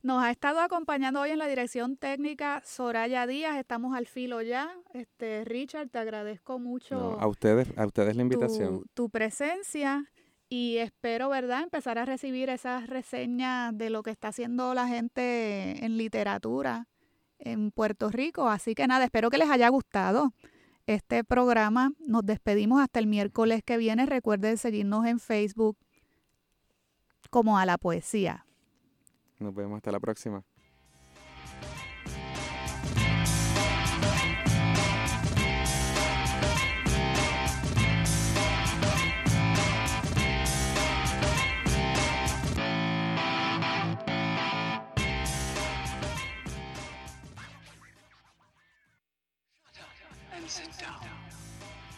Nos 0.03 0.23
ha 0.23 0.31
estado 0.31 0.61
acompañando 0.61 1.21
hoy 1.21 1.31
en 1.31 1.39
la 1.39 1.47
dirección 1.47 1.97
técnica 1.99 2.63
Soraya 2.65 3.27
Díaz, 3.27 3.59
estamos 3.59 3.95
al 3.95 4.07
filo 4.07 4.41
ya. 4.41 4.75
Este 4.95 5.45
Richard, 5.45 5.91
te 5.91 5.99
agradezco 5.99 6.59
mucho. 6.59 7.21
a 7.21 7.27
ustedes, 7.27 7.69
a 7.77 7.85
ustedes 7.85 8.17
la 8.17 8.23
invitación. 8.23 8.85
tu 8.95 9.11
presencia 9.11 10.11
y 10.49 10.79
espero, 10.79 11.29
¿verdad?, 11.29 11.63
empezar 11.63 11.99
a 11.99 12.05
recibir 12.05 12.49
esas 12.49 12.89
reseñas 12.89 13.77
de 13.77 13.91
lo 13.91 14.03
que 14.03 14.11
está 14.11 14.29
haciendo 14.29 14.75
la 14.75 14.89
gente 14.89 15.85
en 15.85 15.97
literatura 15.97 16.89
en 17.41 17.71
Puerto 17.71 18.11
Rico. 18.11 18.49
Así 18.49 18.75
que 18.75 18.87
nada, 18.87 19.05
espero 19.05 19.31
que 19.31 19.39
les 19.39 19.51
haya 19.51 19.69
gustado 19.69 20.33
este 20.87 21.25
programa. 21.25 21.93
Nos 22.07 22.25
despedimos 22.25 22.81
hasta 22.81 22.99
el 22.99 23.07
miércoles 23.07 23.63
que 23.65 23.77
viene. 23.77 24.07
Recuerden 24.07 24.59
seguirnos 24.59 25.07
en 25.07 25.19
Facebook 25.19 25.77
como 27.31 27.59
a 27.59 27.67
la 27.67 27.79
poesía. 27.79 28.47
Nos 29.39 29.55
vemos 29.55 29.77
hasta 29.77 29.93
la 29.93 30.01
próxima. 30.01 30.45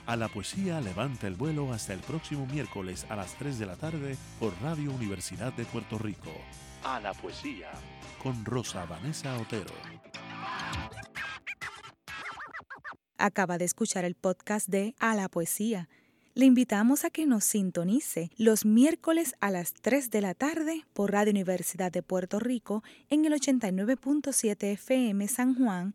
A 0.05 0.17
la 0.17 0.29
poesía 0.29 0.81
levanta 0.81 1.27
el 1.29 1.37
vuelo 1.37 1.73
hasta 1.73 1.93
el 1.93 2.01
próximo 2.01 2.45
miércoles 2.47 3.07
a 3.09 3.17
las 3.17 3.35
3 3.35 3.59
de 3.59 3.67
la 3.67 3.77
tarde 3.77 4.17
por 4.41 4.53
Radio 4.61 4.91
Universidad 4.93 5.53
de 5.53 5.65
Puerto 5.65 5.97
Rico. 5.97 6.31
A 6.83 6.99
la 6.99 7.15
poesía 7.15 7.71
con 8.23 8.45
Rosa 8.45 8.85
Vanessa 8.85 9.39
Otero. 9.39 9.73
Acaba 13.17 13.59
de 13.59 13.65
escuchar 13.65 14.05
el 14.05 14.17
podcast 14.17 14.69
de 14.69 14.97
A 14.99 15.15
la 15.15 15.29
poesía. 15.29 15.89
Le 16.35 16.47
invitamos 16.47 17.05
a 17.05 17.11
que 17.11 17.27
nos 17.27 17.45
sintonice 17.45 18.31
los 18.37 18.65
miércoles 18.65 19.35
a 19.41 19.51
las 19.51 19.75
3 19.75 20.11
de 20.11 20.21
la 20.23 20.35
tarde 20.35 20.85
por 20.95 21.13
Radio 21.13 21.31
Universidad 21.31 21.93
de 21.93 22.03
Puerto 22.03 22.41
Rico 22.41 22.83
en 23.11 23.25
el 23.25 23.35
89.7 23.35 24.65
FM 24.73 25.29
San 25.29 25.55
Juan 25.55 25.95